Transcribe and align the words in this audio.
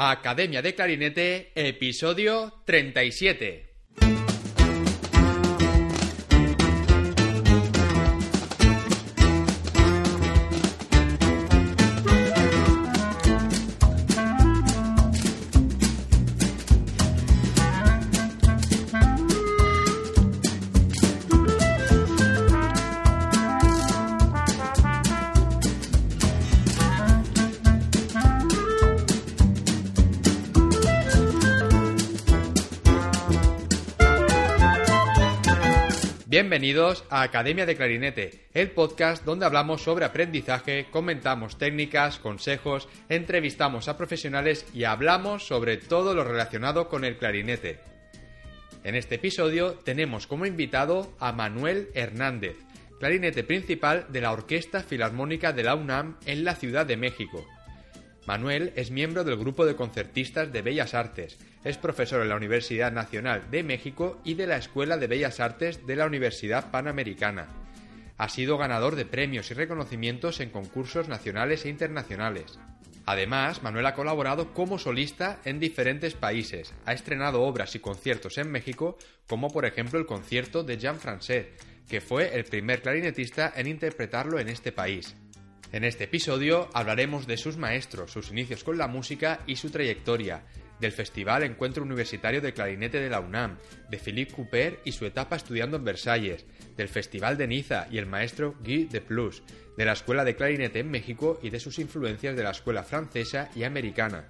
Academia 0.00 0.62
de 0.62 0.76
Clarinete, 0.76 1.50
episodio 1.56 2.62
37. 2.64 3.67
Bienvenidos 36.48 37.04
a 37.10 37.20
Academia 37.20 37.66
de 37.66 37.76
Clarinete, 37.76 38.46
el 38.54 38.70
podcast 38.70 39.22
donde 39.22 39.44
hablamos 39.44 39.82
sobre 39.82 40.06
aprendizaje, 40.06 40.86
comentamos 40.90 41.58
técnicas, 41.58 42.18
consejos, 42.18 42.88
entrevistamos 43.10 43.86
a 43.86 43.98
profesionales 43.98 44.64
y 44.72 44.84
hablamos 44.84 45.46
sobre 45.46 45.76
todo 45.76 46.14
lo 46.14 46.24
relacionado 46.24 46.88
con 46.88 47.04
el 47.04 47.18
clarinete. 47.18 47.80
En 48.82 48.94
este 48.94 49.16
episodio 49.16 49.74
tenemos 49.74 50.26
como 50.26 50.46
invitado 50.46 51.14
a 51.20 51.32
Manuel 51.32 51.90
Hernández, 51.92 52.56
clarinete 52.98 53.44
principal 53.44 54.06
de 54.08 54.22
la 54.22 54.32
Orquesta 54.32 54.80
Filarmónica 54.82 55.52
de 55.52 55.64
la 55.64 55.74
UNAM 55.74 56.16
en 56.24 56.44
la 56.44 56.54
Ciudad 56.54 56.86
de 56.86 56.96
México. 56.96 57.46
Manuel 58.26 58.72
es 58.74 58.90
miembro 58.90 59.22
del 59.22 59.36
grupo 59.36 59.66
de 59.66 59.76
concertistas 59.76 60.50
de 60.50 60.62
Bellas 60.62 60.94
Artes, 60.94 61.38
es 61.64 61.76
profesor 61.76 62.22
en 62.22 62.28
la 62.28 62.36
Universidad 62.36 62.92
Nacional 62.92 63.50
de 63.50 63.62
México 63.62 64.20
y 64.24 64.34
de 64.34 64.46
la 64.46 64.56
Escuela 64.56 64.96
de 64.96 65.06
Bellas 65.06 65.40
Artes 65.40 65.86
de 65.86 65.96
la 65.96 66.06
Universidad 66.06 66.70
Panamericana. 66.70 67.48
Ha 68.16 68.28
sido 68.28 68.58
ganador 68.58 68.96
de 68.96 69.04
premios 69.04 69.50
y 69.50 69.54
reconocimientos 69.54 70.40
en 70.40 70.50
concursos 70.50 71.08
nacionales 71.08 71.64
e 71.64 71.68
internacionales. 71.68 72.58
Además, 73.06 73.62
Manuel 73.62 73.86
ha 73.86 73.94
colaborado 73.94 74.52
como 74.52 74.78
solista 74.78 75.40
en 75.44 75.60
diferentes 75.60 76.14
países. 76.14 76.74
Ha 76.84 76.92
estrenado 76.92 77.42
obras 77.42 77.74
y 77.74 77.78
conciertos 77.78 78.36
en 78.36 78.50
México, 78.50 78.98
como 79.26 79.48
por 79.48 79.64
ejemplo 79.64 79.98
el 79.98 80.04
concierto 80.04 80.62
de 80.62 80.76
Jean 80.76 80.98
Francais, 80.98 81.46
que 81.88 82.00
fue 82.02 82.36
el 82.36 82.44
primer 82.44 82.82
clarinetista 82.82 83.52
en 83.56 83.66
interpretarlo 83.66 84.38
en 84.38 84.48
este 84.48 84.72
país. 84.72 85.16
En 85.72 85.84
este 85.84 86.04
episodio 86.04 86.68
hablaremos 86.74 87.26
de 87.26 87.36
sus 87.36 87.56
maestros, 87.56 88.10
sus 88.10 88.30
inicios 88.30 88.62
con 88.62 88.76
la 88.78 88.88
música 88.88 89.40
y 89.46 89.56
su 89.56 89.70
trayectoria, 89.70 90.42
del 90.80 90.92
Festival 90.92 91.42
Encuentro 91.42 91.82
Universitario 91.82 92.40
de 92.40 92.52
Clarinete 92.52 93.00
de 93.00 93.10
la 93.10 93.20
UNAM, 93.20 93.58
de 93.90 93.98
Philippe 93.98 94.32
Couper 94.32 94.80
y 94.84 94.92
su 94.92 95.06
etapa 95.06 95.36
estudiando 95.36 95.76
en 95.76 95.84
Versalles, 95.84 96.46
del 96.76 96.88
Festival 96.88 97.36
de 97.36 97.46
Niza 97.46 97.88
y 97.90 97.98
el 97.98 98.06
maestro 98.06 98.54
Guy 98.64 98.84
de 98.84 99.00
Plus, 99.00 99.42
de 99.76 99.84
la 99.84 99.92
Escuela 99.92 100.24
de 100.24 100.36
Clarinete 100.36 100.80
en 100.80 100.90
México 100.90 101.38
y 101.42 101.50
de 101.50 101.60
sus 101.60 101.78
influencias 101.78 102.36
de 102.36 102.42
la 102.42 102.50
escuela 102.50 102.82
francesa 102.82 103.50
y 103.54 103.64
americana, 103.64 104.28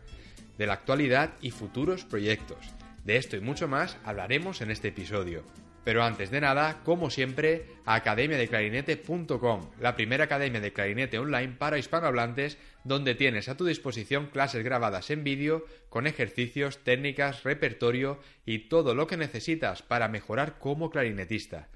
de 0.57 0.67
la 0.67 0.75
actualidad 0.75 1.31
y 1.41 1.51
futuros 1.51 2.05
proyectos. 2.05 2.59
De 3.05 3.17
esto 3.17 3.37
y 3.37 3.41
mucho 3.41 3.69
más 3.69 3.97
hablaremos 4.05 4.61
en 4.61 4.71
este 4.71 4.89
episodio. 4.89 5.45
Pero 5.89 6.05
antes 6.05 6.31
de 6.31 6.42
nada, 6.42 6.83
como 6.84 7.08
siempre, 7.08 7.64
academiadeclarinete.com, 7.86 9.70
la 9.81 9.97
primera 9.97 10.25
academia 10.25 10.61
de 10.61 10.75
clarinete 10.75 11.19
online 11.19 11.55
para 11.58 11.78
hispanohablantes, 11.78 12.58
donde 12.84 13.14
tienes 13.14 13.48
a 13.48 13.56
tu 13.56 13.64
disposición 13.64 14.27
clases 14.27 14.62
grabadas 14.62 15.09
en 15.09 15.25
vídeo 15.25 15.64
con 15.89 16.06
ejercicios, 16.06 16.84
técnicas, 16.84 17.42
repertorio 17.42 18.20
y 18.44 18.69
todo 18.69 18.94
lo 18.94 19.06
que 19.06 19.16
necesitas 19.16 19.81
para 19.81 20.09
mejorar 20.09 20.59
como 20.59 20.91
clarinetista. 20.91 21.69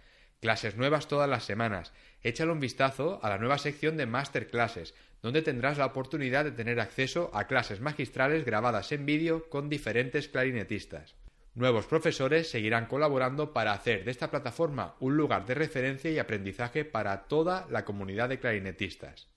Clases 0.42 0.76
nuevas 0.76 1.08
todas 1.08 1.30
las 1.30 1.44
semanas. 1.44 1.94
Échale 2.22 2.52
un 2.52 2.60
vistazo 2.60 3.18
a 3.22 3.30
la 3.30 3.38
nueva 3.38 3.56
sección 3.56 3.96
de 3.96 4.04
Masterclasses, 4.04 4.92
donde 5.22 5.40
tendrás 5.40 5.78
la 5.78 5.86
oportunidad 5.86 6.44
de 6.44 6.52
tener 6.52 6.80
acceso 6.80 7.30
a 7.32 7.46
clases 7.46 7.80
magistrales 7.80 8.44
grabadas 8.44 8.92
en 8.92 9.06
vídeo 9.06 9.48
con 9.48 9.70
diferentes 9.70 10.28
clarinetistas. 10.28 11.14
Nuevos 11.54 11.84
profesores 11.84 12.48
seguirán 12.48 12.86
colaborando 12.86 13.52
para 13.52 13.74
hacer 13.74 14.04
de 14.04 14.10
esta 14.10 14.30
plataforma 14.30 14.96
un 15.00 15.18
lugar 15.18 15.44
de 15.44 15.54
referencia 15.54 16.10
y 16.10 16.18
aprendizaje 16.18 16.86
para 16.86 17.24
toda 17.24 17.66
la 17.70 17.84
comunidad 17.84 18.30
de 18.30 18.40
clarinetistas. 18.40 19.28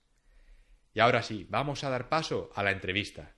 Y 0.94 1.00
ahora 1.00 1.22
sí, 1.22 1.46
vamos 1.50 1.84
a 1.84 1.90
dar 1.90 2.08
paso 2.08 2.50
a 2.54 2.62
la 2.62 2.70
entrevista. 2.70 3.34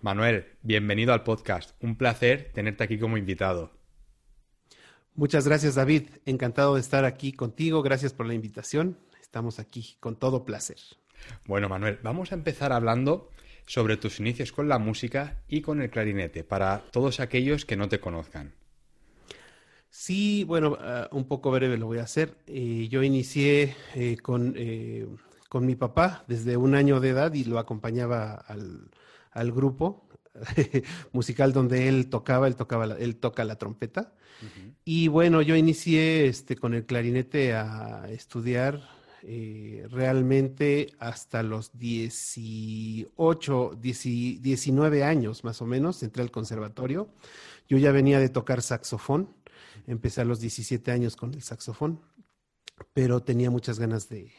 Manuel, 0.00 0.46
bienvenido 0.62 1.12
al 1.12 1.24
podcast. 1.24 1.72
Un 1.82 1.96
placer 1.96 2.52
tenerte 2.54 2.84
aquí 2.84 3.00
como 3.00 3.16
invitado. 3.16 3.72
Muchas 5.16 5.48
gracias, 5.48 5.74
David. 5.74 6.08
Encantado 6.24 6.76
de 6.76 6.80
estar 6.80 7.04
aquí 7.04 7.32
contigo. 7.32 7.82
Gracias 7.82 8.12
por 8.12 8.26
la 8.26 8.34
invitación. 8.34 8.96
Estamos 9.20 9.58
aquí 9.58 9.96
con 9.98 10.14
todo 10.14 10.44
placer. 10.44 10.78
Bueno, 11.46 11.68
Manuel, 11.68 11.98
vamos 12.04 12.30
a 12.30 12.36
empezar 12.36 12.72
hablando 12.72 13.30
sobre 13.66 13.96
tus 13.96 14.20
inicios 14.20 14.52
con 14.52 14.68
la 14.68 14.78
música 14.78 15.42
y 15.48 15.60
con 15.60 15.80
el 15.80 15.90
clarinete, 15.90 16.44
para 16.44 16.82
todos 16.90 17.20
aquellos 17.20 17.64
que 17.64 17.76
no 17.76 17.88
te 17.88 18.00
conozcan. 18.00 18.52
Sí, 19.94 20.44
bueno, 20.44 20.72
uh, 20.72 21.14
un 21.14 21.24
poco 21.26 21.50
breve 21.50 21.76
lo 21.76 21.86
voy 21.86 21.98
a 21.98 22.04
hacer. 22.04 22.38
Eh, 22.46 22.88
yo 22.90 23.02
inicié 23.02 23.76
eh, 23.94 24.16
con, 24.16 24.54
eh, 24.56 25.06
con, 25.50 25.66
mi 25.66 25.74
papá 25.74 26.24
desde 26.28 26.56
un 26.56 26.74
año 26.74 26.98
de 26.98 27.10
edad 27.10 27.34
y 27.34 27.44
lo 27.44 27.58
acompañaba 27.58 28.32
al, 28.34 28.88
al 29.32 29.52
grupo 29.52 30.08
musical 31.12 31.52
donde 31.52 31.88
él 31.88 32.08
tocaba, 32.08 32.46
él, 32.46 32.56
tocaba 32.56 32.86
la, 32.86 32.96
él 32.96 33.16
toca 33.16 33.44
la 33.44 33.56
trompeta. 33.56 34.14
Uh 34.40 34.46
-huh. 34.46 34.74
Y 34.86 35.08
bueno, 35.08 35.42
yo 35.42 35.56
inicié 35.56 36.26
este, 36.26 36.56
con 36.56 36.72
el 36.72 36.86
clarinete 36.86 37.52
a 37.52 38.06
estudiar 38.08 38.80
eh, 39.24 39.86
realmente 39.90 40.92
hasta 40.98 41.42
los 41.42 41.78
18, 41.78 43.78
10, 43.80 44.42
19 44.42 45.04
años 45.04 45.44
más 45.44 45.62
o 45.62 45.66
menos, 45.66 46.02
entré 46.02 46.22
al 46.22 46.30
conservatorio. 46.30 47.08
Yo 47.68 47.78
ya 47.78 47.92
venía 47.92 48.18
de 48.18 48.28
tocar 48.28 48.62
saxofón, 48.62 49.28
empecé 49.86 50.22
a 50.22 50.24
los 50.24 50.40
17 50.40 50.90
años 50.90 51.16
con 51.16 51.34
el 51.34 51.42
saxofón, 51.42 52.00
pero 52.92 53.20
tenía 53.20 53.50
muchas 53.50 53.78
ganas 53.78 54.08
de... 54.08 54.32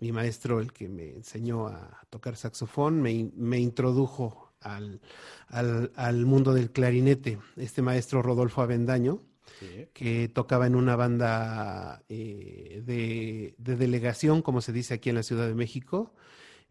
Mi 0.00 0.12
maestro, 0.12 0.60
el 0.60 0.72
que 0.72 0.88
me 0.88 1.10
enseñó 1.10 1.66
a 1.66 2.06
tocar 2.08 2.36
saxofón, 2.36 3.02
me, 3.02 3.32
me 3.34 3.58
introdujo 3.58 4.52
al, 4.60 5.00
al, 5.48 5.90
al, 5.96 6.24
mundo 6.24 6.54
del 6.54 6.70
clarinete. 6.70 7.40
Este 7.56 7.82
maestro 7.82 8.22
Rodolfo 8.22 8.62
Avendaño, 8.62 9.18
Sí. 9.58 9.88
que 9.92 10.28
tocaba 10.28 10.66
en 10.66 10.74
una 10.74 10.96
banda 10.96 12.02
eh, 12.08 12.82
de, 12.84 13.54
de, 13.58 13.76
delegación, 13.76 14.42
como 14.42 14.60
se 14.60 14.72
dice 14.72 14.94
aquí 14.94 15.08
en 15.08 15.16
la 15.16 15.22
Ciudad 15.22 15.46
de 15.46 15.54
México. 15.54 16.12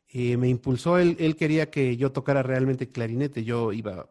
Eh, 0.09 0.37
me 0.37 0.47
impulsó, 0.47 0.97
él, 0.97 1.17
él, 1.19 1.35
quería 1.35 1.69
que 1.69 1.97
yo 1.97 2.11
tocara 2.11 2.41
realmente 2.43 2.87
clarinete. 2.89 3.43
Yo 3.43 3.73
iba 3.73 4.09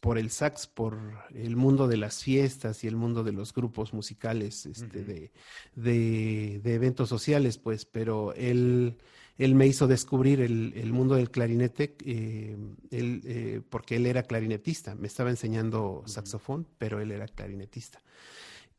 por 0.00 0.18
el 0.18 0.30
sax, 0.30 0.66
por 0.66 0.98
el 1.34 1.56
mundo 1.56 1.88
de 1.88 1.96
las 1.96 2.22
fiestas 2.22 2.84
y 2.84 2.88
el 2.88 2.96
mundo 2.96 3.24
de 3.24 3.32
los 3.32 3.54
grupos 3.54 3.94
musicales, 3.94 4.66
este, 4.66 4.84
uh 4.84 5.02
-huh. 5.02 5.06
de, 5.06 5.32
de, 5.74 6.60
de, 6.62 6.74
eventos 6.74 7.08
sociales, 7.08 7.56
pues, 7.56 7.86
pero 7.86 8.34
él 8.34 8.98
él 9.38 9.54
me 9.54 9.66
hizo 9.66 9.86
descubrir 9.86 10.40
el, 10.40 10.72
el 10.76 10.92
mundo 10.92 11.14
del 11.14 11.30
clarinete, 11.30 11.96
eh, 12.04 12.56
él, 12.90 13.22
eh, 13.24 13.60
porque 13.68 13.96
él 13.96 14.06
era 14.06 14.22
clarinetista, 14.24 14.94
me 14.94 15.06
estaba 15.06 15.30
enseñando 15.30 16.02
saxofón, 16.06 16.66
pero 16.78 17.00
él 17.00 17.10
era 17.10 17.26
clarinetista. 17.26 18.00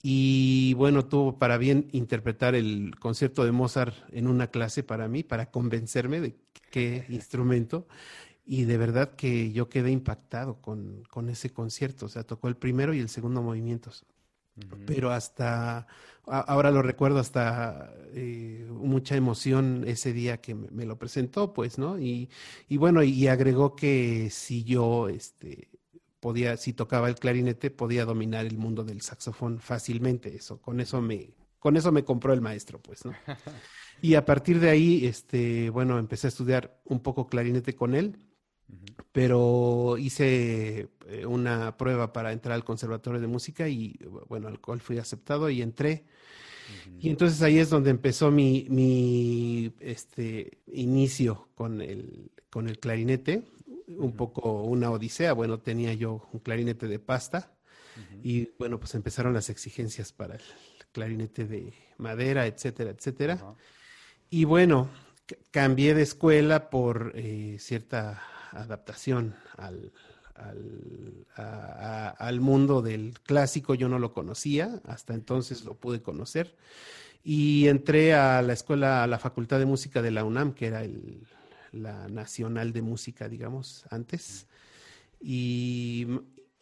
Y 0.01 0.73
bueno, 0.75 1.05
tuvo 1.05 1.39
para 1.39 1.57
bien 1.57 1.87
interpretar 1.93 2.55
el 2.55 2.95
concierto 2.99 3.45
de 3.45 3.53
Mozart 3.53 3.95
en 4.11 4.27
una 4.27 4.47
clase 4.47 4.83
para 4.83 5.07
mí, 5.07 5.23
para 5.23 5.49
convencerme 5.49 6.19
de 6.19 6.35
qué 6.71 7.05
instrumento. 7.09 7.87
Y 8.45 8.65
de 8.65 8.77
verdad 8.77 9.15
que 9.15 9.53
yo 9.53 9.69
quedé 9.69 9.91
impactado 9.91 10.59
con, 10.61 11.03
con 11.09 11.29
ese 11.29 11.51
concierto. 11.51 12.07
O 12.07 12.09
sea, 12.09 12.23
tocó 12.23 12.49
el 12.49 12.57
primero 12.57 12.93
y 12.93 12.99
el 12.99 13.07
segundo 13.07 13.41
movimientos. 13.41 14.05
Uh 14.55 14.61
-huh. 14.61 14.85
Pero 14.85 15.11
hasta, 15.11 15.87
ahora 16.25 16.71
lo 16.71 16.81
recuerdo, 16.81 17.19
hasta 17.19 17.93
eh, 18.13 18.67
mucha 18.69 19.15
emoción 19.15 19.83
ese 19.87 20.13
día 20.13 20.41
que 20.41 20.55
me, 20.55 20.69
me, 20.71 20.85
lo 20.85 20.97
presentó, 20.97 21.53
pues, 21.53 21.77
¿no? 21.77 21.99
Y, 21.99 22.29
y 22.69 22.77
bueno, 22.77 23.03
y 23.03 23.27
agregó 23.27 23.75
que 23.75 24.29
si 24.29 24.63
yo, 24.63 25.09
este, 25.09 25.69
podía, 26.19 26.57
si 26.57 26.73
tocaba 26.73 27.09
el 27.09 27.15
clarinete, 27.15 27.71
podía 27.71 28.05
dominar 28.05 28.45
el 28.45 28.57
mundo 28.57 28.83
del 28.83 29.01
saxofón 29.01 29.59
fácilmente. 29.59 30.35
Eso, 30.35 30.61
con 30.61 30.79
eso 30.79 31.01
me, 31.01 31.33
con 31.59 31.75
eso 31.77 31.91
me 31.91 32.03
compró 32.03 32.33
el 32.33 32.41
maestro, 32.41 32.79
pues, 32.81 33.05
¿no? 33.05 33.13
Y 34.01 34.15
a 34.15 34.25
partir 34.25 34.59
de 34.59 34.69
ahí, 34.69 35.05
este, 35.05 35.69
bueno, 35.69 35.97
empecé 35.97 36.27
a 36.27 36.29
estudiar 36.29 36.77
un 36.83 36.99
poco 36.99 37.27
clarinete 37.27 37.73
con 37.73 37.95
él 37.95 38.17
pero 39.11 39.97
hice 39.97 40.89
eh, 41.07 41.25
una 41.25 41.77
prueba 41.77 42.11
para 42.13 42.31
entrar 42.31 42.55
al 42.55 42.63
Conservatorio 42.63 43.21
de 43.21 43.27
Música 43.27 43.67
y, 43.67 43.99
bueno, 44.27 44.47
al 44.47 44.59
cual 44.59 44.79
fui 44.81 44.97
aceptado 44.97 45.49
y 45.49 45.61
entré. 45.61 46.03
Uh 46.05 46.89
-huh. 46.89 46.97
Y 47.01 47.09
entonces 47.09 47.41
ahí 47.41 47.59
es 47.59 47.69
donde 47.69 47.91
empezó 47.91 48.31
mi, 48.31 48.65
mi 48.69 49.73
este, 49.79 50.59
inicio 50.67 51.49
con 51.55 51.81
el, 51.81 52.31
con 52.49 52.67
el 52.69 52.79
clarinete. 52.79 53.43
un 53.87 54.13
poco 54.15 54.63
una 54.63 54.89
odisea. 54.91 55.33
Bueno, 55.33 55.59
tenía 55.59 55.93
yo 55.93 56.27
un 56.31 56.39
clarinete 56.39 56.87
de 56.87 56.99
pasta 56.99 57.51
y 58.23 58.49
bueno, 58.57 58.79
pues 58.79 58.95
empezaron 58.95 59.33
las 59.33 59.49
exigencias 59.49 60.11
para 60.13 60.35
el 60.35 60.41
clarinete 60.91 61.45
de 61.45 61.73
madera, 61.97 62.47
etcétera, 62.47 62.91
etcétera. 62.91 63.55
Y 64.29 64.45
bueno, 64.45 64.89
cambié 65.51 65.93
de 65.93 66.01
escuela 66.01 66.69
por 66.69 67.11
eh, 67.15 67.57
cierta 67.59 68.21
adaptación 68.55 69.35
al, 69.57 69.91
al, 71.35 72.41
mundo 72.41 72.81
del 72.81 73.13
clásico. 73.25 73.75
Yo 73.75 73.89
no 73.89 73.99
lo 73.99 74.13
conocía, 74.13 74.81
hasta 74.85 75.13
entonces 75.13 75.63
lo 75.65 75.75
pude 75.75 76.01
conocer. 76.01 76.55
Y 77.23 77.67
entré 77.67 78.13
a 78.13 78.41
la 78.41 78.53
escuela, 78.53 79.03
a 79.03 79.07
la 79.07 79.19
Facultad 79.19 79.59
de 79.59 79.65
Música 79.65 80.01
de 80.01 80.11
la 80.11 80.25
UNAM, 80.25 80.53
que 80.53 80.67
era 80.67 80.83
el, 80.83 81.25
la 81.71 82.07
nacional 82.07 82.73
de 82.73 82.81
música, 82.81 83.29
digamos, 83.29 83.85
antes. 83.89 84.47
Y 85.21 86.07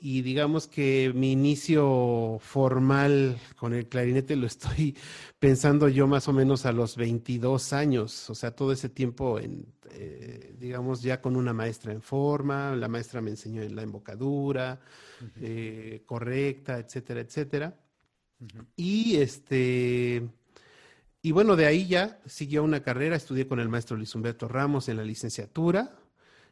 y 0.04 0.24
digamos 0.24 0.68
que 0.68 1.12
mi 1.14 1.32
inicio 1.32 2.40
formal 2.40 3.40
con 3.56 3.74
el 3.74 3.88
clarinete 3.88 4.36
lo 4.36 4.48
estoy 4.48 4.98
pensando 5.40 5.88
yo 5.88 6.08
más 6.08 6.28
o 6.28 6.34
menos 6.34 6.66
a 6.66 6.72
los 6.72 6.98
22 6.98 7.72
años, 7.72 8.30
o 8.30 8.36
sea, 8.36 8.56
todo 8.56 8.72
ese 8.72 8.90
tiempo 8.90 9.40
en, 9.40 9.64
eh, 9.92 10.56
digamos, 10.58 11.04
ya 11.04 11.22
con 11.22 11.36
una 11.36 11.54
maestra 11.54 11.94
en 11.94 12.02
forma, 12.02 12.76
la 12.76 12.88
maestra 12.88 13.22
me 13.22 13.30
enseñó 13.30 13.62
en 13.62 13.76
la 13.76 13.84
embocadura 13.84 14.80
eh, 15.40 16.02
correcta, 16.08 16.80
etcétera, 16.80 17.22
etcétera. 17.22 17.80
Y 18.76 19.18
este, 19.18 20.28
y 21.22 21.32
bueno, 21.32 21.56
de 21.56 21.68
ahí 21.68 21.86
ya 21.86 22.20
siguió 22.26 22.64
una 22.64 22.82
carrera, 22.82 23.16
estudié 23.16 23.48
con 23.48 23.60
el 23.60 23.70
maestro 23.70 23.96
Luis 23.98 24.16
Humberto 24.16 24.48
Ramos 24.48 24.90
en 24.90 24.98
la 24.98 25.04
licenciatura, 25.04 25.96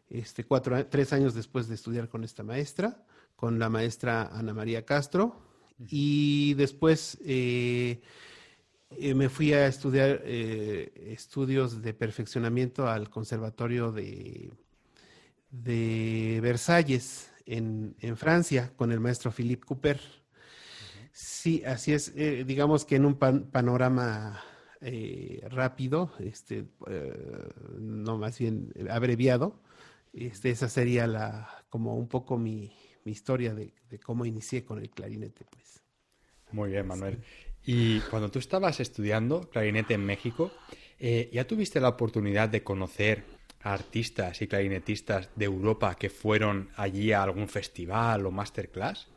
este, 0.08 0.44
cuatro, 0.44 0.86
tres 0.86 1.14
años 1.14 1.34
después 1.34 1.68
de 1.68 1.74
estudiar 1.74 2.10
con 2.10 2.24
esta 2.24 2.44
maestra 2.44 3.06
con 3.40 3.58
la 3.58 3.70
maestra 3.70 4.24
Ana 4.34 4.54
María 4.54 4.84
Castro 4.84 5.34
y 5.88 6.56
después 6.56 7.18
eh, 7.26 8.02
eh, 8.98 9.14
me 9.14 9.30
fui 9.30 9.54
a 9.54 9.66
estudiar 9.66 10.22
eh, 10.26 10.92
estudios 11.14 11.82
de 11.82 11.94
perfeccionamiento 11.94 12.90
al 12.90 13.10
Conservatorio 13.10 13.94
de, 13.94 14.52
de 15.52 16.40
Versalles 16.42 17.32
en, 17.46 17.96
Francia 18.18 18.74
con 18.76 18.92
el 18.92 19.00
maestro 19.00 19.32
Philippe 19.32 19.66
Cooper. 19.66 20.02
Sí, 21.14 21.64
así 21.66 21.94
es, 21.94 22.14
digamos 22.14 22.84
que 22.84 22.98
en 22.98 23.06
un 23.06 23.16
panorama 23.18 24.44
rápido, 25.50 26.12
este, 26.20 26.66
no 27.80 28.18
más 28.18 28.38
bien 28.38 28.74
abreviado, 28.90 29.62
este, 30.12 30.50
esa 30.50 30.68
sería 30.68 31.08
la, 31.08 31.64
como 31.70 31.96
un 31.96 32.08
poco 32.08 32.38
mi, 32.38 32.72
mi 33.10 33.14
historia 33.14 33.56
de, 33.56 33.74
cómo 34.06 34.24
inicié 34.24 34.64
con 34.64 34.78
el 34.78 34.92
clarinete, 34.92 35.44
pues. 35.50 35.82
Muy 36.52 36.70
bien, 36.70 36.86
Manuel. 36.86 37.18
Y 37.66 38.02
cuando 38.02 38.30
tú 38.30 38.38
estabas 38.38 38.80
estudiando 38.80 39.50
clarinete 39.50 39.96
en 39.96 40.06
México, 40.06 40.52
eh, 41.00 41.28
¿ya 41.34 41.48
tuviste 41.48 41.80
la 41.80 41.90
oportunidad 41.90 42.50
de 42.50 42.64
conocer 42.64 43.24
a 43.62 43.74
artistas 43.74 44.44
y 44.44 44.48
clarinetistas 44.48 45.30
de 45.36 45.46
Europa 45.46 45.96
que 45.96 46.12
fueron 46.12 46.70
allí 46.76 47.12
a 47.12 47.24
algún 47.24 47.48
festival 47.48 48.28
o 48.28 48.32
masterclass? 48.32 49.08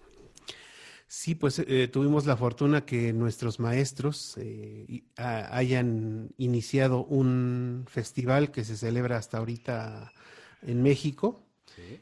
Sí, 1.07 1.35
pues 1.35 1.59
eh, 1.59 1.89
tuvimos 1.89 2.25
la 2.25 2.39
fortuna 2.39 2.87
que 2.87 3.13
nuestros 3.13 3.61
maestros 3.61 4.39
eh, 4.39 5.05
hayan 5.17 6.31
iniciado 6.39 7.05
un 7.05 7.85
festival 7.87 8.51
que 8.51 8.65
se 8.65 8.79
celebra 8.79 9.19
hasta 9.19 9.37
ahorita 9.37 10.13
en 10.63 10.83
México, 10.83 11.52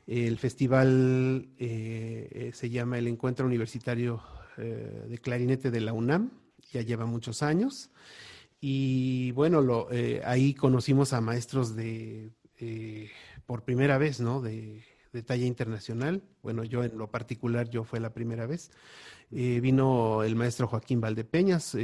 el 0.06 0.38
festival 0.38 1.49
eh, 1.58 2.28
eh, 2.31 2.50
se 2.55 2.70
llama 2.70 2.99
el 2.99 3.06
Encuentro 3.06 3.46
Universitario 3.46 4.22
eh, 4.56 5.05
de 5.08 5.19
Clarinete 5.19 5.70
de 5.70 5.81
la 5.81 5.93
UNAM, 5.93 6.31
ya 6.72 6.82
lleva 6.82 7.06
muchos 7.06 7.43
años. 7.43 7.90
Y 8.61 9.32
bueno, 9.32 9.62
lo, 9.62 9.88
ahí 10.25 10.52
conocimos 10.52 11.14
a 11.14 11.22
maestros 11.22 11.75
de, 11.75 12.31
por 13.46 13.64
primera 13.64 13.96
vez, 13.96 14.20
¿no? 14.20 14.43
De, 14.43 14.82
talla 15.25 15.46
internacional. 15.46 16.23
Bueno, 16.43 16.62
yo 16.62 16.84
en 16.84 16.96
lo 16.96 17.11
particular, 17.11 17.69
yo 17.70 17.84
fue 17.84 18.00
la 18.00 18.12
primera 18.12 18.46
vez. 18.46 18.70
vino 19.31 20.23
el 20.23 20.37
maestro 20.37 20.69
Joaquín 20.69 21.00
Valdepeñas. 21.00 21.75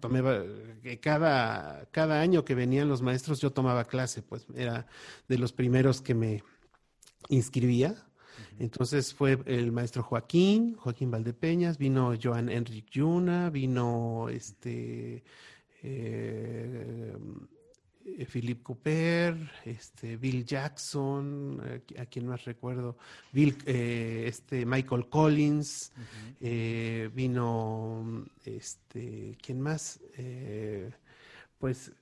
tomé, 0.00 0.20
cada, 1.00 1.86
cada 1.92 2.20
año 2.20 2.44
que 2.44 2.56
venían 2.56 2.88
los 2.88 3.02
maestros 3.02 3.40
yo 3.40 3.52
tomaba 3.52 3.84
clase, 3.84 4.20
pues 4.20 4.46
era 4.54 4.86
de 5.28 5.38
los 5.38 5.52
primeros 5.52 6.02
que 6.02 6.14
me, 6.14 6.42
inscribía. 7.28 7.94
Entonces 8.58 9.14
fue 9.14 9.38
el 9.46 9.72
maestro 9.72 10.02
Joaquín, 10.02 10.74
Joaquín 10.76 11.10
Valdepeñas, 11.10 11.78
vino 11.78 12.14
Joan 12.20 12.48
Enrique 12.48 12.90
Yuna, 12.92 13.50
vino 13.50 14.28
este 14.28 15.22
eh, 15.82 17.16
Philip 18.30 18.62
Cooper, 18.62 19.50
este 19.64 20.16
Bill 20.16 20.44
Jackson, 20.44 21.82
a, 21.98 22.06
quien 22.06 22.26
más 22.26 22.44
recuerdo, 22.44 22.96
Bill, 23.32 23.56
eh, 23.66 24.24
este 24.26 24.66
Michael 24.66 25.08
Collins, 25.08 25.92
eh, 26.40 27.10
vino 27.14 28.26
este, 28.44 29.36
¿quién 29.40 29.60
más? 29.60 30.00
pues 31.58 31.92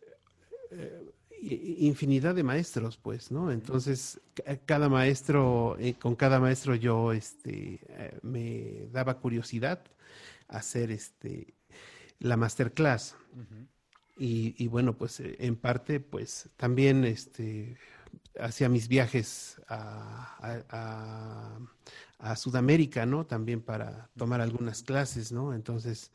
infinidad 1.40 2.34
de 2.34 2.42
maestros, 2.42 2.96
pues, 2.96 3.30
¿no? 3.30 3.50
Entonces, 3.50 4.20
cada 4.66 4.88
maestro, 4.88 5.76
eh, 5.78 5.94
con 5.94 6.16
cada 6.16 6.40
maestro 6.40 6.74
yo, 6.74 7.12
este, 7.12 7.80
eh, 7.88 8.18
me 8.22 8.88
daba 8.92 9.18
curiosidad 9.18 9.84
hacer, 10.48 10.90
este, 10.90 11.54
la 12.18 12.36
masterclass. 12.36 13.16
y, 14.20 14.66
bueno, 14.66 14.96
pues, 14.96 15.20
eh, 15.20 15.36
en 15.38 15.54
parte, 15.56 16.00
pues, 16.00 16.48
también, 16.56 17.04
este, 17.04 17.76
hacía 18.40 18.68
mis 18.68 18.88
viajes 18.88 19.60
a, 19.68 21.58
a 22.18 22.36
Sudamérica, 22.36 23.06
¿no? 23.06 23.26
También 23.26 23.60
para 23.60 24.10
tomar 24.16 24.40
algunas 24.40 24.82
clases, 24.82 25.30
¿no? 25.30 25.54
Entonces, 25.54 26.10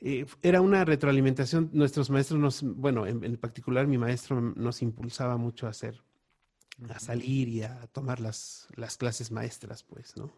eh, 0.00 0.26
era 0.42 0.60
una 0.60 0.84
retroalimentación. 0.84 1.70
Nuestros 1.72 2.10
maestros 2.10 2.38
nos, 2.38 2.62
bueno, 2.62 3.06
en, 3.06 3.36
particular 3.36 3.86
mi 3.86 3.98
maestro 3.98 4.40
nos 4.40 4.82
impulsaba 4.82 5.36
mucho 5.36 5.66
a 5.66 5.70
hacer, 5.70 6.02
a 6.88 6.98
salir 6.98 7.48
y 7.48 7.62
a 7.62 7.86
tomar 7.92 8.20
las, 8.20 8.68
las 8.76 8.96
clases 8.96 9.30
maestras, 9.30 9.82
pues, 9.82 10.16
¿no? 10.16 10.32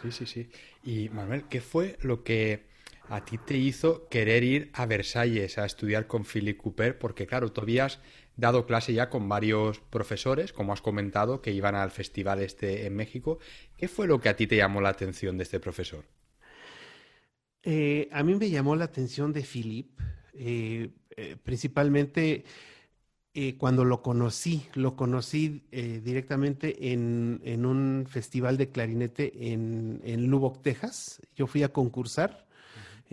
Sí, 0.00 0.12
sí, 0.12 0.26
sí. 0.26 0.48
Y 0.84 1.08
Manuel, 1.08 1.44
¿qué 1.48 1.60
fue 1.60 1.98
lo 2.02 2.22
que 2.22 2.68
a 3.08 3.24
ti 3.24 3.38
te 3.38 3.56
hizo 3.56 4.08
querer 4.08 4.44
ir 4.44 4.70
a 4.72 4.86
Versalles 4.86 5.58
a 5.58 5.66
estudiar 5.66 6.06
con 6.06 6.24
Philip 6.24 6.56
Cooper? 6.56 6.98
Porque 6.98 7.26
claro, 7.26 7.50
tú 7.50 7.62
habías 7.62 7.98
dado 8.36 8.66
clase 8.66 8.94
ya 8.94 9.10
con 9.10 9.28
varios 9.28 9.80
profesores, 9.80 10.52
como 10.52 10.72
has 10.72 10.80
comentado, 10.80 11.42
que 11.42 11.50
iban 11.50 11.74
al 11.74 11.90
festival 11.90 12.40
este 12.40 12.86
en 12.86 12.94
México. 12.94 13.38
¿Qué 13.76 13.88
fue 13.88 14.06
lo 14.06 14.20
que 14.20 14.28
a 14.28 14.36
ti 14.36 14.46
te 14.46 14.56
llamó 14.56 14.80
la 14.80 14.90
atención 14.90 15.36
de 15.36 15.42
este 15.42 15.58
profesor? 15.58 16.04
Eh, 17.62 18.08
a 18.12 18.22
mí 18.22 18.34
me 18.34 18.48
llamó 18.48 18.74
la 18.74 18.86
atención 18.86 19.32
de 19.32 19.42
Philip, 19.42 20.00
eh, 20.34 20.90
eh, 21.16 21.36
principalmente 21.42 22.44
cuando 23.58 23.84
lo 23.84 24.02
conocí. 24.02 24.66
Lo 24.74 24.96
conocí 24.96 25.62
directamente 25.70 26.92
en, 26.92 27.64
un 27.64 28.06
festival 28.06 28.58
de 28.58 28.68
clarinete 28.70 29.52
en, 29.52 30.00
en, 30.04 30.26
Lubbock, 30.26 30.62
Texas. 30.62 31.22
Yo 31.36 31.46
fui 31.46 31.62
a 31.62 31.72
concursar, 31.72 32.46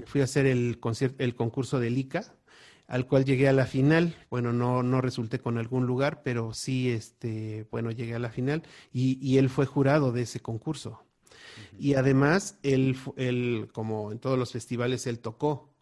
fui 0.06 0.20
a 0.20 0.26
hacer 0.26 0.48
el, 0.48 0.80
el 1.20 1.36
concurso 1.36 1.80
de 1.80 1.90
ICA, 1.92 2.26
al 2.88 3.06
cual 3.06 3.26
llegué 3.26 3.48
a 3.48 3.54
la 3.54 3.68
final. 3.68 4.16
Bueno, 4.30 4.52
no, 4.52 4.84
no 4.84 5.02
resulté 5.02 5.40
con 5.40 5.58
algún 5.58 5.86
lugar, 5.86 6.24
pero 6.24 6.54
sí, 6.54 6.90
este, 6.90 7.66
bueno, 7.72 7.92
llegué 7.92 8.16
a 8.16 8.20
la 8.20 8.32
final 8.32 8.64
y 8.92 9.38
él 9.38 9.50
fue 9.50 9.66
jurado 9.66 10.12
de 10.12 10.24
ese 10.24 10.42
concurso. 10.42 11.07
Y 11.80 11.96
además, 11.96 12.60
él, 12.64 12.98
él, 13.18 13.70
como 13.74 14.12
en 14.12 14.20
todos 14.20 14.38
los 14.38 14.52
festivales, 14.52 15.08
él 15.08 15.20
tocó. 15.20 15.74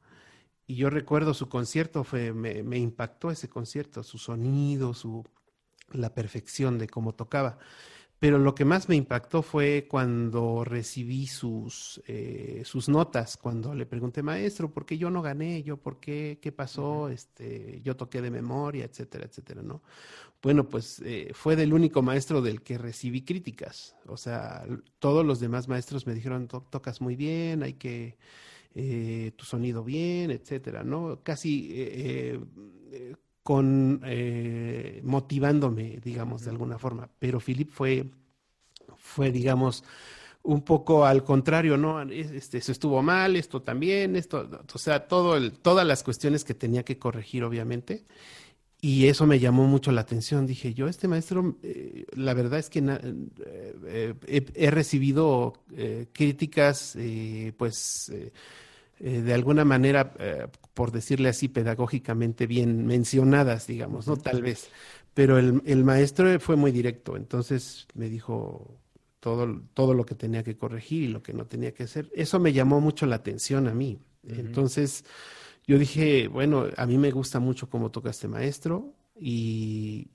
Y 0.67 0.75
yo 0.75 0.89
recuerdo 0.89 1.33
su 1.33 1.49
concierto, 1.49 2.03
fue, 2.03 2.33
me, 2.33 2.63
me 2.63 2.77
impactó 2.77 3.31
ese 3.31 3.49
concierto, 3.49 4.03
su 4.03 4.17
sonido, 4.17 4.93
su, 4.93 5.25
la 5.91 6.13
perfección 6.13 6.79
de 6.79 6.87
cómo 6.87 7.13
tocaba. 7.15 7.59
Pero 8.25 8.39
lo 8.39 8.55
que 8.55 8.65
más 8.65 8.89
me 8.89 8.96
impactó 8.96 9.44
fue 9.44 9.86
cuando 9.88 10.63
recibí 10.63 11.27
sus, 11.27 12.01
eh, 12.08 12.63
sus 12.65 12.89
notas, 12.89 13.38
cuando 13.38 13.75
le 13.75 13.86
pregunté, 13.86 14.24
maestro, 14.24 14.74
¿por 14.74 14.84
qué 14.84 14.98
yo 14.98 15.12
no 15.12 15.22
gané? 15.22 15.62
¿Yo 15.62 15.77
por 15.77 16.00
qué? 16.00 16.39
¿Qué 16.41 16.51
pasó? 16.51 17.10
este, 17.10 17.82
yo 17.84 17.96
toqué 17.96 18.24
de 18.24 18.32
memoria, 18.32 18.86
etcétera, 18.86 19.25
etcétera, 19.25 19.62
¿no? 19.62 19.84
Bueno, 20.41 20.67
pues 20.67 21.03
eh, 21.05 21.34
fue 21.36 21.55
del 21.55 21.72
único 21.72 22.01
maestro 22.01 22.41
del 22.41 22.63
que 22.63 22.79
recibí 22.79 23.22
críticas. 23.22 23.96
O 24.08 24.17
sea, 24.17 24.65
todos 24.98 25.24
los 25.24 25.39
demás 25.39 25.67
maestros 25.67 26.08
me 26.08 26.15
dijeron, 26.15 26.48
tocas 26.48 27.01
muy 27.01 27.15
bien, 27.15 27.62
hay 27.62 27.74
que, 27.74 28.17
eh, 28.74 29.34
tu 29.36 29.46
sonido 29.46 29.84
bien, 29.84 30.32
etcétera, 30.32 30.84
¿no? 30.84 31.22
Casi 31.22 31.70
con 33.45 34.01
eh, 34.05 35.01
motivándome, 35.03 35.99
digamos, 36.03 36.45
de 36.45 36.49
alguna 36.49 36.79
forma. 36.79 37.07
Pero 37.19 37.39
Philip 37.39 37.69
fue, 37.69 38.09
fue, 38.97 39.31
digamos, 39.31 39.83
un 40.41 40.63
poco 40.63 41.05
al 41.05 41.23
contrario, 41.23 41.77
¿no? 41.77 42.01
Este, 42.01 42.57
estuvo 42.57 43.03
mal, 43.03 43.35
esto 43.35 43.61
también, 43.61 44.15
esto, 44.15 44.49
o 44.73 44.77
sea, 44.79 45.07
todo 45.07 45.37
el, 45.37 45.51
todas 45.51 45.85
las 45.85 46.01
cuestiones 46.01 46.43
que 46.43 46.55
tenía 46.55 46.83
que 46.83 46.97
corregir, 46.97 47.43
obviamente. 47.43 48.05
Y 48.81 49.05
eso 49.05 49.27
me 49.27 49.37
llamó 49.37 49.67
mucho 49.67 49.91
la 49.91 50.01
atención. 50.01 50.47
Dije, 50.47 50.73
yo, 50.73 50.87
este 50.87 51.07
maestro, 51.07 51.57
eh, 51.61 52.07
la 52.15 52.33
verdad 52.33 52.57
es 52.57 52.71
que 52.71 52.79
eh, 52.79 54.15
he, 54.55 54.71
recibido 54.71 55.53
críticas, 56.13 56.97
pues, 57.57 58.11
de 58.99 59.33
alguna 59.35 59.65
manera 59.65 60.13
por 60.75 60.91
decirle 60.91 61.29
así 61.29 61.48
pedagógicamente 61.48 62.46
bien 62.46 62.86
mencionadas, 62.86 63.65
digamos, 63.65 64.08
¿no? 64.08 64.17
Tal 64.17 64.44
vez. 64.44 64.70
Pero 65.15 65.39
el, 65.39 65.62
el 65.65 65.84
maestro 65.86 66.38
fue 66.39 66.58
muy 66.58 66.72
directo, 66.72 67.15
entonces 67.15 67.88
me 67.96 68.10
dijo 68.10 68.77
todo, 69.22 69.62
todo 69.74 69.94
lo 69.94 70.05
que 70.05 70.15
tenía 70.15 70.44
que 70.44 70.58
corregir 70.58 71.03
y 71.03 71.08
lo 71.08 71.24
que 71.24 71.34
no 71.34 71.48
tenía 71.48 71.74
que 71.74 71.84
hacer. 71.84 72.12
Eso 72.13 72.39
me 72.39 72.51
llamó 72.51 72.82
mucho 72.82 73.05
la 73.05 73.15
atención 73.15 73.67
a 73.67 73.74
mí. 73.74 73.98
Entonces 74.27 75.05
yo 75.65 75.79
dije, 75.79 76.27
bueno, 76.27 76.65
a 76.75 76.86
mí 76.86 76.98
me 76.98 77.12
gusta 77.12 77.39
mucho 77.39 77.70
cómo 77.70 77.89
toca 77.89 78.10
este 78.10 78.27
maestro 78.27 78.94
y, 79.15 80.10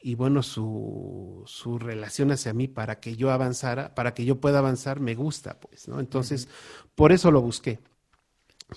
y, 0.00 0.14
bueno, 0.14 0.42
su, 0.42 1.42
su, 1.46 1.78
relación 1.78 2.30
hacia 2.30 2.52
mí 2.52 2.68
para 2.68 3.00
que 3.00 3.16
yo 3.16 3.30
avanzara, 3.30 3.94
para 3.94 4.12
que 4.12 4.24
yo 4.24 4.38
pueda 4.38 4.58
avanzar, 4.58 5.00
me 5.00 5.14
gusta, 5.14 5.58
pues, 5.58 5.88
¿no? 5.88 5.98
Entonces, 5.98 6.48
por 6.94 7.12
eso 7.12 7.30
lo 7.30 7.40
busqué 7.40 7.80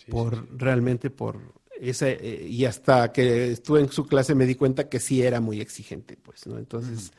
por 0.10 0.48
realmente 0.58 1.10
por 1.10 1.62
esa 1.82 2.10
eh, 2.10 2.48
y 2.48 2.66
hasta 2.66 3.12
que 3.12 3.52
estuve 3.52 3.80
en 3.80 3.92
su 3.92 4.06
clase 4.06 4.36
me 4.36 4.46
di 4.46 4.56
cuenta 4.56 4.88
que 4.88 5.00
sí 5.00 5.24
era 5.24 5.42
muy 5.42 5.60
exigente, 5.60 6.16
pues, 6.16 6.46
¿no? 6.46 6.58
Entonces, 6.60 7.12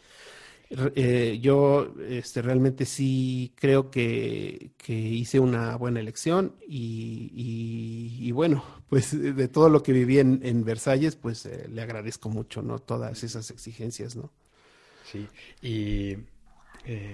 eh, 0.71 1.39
yo 1.43 1.93
este, 2.09 2.43
realmente 2.43 2.87
sí 2.87 3.53
creo 3.57 3.91
que, 3.91 4.71
que 4.79 4.93
hice 4.93 5.41
una 5.41 5.77
buena 5.77 5.99
elección 5.99 6.55
y, 6.67 7.33
y, 8.21 8.31
bueno, 8.31 8.65
pues 8.89 9.11
de 9.21 9.49
todo 9.49 9.69
lo 9.69 9.83
que 9.83 9.93
viví 9.93 10.21
en, 10.21 10.41
en 10.45 10.65
Versalles, 10.65 11.17
pues 11.17 11.45
eh, 11.47 11.69
le 11.69 11.83
agradezco 11.83 12.29
mucho, 12.29 12.63
¿no? 12.63 12.79
Todas 12.79 13.25
esas 13.25 13.51
exigencias, 13.51 14.15
¿no? 14.15 14.31
Sí, 15.11 15.27
y 15.61 16.17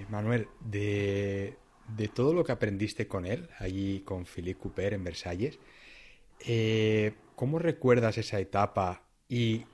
Manuel, 0.08 0.46
de, 0.60 1.56
de 1.96 2.08
todo 2.08 2.34
lo 2.34 2.44
que 2.44 2.52
aprendiste 2.52 3.06
con 3.06 3.26
él, 3.26 3.48
allí 3.58 4.00
con 4.00 4.26
Philippe 4.26 4.60
Cooper 4.60 4.94
en 4.94 5.04
Versalles, 5.04 5.58
eh, 6.40 7.14
¿cómo 7.34 7.58
recuerdas 7.58 8.18
esa 8.18 8.38
etapa 8.38 9.02
y 9.28 9.64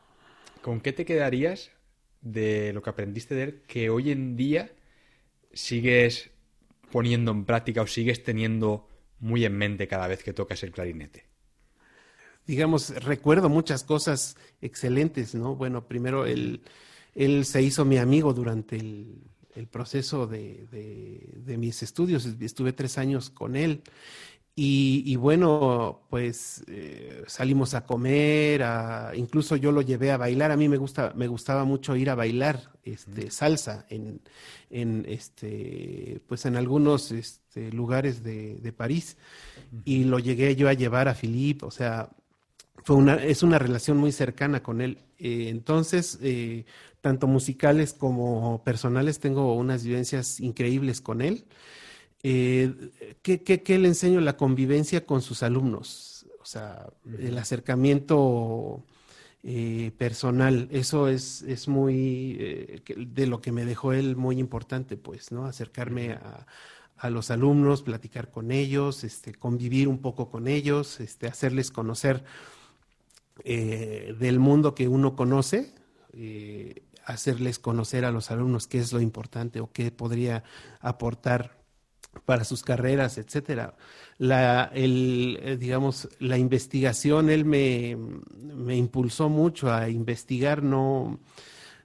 con 0.63 0.81
qué 0.81 0.93
te 0.93 1.05
quedarías 1.05 1.71
de 2.21 2.73
lo 2.73 2.83
que 2.83 2.91
aprendiste 2.91 3.35
de 3.35 3.43
él 3.43 3.63
que 3.67 3.91
hoy 3.91 4.11
en 4.11 4.37
día 4.37 4.73
sigues 5.53 6.31
poniendo 6.91 7.33
en 7.33 7.45
práctica 7.45 7.83
o 7.83 7.87
sigues 7.87 8.23
teniendo 8.23 8.89
muy 9.19 9.45
en 9.45 9.57
mente 9.57 9.89
cada 9.89 10.07
vez 10.07 10.23
que 10.23 10.33
tocas 10.33 10.63
el 10.63 10.73
clarinete? 10.73 11.27
Digamos, 12.47 12.91
recuerdo 13.03 13.49
muchas 13.49 13.85
cosas 13.85 14.37
excelentes, 14.61 15.35
¿no? 15.35 15.57
Bueno, 15.57 15.89
primero 15.89 16.27
él, 16.27 16.63
él 17.15 17.45
se 17.47 17.63
hizo 17.63 17.85
mi 17.85 17.97
amigo 17.97 18.35
durante 18.35 18.77
el, 18.77 19.23
el 19.55 19.67
proceso 19.67 20.27
de, 20.27 20.67
de, 20.71 21.57
mis 21.59 21.83
estudios. 21.83 22.27
Estuve 22.41 22.73
tres 22.73 22.99
años 22.99 23.31
con 23.31 23.57
él. 23.57 23.83
Y, 24.57 25.17
bueno, 25.17 26.03
pues 26.11 26.63
eh, 26.69 27.25
salimos 27.27 27.75
a 27.75 27.85
comer, 27.85 28.65
incluso 29.15 29.57
yo 29.57 29.73
lo 29.73 29.83
llevé 29.83 30.13
a 30.13 30.17
bailar. 30.17 30.53
A 30.53 30.57
mí 30.57 30.69
me 30.69 30.77
gusta, 30.77 31.13
me 31.17 31.27
gustaba 31.27 31.65
mucho 31.65 31.97
ir 31.97 32.09
a 32.09 32.15
bailar 32.15 32.71
este, 32.85 33.33
salsa 33.33 33.85
en, 33.89 34.21
en 34.71 35.07
este, 35.09 36.21
pues 36.29 36.47
en 36.47 36.55
algunos 36.55 37.11
este, 37.11 37.73
lugares 37.73 38.23
de, 38.23 38.55
de 38.57 38.73
París. 38.73 39.17
Y 39.85 40.05
lo 40.05 40.21
llegué 40.21 40.55
yo 40.55 40.69
a 40.69 40.73
llevar 40.73 41.09
a 41.09 41.15
Philippe, 41.15 41.67
o 41.67 41.73
sea, 41.73 42.11
fue 42.85 42.97
una, 42.97 43.15
es 43.17 43.43
una 43.43 43.59
relación 43.59 43.97
muy 43.97 44.13
cercana 44.13 44.63
con 44.63 44.81
él. 44.81 44.99
Eh, 45.19 45.49
entonces, 45.49 46.19
eh, 46.23 46.65
tanto 47.05 47.27
musicales 47.27 47.93
como 47.93 48.65
personales, 48.65 49.21
tengo 49.21 49.55
unas 49.55 49.85
vivencias 49.85 50.41
increíbles 50.41 51.03
con 51.03 51.21
él. 51.21 51.45
Eh, 52.23 52.73
¿qué, 53.21 53.43
qué, 53.43 53.79
le 53.79 53.89
enseño? 53.89 54.23
La 54.23 54.39
convivencia 54.39 55.05
con 55.05 55.21
sus 55.21 55.43
alumnos, 55.43 56.25
o 56.41 56.47
sea, 56.47 56.87
el 57.19 57.37
acercamiento 57.37 58.83
personal, 59.99 60.69
eso 60.73 61.09
es, 61.09 61.43
es 61.43 61.69
muy, 61.69 62.81
de 62.97 63.27
lo 63.27 63.43
que 63.43 63.53
me 63.53 63.67
dejó 63.67 63.93
él 63.93 64.17
muy 64.17 64.39
importante, 64.39 64.97
pues, 64.97 65.33
¿no? 65.33 65.45
Acercarme 65.45 66.13
a, 66.13 66.47
a 66.97 67.11
los 67.11 67.31
alumnos, 67.31 67.83
platicar 67.83 68.31
con 68.31 68.51
ellos, 68.51 69.05
este, 69.05 69.35
convivir 69.35 69.89
un 69.89 69.99
poco 69.99 70.31
con 70.31 70.49
ellos, 70.49 71.01
este, 71.01 71.27
hacerles 71.27 71.71
conocer 71.71 72.25
eh, 73.45 74.15
del 74.19 74.39
mundo 74.39 74.75
que 74.75 74.89
uno 74.89 75.17
conoce, 75.17 75.75
eh, 76.13 76.83
hacerles 77.07 77.59
conocer 77.59 78.05
a 78.05 78.11
los 78.11 78.31
alumnos 78.31 78.67
qué 78.67 78.79
es 78.79 78.93
lo 78.93 79.01
importante 79.01 79.61
o 79.61 79.71
qué 79.73 79.91
podría 79.91 80.45
aportar 80.81 81.65
para 82.25 82.45
sus 82.45 82.63
carreras, 82.63 83.19
etcétera. 83.19 83.75
La, 84.19 84.71
el, 84.73 85.39
eh, 85.43 85.57
digamos, 85.57 86.09
la 86.21 86.39
investigación, 86.39 87.31
él 87.31 87.45
me, 87.45 87.97
me 87.97 88.77
impulsó 88.77 89.29
mucho 89.29 89.73
a 89.73 89.89
investigar, 89.89 90.63
no, 90.63 91.19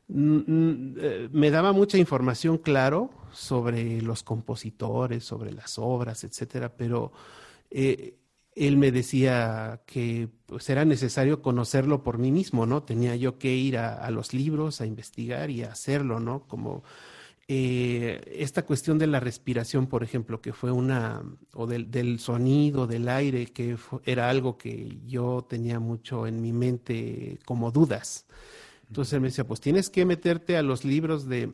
me 0.07 1.51
daba 1.51 1.71
mucha 1.71 1.97
información, 1.97 2.57
claro, 2.57 3.11
sobre 3.31 4.01
los 4.01 4.23
compositores, 4.23 5.23
sobre 5.23 5.51
las 5.51 5.77
obras, 5.77 6.23
etcétera, 6.23 6.73
pero 6.75 7.11
él 8.59 8.75
me 8.75 8.91
decía 8.91 9.81
que 9.85 10.27
pues, 10.45 10.69
era 10.69 10.83
necesario 10.83 11.41
conocerlo 11.41 12.03
por 12.03 12.17
mí 12.17 12.29
mismo, 12.29 12.65
¿no? 12.65 12.83
Tenía 12.83 13.15
yo 13.15 13.39
que 13.39 13.55
ir 13.55 13.77
a, 13.77 14.09
los 14.11 14.33
libros, 14.33 14.81
a 14.81 14.85
investigar 14.85 15.49
y 15.49 15.63
a 15.63 15.71
hacerlo, 15.71 16.19
¿no? 16.19 16.43
Como 16.45 16.83
eh, 17.47 18.21
esta 18.35 18.65
cuestión 18.65 18.99
de 18.99 19.07
la 19.07 19.21
respiración, 19.21 19.87
por 19.87 20.03
ejemplo, 20.03 20.41
que 20.41 20.51
fue 20.51 20.71
una, 20.71 21.23
o 21.53 21.67
del, 21.67 22.19
sonido, 22.19 22.85
del 22.85 23.07
aire, 23.07 23.47
que 23.47 23.77
era 24.05 24.29
algo 24.29 24.57
que 24.57 24.97
yo 25.07 25.45
tenía 25.49 25.79
mucho 25.79 26.27
en 26.27 26.41
mi 26.41 26.51
mente 26.51 27.39
como 27.45 27.71
dudas. 27.71 28.25
Entonces 28.89 29.13
él 29.13 29.21
me 29.21 29.29
decía, 29.29 29.47
pues 29.47 29.61
tienes 29.61 29.89
que 29.89 30.03
meterte 30.03 30.57
a 30.57 30.63
los 30.63 30.83
libros 30.83 31.29
de, 31.29 31.53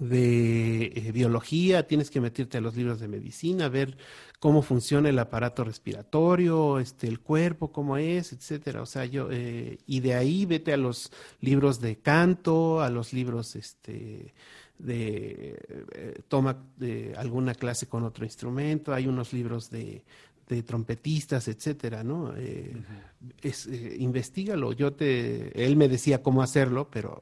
de 0.00 0.86
eh, 0.86 1.12
biología, 1.12 1.86
tienes 1.86 2.10
que 2.10 2.20
meterte 2.20 2.58
a 2.58 2.60
los 2.60 2.76
libros 2.76 3.00
de 3.00 3.08
medicina, 3.08 3.68
ver 3.68 3.96
cómo 4.38 4.62
funciona 4.62 5.08
el 5.08 5.18
aparato 5.18 5.64
respiratorio, 5.64 6.78
este, 6.78 7.06
el 7.06 7.20
cuerpo, 7.20 7.72
cómo 7.72 7.96
es, 7.96 8.32
etcétera. 8.32 8.82
O 8.82 8.86
sea, 8.86 9.04
yo, 9.04 9.28
eh, 9.30 9.78
y 9.86 10.00
de 10.00 10.14
ahí 10.14 10.46
vete 10.46 10.72
a 10.72 10.76
los 10.76 11.12
libros 11.40 11.80
de 11.80 11.96
canto, 11.96 12.80
a 12.80 12.90
los 12.90 13.12
libros, 13.12 13.56
este, 13.56 14.34
de, 14.78 15.58
eh, 15.94 16.22
toma 16.28 16.56
de 16.76 17.14
alguna 17.16 17.54
clase 17.54 17.86
con 17.86 18.04
otro 18.04 18.24
instrumento, 18.24 18.92
hay 18.92 19.06
unos 19.06 19.32
libros 19.32 19.70
de, 19.70 20.04
de 20.48 20.62
trompetistas, 20.62 21.48
etcétera, 21.48 22.04
¿no? 22.04 22.34
es, 23.40 23.66
investigalo. 23.98 24.72
Yo 24.72 24.92
te, 24.92 25.64
él 25.64 25.76
me 25.76 25.88
decía 25.88 26.22
cómo 26.22 26.42
hacerlo, 26.42 26.88
pero 26.90 27.20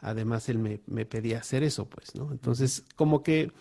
además 0.00 0.48
él 0.48 0.58
me, 0.58 0.80
me, 0.86 1.06
pedía 1.06 1.38
hacer 1.38 1.62
eso, 1.62 1.86
pues, 1.86 2.14
¿no? 2.14 2.30
Entonces, 2.32 2.84
como 2.96 3.22
que 3.22 3.52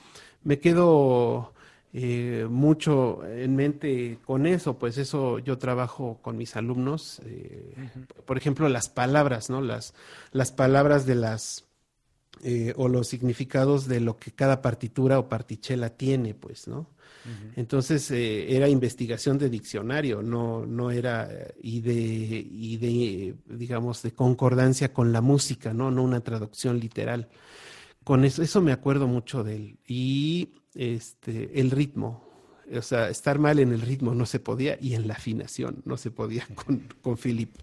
me 0.43 0.59
quedo 0.59 1.53
eh, 1.91 2.45
mucho 2.47 3.25
en 3.25 3.55
mente 3.55 4.19
con 4.23 4.45
eso, 4.45 4.77
pues 4.77 4.99
eso 4.99 5.39
yo 5.39 5.57
trabajo 5.57 6.19
con 6.21 6.37
mis 6.37 6.55
alumnos, 6.55 7.19
eh, 7.25 7.73
por 8.25 8.37
ejemplo, 8.37 8.69
las 8.69 8.89
palabras, 8.89 9.49
¿no? 9.49 9.59
Las, 9.61 9.95
las 10.31 10.51
palabras 10.51 11.07
de 11.07 11.15
las, 11.15 11.65
eh, 12.43 12.73
o 12.77 12.87
los 12.87 13.07
significados 13.07 13.87
de 13.87 13.99
lo 13.99 14.17
que 14.17 14.31
cada 14.31 14.61
partitura 14.61 15.19
o 15.19 15.27
partichela 15.27 15.89
tiene, 15.89 16.33
pues, 16.33 16.67
¿no? 16.67 16.87
Entonces 17.55 18.09
eh, 18.11 18.55
era 18.55 18.69
investigación 18.69 19.37
de 19.37 19.49
diccionario, 19.49 20.23
no, 20.23 20.65
no 20.65 20.89
era 20.89 21.29
y 21.61 21.81
de, 21.81 21.93
y 21.93 22.77
de, 22.77 23.35
digamos, 23.45 24.01
de 24.01 24.13
concordancia 24.13 24.93
con 24.93 25.11
la 25.11 25.21
música, 25.21 25.73
¿no? 25.73 25.91
No 25.91 26.03
una 26.03 26.21
traducción 26.21 26.79
literal. 26.79 27.29
Con 28.03 28.25
eso, 28.25 28.41
eso 28.41 28.61
me 28.61 28.71
acuerdo 28.71 29.07
mucho 29.07 29.43
de 29.43 29.55
él. 29.57 29.79
Y 29.85 30.53
este, 30.73 31.59
el 31.59 31.71
ritmo, 31.71 32.23
o 32.73 32.81
sea, 32.81 33.09
estar 33.09 33.37
mal 33.37 33.59
en 33.59 33.73
el 33.73 33.81
ritmo 33.81 34.15
no 34.15 34.25
se 34.25 34.39
podía 34.39 34.77
y 34.81 34.95
en 34.95 35.07
la 35.07 35.15
afinación 35.15 35.81
no 35.85 35.97
se 35.97 36.09
podía 36.11 36.47
con, 36.55 36.87
con 37.01 37.17
Philip. 37.17 37.53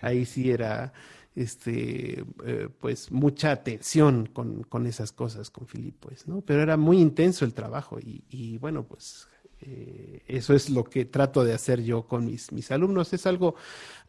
Ahí 0.00 0.24
sí 0.24 0.50
era 0.50 0.92
este, 1.34 2.24
eh, 2.44 2.68
pues 2.80 3.10
mucha 3.12 3.52
atención 3.52 4.26
con, 4.26 4.64
con, 4.64 4.86
esas 4.86 5.12
cosas 5.12 5.50
con 5.50 5.66
Philip, 5.66 5.96
pues, 6.00 6.26
¿no? 6.28 6.40
Pero 6.42 6.62
era 6.62 6.76
muy 6.76 6.98
intenso 7.00 7.44
el 7.44 7.54
trabajo 7.54 7.98
y, 8.00 8.24
y 8.28 8.58
bueno, 8.58 8.84
pues 8.84 9.28
Eh, 9.62 10.22
eso 10.26 10.54
es 10.54 10.70
lo 10.70 10.84
que 10.84 11.04
trato 11.04 11.44
de 11.44 11.52
hacer 11.52 11.82
yo 11.82 12.06
con 12.06 12.24
mis, 12.24 12.50
mis 12.50 12.70
alumnos. 12.70 13.12
Es 13.12 13.26
algo 13.26 13.56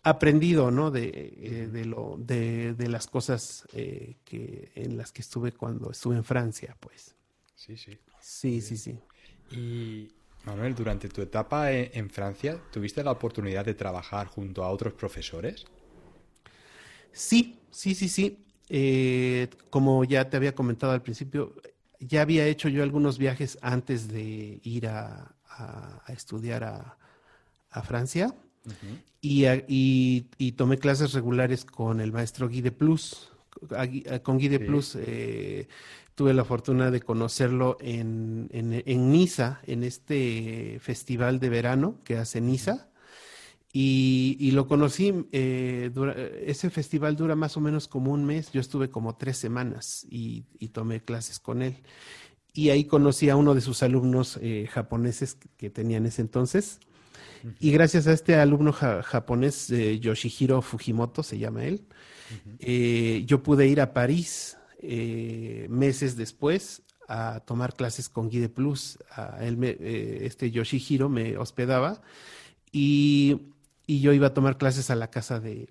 aprendido, 0.04 0.72
¿no? 0.72 0.92
De, 0.92 1.10
eh, 1.10 1.68
de, 1.68 1.86
lo, 1.86 2.16
de, 2.18 2.74
de, 2.74 2.88
las 2.88 3.08
cosas 3.08 3.68
eh, 3.74 4.16
que, 4.24 4.72
en 4.76 4.96
las 4.96 5.12
que 5.12 5.22
estuve 5.22 5.52
cuando 5.52 5.92
estuve 5.92 6.16
en 6.16 6.24
Francia, 6.24 6.78
pues. 6.80 7.16
Sí, 7.56 7.76
sí. 7.76 8.00
Sí, 8.22 8.62
sí, 8.62 8.78
sí. 8.78 8.98
Y, 9.52 10.14
Manuel, 10.46 10.74
durante 10.74 11.10
tu 11.10 11.22
etapa 11.22 11.72
en 11.72 12.10
Francia, 12.10 12.58
¿tuviste 12.72 13.04
la 13.04 13.12
oportunidad 13.12 13.66
de 13.66 13.74
trabajar 13.74 14.28
junto 14.28 14.64
a 14.64 14.70
otros 14.70 14.94
profesores? 14.94 15.66
Sí, 17.14 17.60
sí, 17.72 17.96
sí, 17.96 18.10
sí. 18.10 18.38
Eh, 18.70 19.50
como 19.70 20.04
ya 20.06 20.30
te 20.30 20.38
había 20.38 20.56
comentado 20.56 20.94
al 20.94 21.02
principio, 21.02 21.54
ya 22.00 22.22
había 22.22 22.48
hecho 22.48 22.70
yo 22.70 22.84
algunos 22.84 23.18
viajes 23.18 23.58
antes 23.62 24.08
de 24.08 24.60
ir 24.64 24.88
a, 24.88 25.36
a, 25.50 26.02
a 26.06 26.14
estudiar 26.14 26.64
a, 26.64 26.98
a 27.70 27.82
Francia. 27.84 28.34
Uh 28.64 28.70
-huh. 28.70 28.98
y, 29.22 29.46
y, 29.68 30.28
y, 30.38 30.52
tomé 30.52 30.78
clases 30.78 31.14
regulares 31.14 31.66
con 31.66 32.00
el 32.00 32.12
maestro 32.12 32.48
Guy 32.48 32.62
de 32.62 32.72
Plus. 32.72 33.32
Con 34.24 34.38
Guy 34.38 34.48
de 34.50 34.60
sí. 34.60 34.66
Plus 34.66 34.96
eh, 35.00 35.68
tuve 36.14 36.34
la 36.34 36.46
fortuna 36.46 36.92
de 36.92 37.02
conocerlo 37.02 37.78
en, 37.82 38.50
en, 38.52 38.84
en, 38.86 39.12
Niza, 39.12 39.60
en 39.66 39.84
este 39.84 40.78
festival 40.80 41.40
de 41.40 41.50
verano 41.50 41.96
que 42.04 42.18
hace 42.18 42.40
Niza. 42.40 42.91
Y, 43.74 44.36
y 44.40 44.52
lo 44.52 44.68
conocí, 44.68 45.14
eh, 45.32 45.92
dura, 45.94 46.14
ese 46.46 46.70
festival 46.70 47.16
dura 47.16 47.36
más 47.36 47.56
o 47.56 47.62
menos 47.62 47.88
como 47.88 48.12
un 48.12 48.26
mes, 48.26 48.52
yo 48.52 48.60
estuve 48.60 48.90
como 48.90 49.16
tres 49.16 49.38
semanas 49.38 50.06
y, 50.10 50.44
y 50.60 50.70
tomé 50.70 51.02
clases 51.02 51.40
con 51.40 51.62
él. 51.62 51.78
Y 52.54 52.70
ahí 52.70 52.84
conocí 52.84 53.30
a 53.30 53.38
uno 53.38 53.56
de 53.56 53.62
sus 53.62 53.82
alumnos 53.82 54.38
eh, 54.42 54.68
japoneses 54.70 55.38
que 55.56 55.70
tenía 55.70 55.98
en 55.98 56.06
ese 56.06 56.22
entonces. 56.22 56.80
Uh 57.44 57.48
-huh. 57.48 57.56
Y 57.62 57.72
gracias 57.72 58.08
a 58.08 58.14
este 58.14 58.36
alumno 58.36 58.74
ja 58.74 59.02
japonés, 59.04 59.70
eh, 59.72 60.00
Yoshihiro 60.00 60.62
Fujimoto 60.62 61.24
se 61.24 61.38
llama 61.38 61.64
él, 61.64 61.76
uh 61.76 62.50
-huh. 62.50 62.58
eh, 62.60 63.24
yo 63.26 63.42
pude 63.42 63.68
ir 63.68 63.80
a 63.80 63.94
París 63.94 64.58
eh, 64.82 65.66
meses 65.70 66.18
después 66.18 66.82
a 67.08 67.40
tomar 67.46 67.74
clases 67.76 68.10
con 68.10 68.30
Guy 68.30 68.40
de 68.40 68.50
Plus. 68.50 68.98
A 69.12 69.46
él 69.46 69.56
me, 69.58 69.70
eh, 69.80 70.26
este 70.26 70.52
Yoshihiro 70.52 71.08
me 71.10 71.38
hospedaba 71.38 72.02
y, 72.72 73.38
y, 73.88 74.02
yo 74.02 74.14
iba 74.14 74.28
a 74.28 74.34
tomar 74.34 74.58
clases 74.58 74.90
a 74.90 74.96
la 74.96 75.10
casa 75.10 75.40
de, 75.40 75.68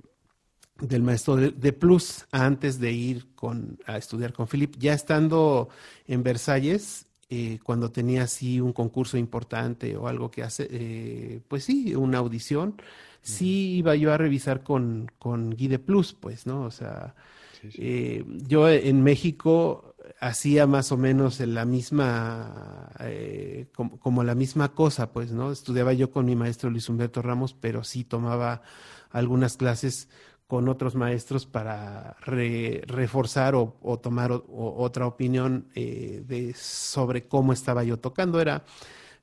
del 0.81 1.03
maestro 1.03 1.37
de, 1.37 1.51
de, 1.51 1.73
Plus 1.73 2.27
antes 2.33 2.79
de 2.79 2.93
ir 2.93 3.35
con, 3.35 3.79
a 3.87 3.97
estudiar 3.97 4.33
con 4.33 4.47
Philip. 4.47 4.77
Ya 4.79 4.95
estando 4.95 5.69
en 6.07 6.23
Versalles, 6.23 7.07
eh, 7.33 7.61
cuando 7.63 7.93
tenía 7.93 8.25
así 8.25 8.61
un 8.61 8.73
concurso 8.73 9.17
importante 9.17 9.97
o 9.97 10.09
algo 10.09 10.33
que 10.33 10.43
hace, 10.43 10.67
eh, 10.69 11.41
pues 11.47 11.65
sí, 11.65 11.95
una 11.95 12.19
audición, 12.19 12.71
uh 12.71 12.73
-huh. 12.73 12.83
sí 13.23 13.77
iba 13.77 13.95
yo 13.95 14.13
a 14.13 14.19
revisar 14.19 14.65
con, 14.65 15.07
con 15.19 15.51
Guy 15.51 15.69
de 15.69 15.79
Plus, 15.79 16.13
pues, 16.13 16.47
¿no? 16.47 16.63
O 16.63 16.73
sea, 16.73 17.15
sí, 17.61 17.71
sí. 17.71 17.79
Eh, 17.81 18.25
yo 18.49 18.69
en 18.69 19.03
México 19.05 19.90
hacía 20.21 20.67
más 20.67 20.93
o 20.93 20.99
menos 20.99 21.41
la 21.41 21.65
misma, 21.65 22.91
eh, 23.01 23.67
como, 23.75 23.99
como, 23.99 24.23
la 24.23 24.35
misma 24.35 24.75
cosa, 24.75 25.13
pues, 25.13 25.33
¿no? 25.33 25.51
Estudiaba 25.51 25.95
yo 25.95 26.11
con 26.11 26.27
mi 26.27 26.37
maestro 26.37 26.71
Luis 26.71 26.89
Humberto 26.89 27.23
Ramos, 27.23 27.55
pero 27.55 27.83
sí 27.85 28.05
tomaba 28.05 28.63
algunas 29.11 29.57
clases 29.57 30.09
con 30.47 30.69
otros 30.69 30.95
maestros 30.95 31.47
para 31.47 32.17
re, 32.21 32.83
reforzar 32.87 33.55
o, 33.55 33.99
tomar 34.03 34.33
o 34.33 34.75
otra 34.77 35.07
opinión 35.07 35.69
eh, 35.75 36.23
de, 36.27 36.53
sobre 36.55 37.27
cómo 37.27 37.53
estaba 37.53 37.83
yo 37.83 37.99
tocando. 37.99 38.41
Era, 38.41 38.65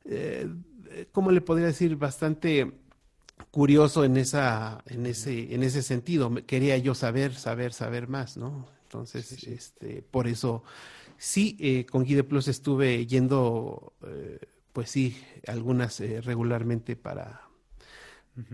eh, 0.05 0.49
¿cómo 1.11 1.31
le 1.31 1.41
podría 1.41 1.67
decir? 1.67 1.95
Bastante 1.95 2.71
curioso 3.51 4.03
en, 4.03 4.17
esa, 4.17 4.81
en, 4.87 5.05
ese, 5.05 5.53
en 5.53 5.63
ese 5.63 5.83
sentido. 5.83 6.33
Quería 6.47 6.77
yo 6.77 6.95
saber, 6.95 7.35
saber, 7.35 7.73
saber 7.73 8.07
más, 8.07 8.37
¿no? 8.37 8.76
Entonces, 8.87 9.25
sí, 9.25 9.35
sí. 9.35 9.53
Este, 9.53 10.01
por 10.01 10.27
eso, 10.27 10.63
sí, 11.17 11.57
eh, 11.59 11.85
con 11.85 12.05
Guide 12.05 12.23
Plus 12.23 12.47
estuve 12.47 13.05
yendo, 13.05 13.93
eh, 14.05 14.39
pues 14.71 14.89
sí, 14.89 15.21
algunas 15.45 15.99
eh, 15.99 16.21
regularmente 16.21 16.95
para, 16.95 17.41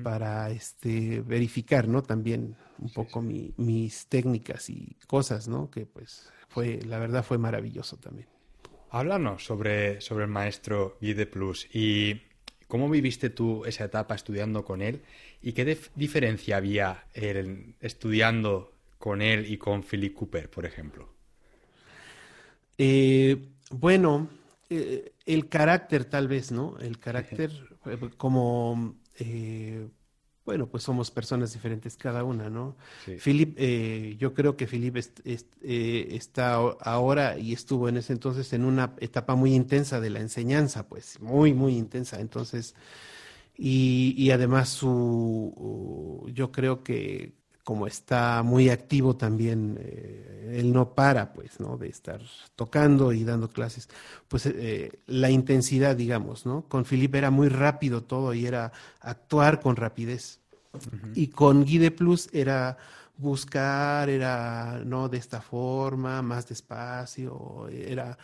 para 0.02 0.50
este, 0.50 1.22
verificar, 1.22 1.88
¿no? 1.88 2.02
También 2.02 2.56
un 2.80 2.90
sí, 2.90 2.96
poco. 2.96 3.22
Mi, 3.22 3.54
mis 3.58 4.08
técnicas 4.08 4.72
y 4.72 4.98
cosas, 5.06 5.48
¿no? 5.48 5.70
Que 5.70 5.86
pues 5.86 6.32
fue, 6.50 6.80
la 6.82 6.98
verdad 6.98 7.24
fue 7.24 7.38
maravilloso 7.38 7.98
también. 7.98 8.28
Háblanos 8.90 9.46
sobre, 9.46 10.02
sobre 10.02 10.26
el 10.26 10.32
maestro 10.32 10.98
Guide 11.00 11.28
Plus 11.28 11.68
y 11.72 12.24
cómo 12.68 12.90
viviste 12.90 13.30
tú 13.30 13.66
esa 13.66 13.84
etapa 13.86 14.16
estudiando 14.16 14.66
con 14.66 14.82
él 14.82 15.04
y 15.44 15.54
qué 15.54 15.78
diferencia 15.96 16.58
había 16.58 17.06
el, 17.14 17.76
estudiando 17.82 18.73
con 19.04 19.22
él 19.22 19.52
y 19.52 19.58
con 19.58 19.84
Philip 19.84 20.14
Cooper, 20.14 20.50
por 20.50 20.66
ejemplo. 20.66 21.10
Eh, 22.78 23.50
bueno, 23.70 24.30
eh, 24.70 25.12
el 25.26 25.50
carácter 25.50 26.06
tal 26.06 26.30
vez, 26.30 26.54
¿no? 26.54 26.78
El 26.80 27.00
carácter 27.00 27.52
eh, 27.86 27.98
como 28.16 28.96
eh, 29.20 29.90
bueno, 30.46 30.70
pues 30.70 30.84
somos 30.84 31.12
personas 31.12 31.52
diferentes 31.52 31.98
cada 31.98 32.24
una, 32.24 32.50
¿no? 32.50 32.78
Sí. 33.04 33.18
Philip, 33.18 33.60
yo 34.18 34.34
creo 34.34 34.56
que 34.56 34.68
Philip 34.68 34.96
est, 34.96 35.20
est, 35.26 35.54
está 35.62 36.56
ahora 36.56 37.38
y 37.38 37.52
estuvo 37.52 37.90
en 37.90 37.98
ese 37.98 38.14
entonces 38.14 38.54
en 38.54 38.64
una 38.64 38.96
etapa 39.02 39.36
muy 39.36 39.54
intensa 39.54 40.00
de 40.00 40.12
la 40.12 40.22
enseñanza, 40.22 40.88
pues, 40.88 41.20
muy, 41.20 41.54
muy 41.54 41.76
intensa. 41.76 42.22
Entonces, 42.22 42.74
y, 43.58 44.16
y 44.18 44.32
además 44.32 44.70
su, 44.70 46.26
yo 46.34 46.54
creo 46.54 46.84
que 46.84 47.43
como 47.64 47.88
está 47.88 48.44
muy 48.44 48.70
activo 48.70 49.16
también, 49.16 49.78
eh, 49.80 50.58
él 50.60 50.74
no 50.74 50.94
para, 50.94 51.32
pues, 51.32 51.60
¿no? 51.60 51.78
De 51.78 51.88
estar 51.88 52.22
tocando 52.56 53.14
y 53.14 53.24
dando 53.24 53.50
clases. 53.50 53.88
Pues 54.28 54.46
eh, 54.48 55.00
la 55.08 55.30
intensidad, 55.30 55.96
digamos, 55.96 56.46
¿no? 56.46 56.66
Con 56.68 56.84
Philip 56.84 57.16
era 57.16 57.32
muy 57.32 57.48
rápido 57.48 58.04
todo 58.04 58.34
y 58.34 58.46
era 58.46 58.74
actuar 59.00 59.62
con 59.62 59.78
rapidez. 59.78 60.40
Uh 60.74 60.78
-huh. 60.78 61.12
Y 61.16 61.28
con 61.28 61.64
Guide 61.64 61.92
Plus 61.92 62.28
era 62.34 62.78
buscar, 63.16 64.10
era, 64.10 64.82
¿no? 64.86 65.08
De 65.08 65.18
esta 65.18 65.40
forma, 65.40 66.22
más 66.22 66.50
despacio, 66.50 67.70
era, 67.70 68.18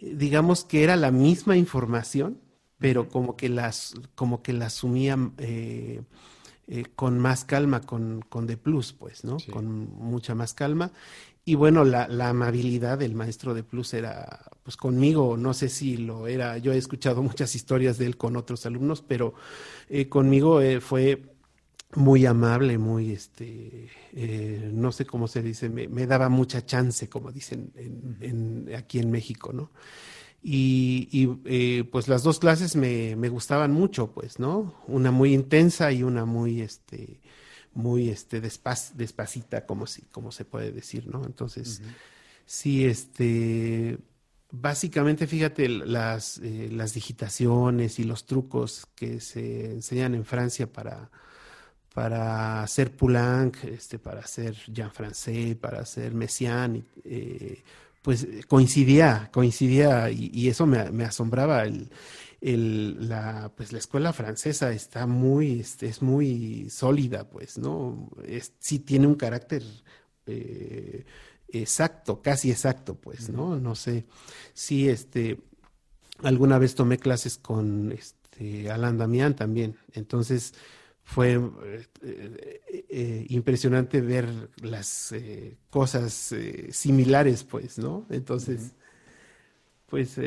digamos 0.00 0.64
que 0.64 0.82
era 0.82 0.96
la 0.96 1.12
misma 1.12 1.56
información, 1.56 2.40
pero 2.78 3.08
como 3.08 3.36
que 3.36 3.48
las, 3.48 3.94
como 4.16 4.42
que 4.42 4.52
la 4.52 4.66
asumía... 4.66 5.16
Eh, 5.38 6.02
eh, 6.68 6.84
con 6.94 7.18
más 7.18 7.44
calma 7.44 7.80
con, 7.80 8.24
con 8.28 8.46
The 8.46 8.56
Plus, 8.56 8.92
pues, 8.92 9.24
¿no? 9.24 9.38
Sí. 9.38 9.50
Con 9.50 9.90
mucha 9.96 10.34
más 10.34 10.54
calma. 10.54 10.92
Y 11.44 11.56
bueno, 11.56 11.84
la, 11.84 12.06
la, 12.06 12.28
amabilidad 12.28 12.98
del 12.98 13.14
maestro 13.16 13.52
de 13.52 13.64
Plus 13.64 13.94
era, 13.94 14.44
pues 14.62 14.76
conmigo, 14.76 15.36
no 15.36 15.54
sé 15.54 15.68
si 15.68 15.96
lo 15.96 16.28
era, 16.28 16.58
yo 16.58 16.72
he 16.72 16.78
escuchado 16.78 17.22
muchas 17.22 17.54
historias 17.56 17.98
de 17.98 18.06
él 18.06 18.16
con 18.16 18.36
otros 18.36 18.64
alumnos, 18.64 19.02
pero 19.02 19.34
eh, 19.88 20.08
conmigo 20.08 20.60
eh, 20.60 20.80
fue 20.80 21.22
muy 21.94 22.26
amable, 22.26 22.78
muy, 22.78 23.12
este, 23.12 23.88
eh, 24.12 24.70
no 24.72 24.92
sé 24.92 25.04
cómo 25.04 25.26
se 25.28 25.42
dice, 25.42 25.68
me, 25.68 25.88
me, 25.88 26.06
daba 26.06 26.28
mucha 26.28 26.64
chance, 26.64 27.08
como 27.08 27.32
dicen 27.32 27.72
en, 27.74 28.16
en, 28.20 28.74
aquí 28.76 28.98
en 29.00 29.10
México, 29.10 29.52
¿no? 29.52 29.70
Y, 30.42 31.08
y 31.12 31.38
eh, 31.44 31.84
pues 31.84 32.08
las 32.08 32.24
dos 32.24 32.40
clases 32.40 32.74
me, 32.74 33.14
me, 33.14 33.28
gustaban 33.28 33.72
mucho, 33.72 34.10
pues, 34.12 34.40
¿no? 34.40 34.74
Una 34.88 35.12
muy 35.12 35.32
intensa 35.34 35.92
y 35.92 36.02
una 36.02 36.24
muy, 36.24 36.62
este, 36.62 37.20
muy, 37.74 38.08
este, 38.08 38.40
despac 38.40 38.78
despacita, 38.94 39.66
como, 39.66 39.86
si, 39.86 40.02
como 40.02 40.32
se 40.32 40.44
puede 40.44 40.72
decir, 40.72 41.06
¿no? 41.06 41.24
Entonces, 41.24 41.80
uh 41.80 41.86
-huh. 41.86 41.94
sí, 42.44 42.84
este, 42.84 43.98
básicamente, 44.50 45.26
fíjate, 45.26 45.68
las, 45.68 46.38
eh, 46.38 46.68
las 46.72 46.94
digitaciones 46.94 47.98
y 47.98 48.04
los 48.04 48.26
trucos 48.26 48.86
que 48.94 49.20
se 49.20 49.72
enseñan 49.72 50.14
en 50.14 50.24
Francia 50.24 50.66
para, 50.70 51.10
para 51.94 52.62
hacer 52.62 52.94
Poulenc, 52.96 53.64
este, 53.64 53.98
para 53.98 54.20
hacer 54.20 54.54
Jean 54.72 54.92
Francais, 54.92 55.56
para 55.56 55.80
hacer 55.80 56.14
Messiaen, 56.14 56.84
eh, 57.04 57.62
pues 58.02 58.26
coincidía, 58.48 59.30
coincidía 59.32 60.10
y, 60.10 60.30
y 60.34 60.48
eso 60.48 60.66
me, 60.66 60.90
me, 60.90 61.04
asombraba. 61.04 61.64
El, 61.64 61.90
el, 62.40 63.08
la, 63.08 63.52
pues 63.56 63.72
la 63.72 63.78
escuela 63.78 64.12
francesa 64.12 64.72
está 64.72 65.06
muy, 65.06 65.60
este, 65.60 65.86
es 65.86 66.02
muy 66.02 66.68
sólida, 66.70 67.30
pues, 67.30 67.56
¿no? 67.56 68.10
Es, 68.26 68.52
sí 68.58 68.80
tiene 68.80 69.06
un 69.06 69.14
carácter 69.14 69.62
eh, 70.26 71.04
exacto, 71.48 72.20
casi 72.20 72.50
exacto, 72.50 72.96
pues, 72.96 73.30
¿no? 73.30 73.58
No 73.60 73.76
sé, 73.76 74.06
sí, 74.54 74.88
este, 74.88 75.40
alguna 76.22 76.58
vez 76.58 76.74
tomé 76.74 76.98
clases 76.98 77.38
con 77.38 77.92
este, 77.92 78.70
Alain 78.70 78.98
Damián 78.98 79.36
también, 79.36 79.76
entonces 79.92 80.54
fue 81.04 81.32
eh, 81.32 81.86
eh, 82.02 82.84
eh, 82.88 83.26
impresionante 83.28 84.00
ver 84.00 84.50
las 84.62 85.12
eh, 85.12 85.56
cosas 85.70 86.32
eh, 86.32 86.68
similares, 86.72 87.44
pues, 87.44 87.78
¿no? 87.78 88.06
Entonces, 88.10 88.60
uh 88.60 88.64
-huh. 88.64 88.72
pues, 89.86 90.20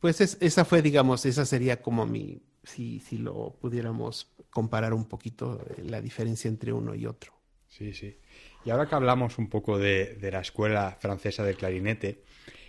pues 0.00 0.20
esa 0.20 0.64
fue, 0.64 0.82
digamos, 0.82 1.26
esa 1.26 1.44
sería 1.44 1.80
como 1.82 2.06
mi, 2.06 2.40
si, 2.64 3.00
si 3.00 3.18
lo 3.18 3.56
pudiéramos 3.60 4.32
comparar 4.50 4.94
un 4.94 5.06
poquito, 5.06 5.60
eh, 5.76 5.82
la 5.84 6.00
diferencia 6.00 6.48
entre 6.48 6.72
uno 6.72 6.94
y 6.94 7.06
otro. 7.06 7.32
Sí, 7.68 7.92
sí. 7.92 8.16
Y 8.64 8.70
ahora 8.70 8.88
que 8.88 8.94
hablamos 8.94 9.38
un 9.38 9.48
poco 9.48 9.78
de, 9.78 10.14
de 10.20 10.30
la 10.30 10.40
escuela 10.40 10.96
francesa 11.00 11.44
del 11.44 11.56
clarinete, 11.56 12.22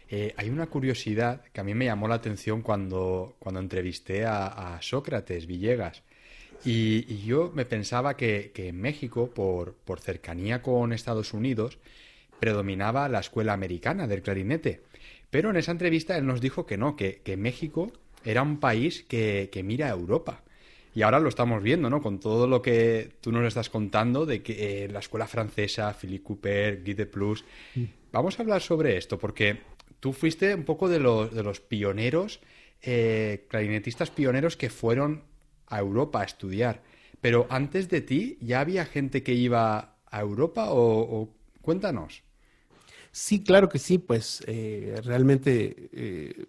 eh, 0.07 0.33
hay 0.37 0.49
una 0.49 0.67
curiosidad 0.67 1.43
que 1.53 1.61
a 1.61 1.63
mí 1.63 1.73
me 1.75 1.85
llamó 1.85 2.07
la 2.07 2.15
atención 2.15 2.61
cuando, 2.61 3.35
cuando 3.39 3.59
entrevisté 3.59 4.25
a, 4.25 4.77
Sócrates 4.81 5.45
Villegas. 5.45 6.03
Y, 6.65 7.23
yo 7.25 7.51
me 7.53 7.65
pensaba 7.65 8.17
que, 8.17 8.51
en 8.55 8.79
México, 8.81 9.29
por, 9.33 9.75
por, 9.75 9.99
cercanía 9.99 10.61
con 10.61 10.93
Estados 10.93 11.33
Unidos, 11.33 11.77
predominaba 12.39 13.09
la 13.09 13.19
escuela 13.19 13.53
americana 13.53 14.07
del 14.07 14.21
clarinete. 14.21 14.81
Pero 15.29 15.49
en 15.51 15.57
esa 15.57 15.71
entrevista 15.71 16.17
él 16.17 16.25
nos 16.25 16.41
dijo 16.41 16.65
que 16.65 16.77
no, 16.77 16.95
que, 16.95 17.21
México 17.37 17.91
era 18.25 18.41
un 18.41 18.59
país 18.59 19.03
que, 19.03 19.49
mira 19.63 19.87
a 19.87 19.91
Europa. 19.91 20.43
Y 20.95 21.03
ahora 21.03 21.19
lo 21.19 21.29
estamos 21.29 21.61
viendo, 21.61 21.89
¿no? 21.89 22.01
Con 22.01 22.19
todo 22.19 22.47
lo 22.47 22.61
que 22.61 23.11
tú 23.21 23.31
nos 23.31 23.45
estás 23.45 23.69
contando 23.69 24.25
de 24.25 24.41
que 24.41 24.85
eh, 24.85 24.87
la 24.89 24.99
escuela 24.99 25.27
francesa, 25.27 25.93
Philippe 25.93 26.23
Cooper, 26.23 26.81
Guy 26.83 26.93
de 26.95 27.05
Plus. 27.05 27.45
Mm. 27.75 27.83
Vamos 28.11 28.39
a 28.39 28.41
hablar 28.41 28.61
sobre 28.61 28.97
esto, 28.97 29.19
porque 29.19 29.59
tú 29.99 30.13
fuiste 30.13 30.53
un 30.55 30.63
poco 30.63 30.89
de 30.89 30.99
los, 30.99 31.33
de 31.33 31.43
los 31.43 31.59
pioneros, 31.59 32.41
eh, 32.81 33.45
clarinetistas 33.49 34.09
pioneros 34.09 34.57
que 34.57 34.71
fueron 34.71 35.23
a 35.69 35.79
Europa 35.79 36.21
a 36.21 36.25
estudiar. 36.25 36.81
Pero 37.21 37.47
antes 37.49 37.89
de 37.89 38.01
ti, 38.01 38.37
¿ya 38.41 38.61
había 38.61 38.85
gente 38.85 39.23
que 39.23 39.33
iba 39.33 39.95
a 40.09 40.21
Europa 40.21 40.67
o, 40.69 41.29
cuéntanos? 41.61 42.23
Sí, 43.11 43.43
claro 43.43 43.69
que 43.69 43.79
sí, 43.79 43.97
pues 43.97 44.43
eh, 44.45 45.01
realmente 45.03 45.89
eh, 45.91 46.45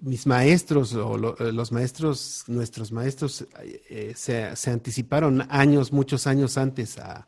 mis 0.00 0.26
maestros 0.26 0.94
o 0.94 1.18
los 1.18 1.70
maestros, 1.70 2.44
nuestros 2.48 2.92
maestros 2.92 3.46
se, 4.14 4.56
se, 4.56 4.70
anticiparon 4.70 5.46
años, 5.50 5.92
muchos 5.92 6.26
años 6.26 6.56
antes 6.56 6.98
a, 6.98 7.26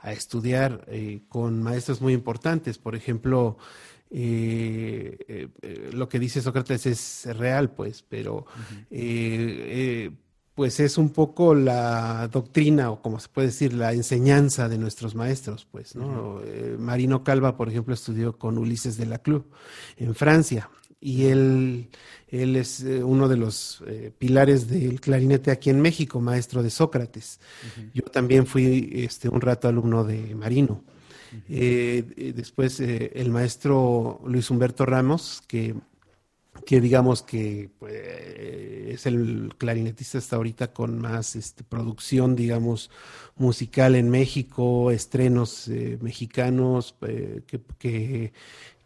a 0.00 0.12
estudiar 0.12 0.86
con 1.28 1.62
maestros 1.62 2.00
muy 2.00 2.14
importantes. 2.14 2.78
Por 2.78 2.96
ejemplo, 2.96 3.58
eh, 4.14 5.16
eh, 5.26 5.48
eh, 5.62 5.90
lo 5.94 6.06
que 6.06 6.18
dice 6.18 6.42
Sócrates 6.42 6.84
es 6.84 7.26
real, 7.34 7.70
pues, 7.70 8.04
pero 8.06 8.44
pues 10.54 10.80
es 10.80 10.98
un 10.98 11.10
poco 11.10 11.54
la 11.54 12.28
doctrina 12.28 12.90
o 12.90 13.00
como 13.00 13.18
se 13.18 13.28
puede 13.28 13.48
decir 13.48 13.72
la 13.72 13.92
enseñanza 13.92 14.68
de 14.68 14.78
nuestros 14.78 15.14
maestros, 15.14 15.66
pues, 15.70 15.96
¿no? 15.96 16.40
Marino 16.78 17.24
Calva, 17.24 17.56
por 17.56 17.68
ejemplo, 17.68 17.94
estudió 17.94 18.36
con 18.38 18.58
Ulises 18.58 18.96
de 18.96 19.06
la 19.06 19.18
Club 19.18 19.46
en 19.96 20.14
Francia 20.14 20.68
y 21.00 21.24
él, 21.24 21.88
él 22.28 22.56
es 22.56 22.80
uno 22.80 23.28
de 23.28 23.36
los 23.36 23.82
pilares 24.18 24.68
del 24.68 25.00
clarinete 25.00 25.50
aquí 25.50 25.70
en 25.70 25.80
México, 25.80 26.20
maestro 26.20 26.62
de 26.62 26.70
Sócrates. 26.70 27.40
Yo 27.94 28.02
también 28.04 28.46
fui 28.46 28.90
este, 28.94 29.28
un 29.28 29.40
rato 29.40 29.68
alumno 29.68 30.04
de 30.04 30.34
Marino. 30.34 30.84
Eh, 31.48 32.32
después 32.34 32.80
eh, 32.80 33.12
el 33.14 33.30
maestro 33.30 34.20
Luis 34.26 34.50
Humberto 34.50 34.84
Ramos, 34.84 35.42
que, 35.46 35.74
que 36.66 36.80
digamos 36.80 37.22
que 37.22 37.70
pues, 37.78 37.94
es 37.94 39.06
el 39.06 39.54
clarinetista 39.58 40.18
hasta 40.18 40.36
ahorita 40.36 40.72
con 40.72 40.98
más 40.98 41.34
este, 41.36 41.64
producción, 41.64 42.36
digamos, 42.36 42.90
musical 43.36 43.94
en 43.94 44.10
México, 44.10 44.90
estrenos 44.90 45.68
eh, 45.68 45.98
mexicanos, 46.00 46.94
que, 47.80 48.32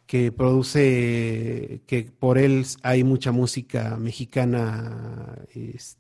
que, 0.07 0.33
produce, 0.33 1.83
que 1.87 2.11
por 2.19 2.39
él 2.39 2.65
hay 2.83 3.05
mucha 3.05 3.33
música 3.33 3.97
mexicana. 3.97 5.39
Este, 5.55 5.97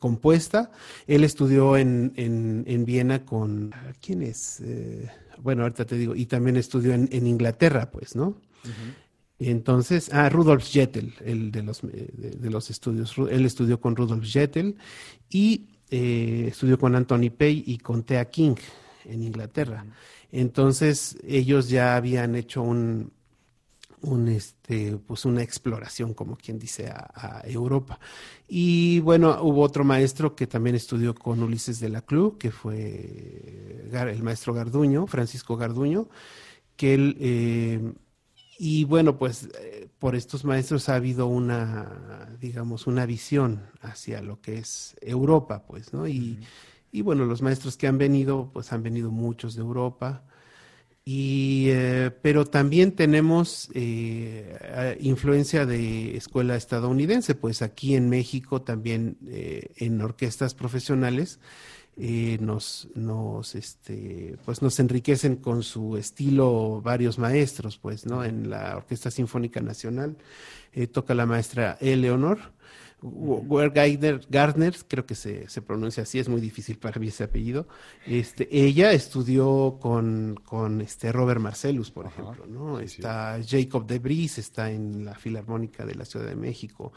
compuesta. 0.00 0.72
Él 1.06 1.22
estudió 1.22 1.76
en, 1.76 2.12
en, 2.16 2.84
Viena 2.84 3.24
con... 3.24 3.72
¿Quién 4.00 4.22
es? 4.22 4.62
bueno, 5.42 5.62
ahorita 5.62 5.84
te 5.84 5.96
digo, 5.96 6.16
y 6.16 6.26
también 6.26 6.56
estudió 6.56 6.92
en, 6.94 7.26
Inglaterra, 7.26 7.90
pues, 7.90 8.16
¿no? 8.16 8.40
Entonces, 9.38 10.10
ah, 10.12 10.28
Rudolf 10.28 10.64
Jettel, 10.64 11.14
el 11.24 11.52
de 11.52 11.62
los, 11.62 11.82
de, 11.82 12.50
los 12.50 12.70
estudios, 12.70 13.14
él 13.30 13.46
estudió 13.46 13.80
con 13.80 13.94
Rudolf 13.94 14.24
Jettel 14.24 14.76
y 15.30 15.68
eh, 15.90 16.46
estudió 16.48 16.78
con 16.78 16.96
Anthony 16.96 17.30
Pay 17.36 17.64
y 17.66 17.78
con 17.78 18.02
Thea 18.02 18.24
King 18.26 18.56
en 19.04 19.22
Inglaterra. 19.22 19.86
Entonces, 20.32 21.16
ellos 21.26 21.68
ya 21.68 21.94
habían 21.96 22.34
hecho 22.34 22.62
un, 22.62 23.12
un 24.02 24.28
este 24.28 24.96
pues 24.96 25.24
una 25.24 25.42
exploración 25.42 26.14
como 26.14 26.36
quien 26.36 26.58
dice 26.58 26.88
a, 26.88 27.42
Europa 27.44 27.98
y 28.46 29.00
bueno 29.00 29.42
hubo 29.42 29.62
otro 29.62 29.84
maestro 29.84 30.36
que 30.36 30.46
también 30.46 30.76
estudió 30.76 31.14
con 31.14 31.42
Ulises 31.42 31.80
de 31.80 31.88
la 31.88 32.02
Club 32.02 32.38
que 32.38 32.50
fue 32.50 33.82
el 33.90 34.22
maestro 34.22 34.54
Garduño 34.54 35.06
Francisco 35.06 35.56
Garduño 35.56 36.08
que 36.76 36.94
él 36.94 37.16
eh, 37.18 37.92
y 38.58 38.84
bueno 38.84 39.16
pues 39.16 39.48
eh, 39.60 39.88
por 40.00 40.16
estos 40.16 40.44
maestros 40.44 40.88
ha 40.88 40.96
habido 40.96 41.28
una 41.28 42.28
digamos 42.40 42.88
una 42.88 43.06
visión 43.06 43.62
hacia 43.80 44.20
lo 44.20 44.40
que 44.40 44.58
es 44.58 44.96
Europa 45.00 45.62
pues 45.66 45.92
no 45.92 46.08
y, 46.08 46.40
y 46.90 47.02
bueno 47.02 47.24
los 47.24 47.40
maestros 47.40 47.76
que 47.76 47.86
han 47.86 47.98
venido 47.98 48.50
pues 48.52 48.72
han 48.72 48.82
venido 48.82 49.12
muchos 49.12 49.54
de 49.54 49.62
Europa 49.62 50.24
y, 51.10 51.68
eh, 51.70 52.10
pero 52.20 52.44
también 52.44 52.92
tenemos 52.92 53.70
eh, 53.72 54.98
influencia 55.00 55.64
de 55.64 56.18
escuela 56.18 56.54
estadounidense, 56.54 57.34
pues 57.34 57.62
aquí 57.62 57.94
en 57.94 58.10
México 58.10 58.60
también 58.60 59.16
en 59.24 60.02
orquestas 60.02 60.52
profesionales 60.52 61.40
nos, 62.40 62.88
nos, 62.94 63.54
este, 63.54 64.36
pues 64.44 64.62
nos 64.62 64.78
enriquecen 64.78 65.36
con 65.36 65.62
su 65.62 65.96
estilo 65.96 66.80
varios 66.80 67.18
maestros, 67.18 67.78
pues, 67.78 68.06
¿no? 68.06 68.24
En 68.24 68.50
la 68.50 68.76
Orquesta 68.76 69.10
Sinfónica 69.10 69.60
Nacional 69.60 70.16
toca 70.92 71.12
la 71.12 71.26
maestra 71.26 71.76
Eleonor, 71.80 72.38
Gardner, 73.00 74.26
Gardner, 74.28 74.74
creo 74.88 75.06
que 75.06 75.14
se, 75.14 75.48
se, 75.48 75.62
pronuncia 75.62 76.02
así, 76.02 76.18
es 76.18 76.28
muy 76.28 76.40
difícil 76.40 76.78
para 76.78 76.98
mí 76.98 77.08
ese 77.08 77.24
apellido. 77.24 77.68
Este, 78.06 78.48
ella 78.50 78.92
estudió 78.92 79.78
con, 79.80 80.40
con 80.44 80.80
este 80.80 81.12
Robert 81.12 81.40
Marcellus, 81.40 81.90
por 81.90 82.06
ejemplo, 82.06 82.46
¿no? 82.46 82.80
está 82.80 83.38
Jacob 83.46 83.86
de 83.86 84.00
Bris, 84.00 84.38
está 84.38 84.70
en 84.70 85.04
la 85.04 85.14
Filarmónica 85.14 85.86
de 85.86 85.94
la 85.94 86.04
Ciudad 86.04 86.26
de 86.26 86.34
México. 86.34 86.92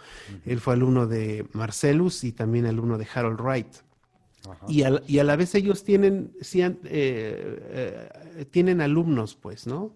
Él 0.45 0.59
fue 0.59 0.73
alumno 0.73 1.05
de 1.05 1.45
Marcellus 1.53 2.23
y 2.23 2.31
también 2.31 2.65
alumno 2.65 2.97
de 2.97 3.07
Harold 3.13 3.39
Wright. 3.39 3.90
Y, 4.67 4.83
a, 4.83 5.01
y, 5.07 5.19
a, 5.19 5.23
la 5.23 5.35
vez 5.35 5.53
ellos 5.55 5.83
tienen, 5.83 6.31
eh, 6.53 6.79
eh, 6.85 8.45
tienen 8.49 8.81
alumnos, 8.81 9.35
pues, 9.35 9.67
¿no? 9.67 9.95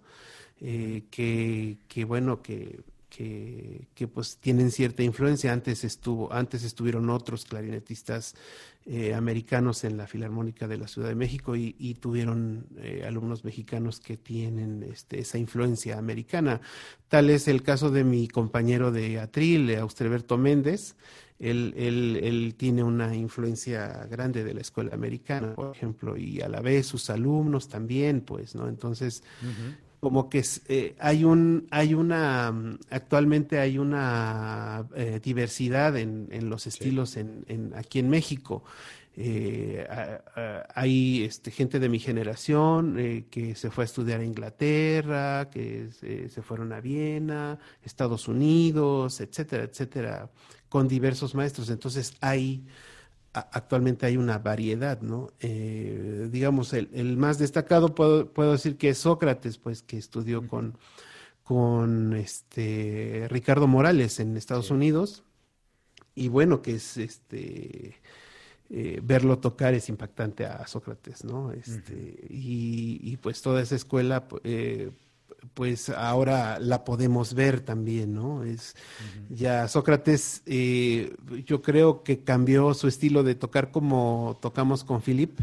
Eh, 0.62 1.04
que, 1.10 1.78
que, 1.88 2.06
bueno, 2.06 2.42
que 2.42 2.80
que, 3.16 4.08
pues 4.14 4.38
tienen 4.38 4.72
cierta 4.72 5.04
influencia. 5.04 5.54
Antes 5.54 5.84
estuvo, 5.84 6.32
antes 6.34 6.64
estuvieron 6.64 7.10
otros 7.10 7.46
clarinetistas 7.46 8.36
americanos 9.16 9.84
en 9.84 9.98
la 9.98 10.06
Filarmónica 10.06 10.68
de 10.68 10.78
la 10.78 10.88
Ciudad 10.88 11.08
de 11.08 11.16
México 11.16 11.56
y, 11.56 11.98
tuvieron 12.00 12.68
eh, 12.78 13.04
alumnos 13.08 13.44
mexicanos 13.44 14.00
que 14.00 14.16
tienen 14.16 14.84
este, 14.84 15.20
esa 15.20 15.40
influencia 15.40 15.98
americana. 15.98 16.62
Tal 17.08 17.32
es 17.32 17.48
el 17.48 17.64
caso 17.64 17.90
de 17.90 18.04
mi 18.04 18.28
compañero 18.28 18.92
de 18.92 19.20
Atril, 19.20 19.76
Austreberto 19.76 20.38
Méndez. 20.38 20.96
Él, 21.38 21.74
él, 21.76 22.20
él, 22.24 22.56
tiene 22.56 22.82
una 22.82 23.14
influencia 23.14 24.08
grande 24.10 24.44
de 24.44 24.54
la 24.54 24.62
escuela 24.62 24.94
americana, 24.94 25.54
por 25.54 25.76
ejemplo, 25.76 26.16
y 26.16 26.42
a 26.42 26.48
la 26.48 26.62
vez 26.62 26.88
sus 26.88 27.10
alumnos 27.10 27.68
también, 27.68 28.22
pues, 28.22 28.56
¿no? 28.56 28.70
Entonces, 28.70 29.22
como 30.06 30.30
que 30.30 30.46
eh, 30.68 30.96
hay 31.00 31.24
un 31.24 31.68
hay 31.72 31.96
una 31.96 32.54
actualmente 32.92 33.58
hay 33.58 33.80
una 33.80 34.86
eh, 34.96 35.20
diversidad 35.24 35.98
en, 35.98 36.28
en, 36.30 36.48
los 36.48 36.68
estilos 36.68 37.18
en, 37.18 37.44
en, 37.48 37.74
aquí 37.76 37.98
en 37.98 38.10
México. 38.12 38.64
Eh, 39.18 39.88
hay 40.76 41.24
este, 41.24 41.50
gente 41.50 41.80
de 41.80 41.90
mi 41.90 42.00
generación 42.00 43.26
que 43.32 43.56
se 43.56 43.72
fue 43.72 43.86
a 43.86 43.86
estudiar 43.86 44.20
a 44.20 44.26
Inglaterra 44.26 45.50
que 45.50 45.88
se 45.92 46.42
fueron 46.44 46.74
a 46.74 46.82
Viena 46.82 47.58
Estados 47.82 48.28
Unidos 48.28 49.22
etcétera 49.22 49.64
etcétera 49.64 50.30
con 50.76 50.90
diversos 50.90 51.36
maestros 51.36 51.70
entonces 51.70 52.18
hay 52.20 52.66
actualmente 53.34 54.06
hay 54.06 54.18
una 54.18 54.40
variedad, 54.40 55.00
¿no? 55.02 55.32
Eh, 55.40 56.28
digamos, 56.30 56.74
el, 56.74 57.16
más 57.16 57.38
destacado 57.38 57.96
puedo, 57.96 58.28
puedo, 58.30 58.52
decir 58.52 58.76
que 58.78 58.90
es 58.90 58.98
Sócrates, 58.98 59.58
pues 59.58 59.84
que 59.84 59.98
estudió 59.98 60.46
con, 60.50 60.78
con 61.44 62.14
este 62.14 63.28
Ricardo 63.30 63.68
Morales 63.68 64.20
en 64.20 64.36
Estados 64.36 64.70
Unidos. 64.70 65.24
Y 66.14 66.28
bueno, 66.28 66.62
que 66.62 66.76
es 66.76 66.98
este 66.98 67.96
eh, 68.70 69.00
verlo 69.02 69.40
tocar 69.40 69.74
es 69.74 69.88
impactante 69.88 70.46
a 70.46 70.68
Sócrates, 70.68 71.24
¿no? 71.24 71.54
Este, 71.54 72.26
y, 72.30 73.00
y, 73.02 73.18
pues 73.18 73.42
toda 73.42 73.62
esa 73.62 73.76
escuela, 73.76 74.28
eh, 74.44 74.92
pues 75.54 75.90
ahora 75.90 76.60
la 76.60 76.84
podemos 76.84 77.34
ver 77.34 77.62
también, 77.62 78.14
¿no? 78.14 78.44
Es 78.44 78.76
ya 79.30 79.68
Sócrates, 79.68 80.42
eh, 80.46 81.16
yo 81.46 81.62
creo 81.62 82.04
que 82.04 82.24
cambió 82.24 82.74
su 82.74 82.88
estilo 82.88 83.24
de 83.24 83.36
tocar 83.36 83.72
como 83.72 84.38
tocamos 84.42 84.84
con 84.84 85.02
Philip, 85.02 85.40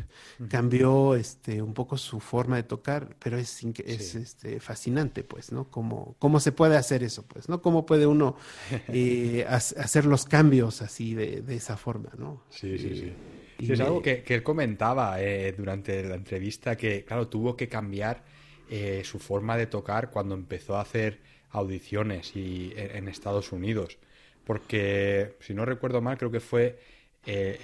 cambió 0.48 1.14
este 1.14 1.62
un 1.62 1.74
poco 1.74 1.98
su 1.98 2.20
forma 2.20 2.56
de 2.56 2.62
tocar, 2.62 3.16
pero 3.18 3.38
es, 3.38 3.62
es 3.84 4.14
este, 4.14 4.60
fascinante, 4.60 5.24
pues, 5.24 5.52
¿no? 5.52 5.70
Cómo, 5.70 6.16
cómo 6.18 6.40
se 6.40 6.52
puede 6.52 6.76
hacer 6.76 7.02
eso, 7.02 7.24
pues, 7.26 7.48
¿no? 7.48 7.62
Cómo 7.62 7.86
puede 7.86 8.06
uno 8.06 8.36
eh, 8.88 9.44
hacer 9.48 10.06
los 10.06 10.24
cambios 10.24 10.82
así 10.82 11.14
de, 11.14 11.42
de 11.42 11.56
esa 11.56 11.76
forma, 11.76 12.10
¿no? 12.18 12.42
Sí, 12.50 12.78
sí, 12.78 13.12
sí. 13.58 13.72
es 13.72 13.80
algo 13.80 14.02
que, 14.02 14.22
que, 14.22 14.34
él 14.34 14.42
comentaba 14.42 15.16
durante 15.56 16.02
la 16.04 16.16
entrevista, 16.16 16.76
que, 16.76 17.04
claro, 17.04 17.28
tuvo 17.28 17.56
que 17.56 17.68
cambiar 17.68 18.31
eh, 18.74 19.04
su 19.04 19.18
forma 19.18 19.58
de 19.58 19.66
tocar 19.66 20.08
cuando 20.08 20.34
empezó 20.34 20.76
a 20.76 20.80
hacer 20.80 21.20
audiciones 21.50 22.34
y, 22.34 22.72
en, 22.74 23.06
Estados 23.06 23.52
Unidos. 23.52 23.98
Porque, 24.44 25.36
si 25.40 25.52
no 25.52 25.66
recuerdo 25.66 26.00
mal, 26.00 26.16
creo 26.16 26.30
que 26.30 26.40
fue 26.40 26.78
eh, 27.26 27.58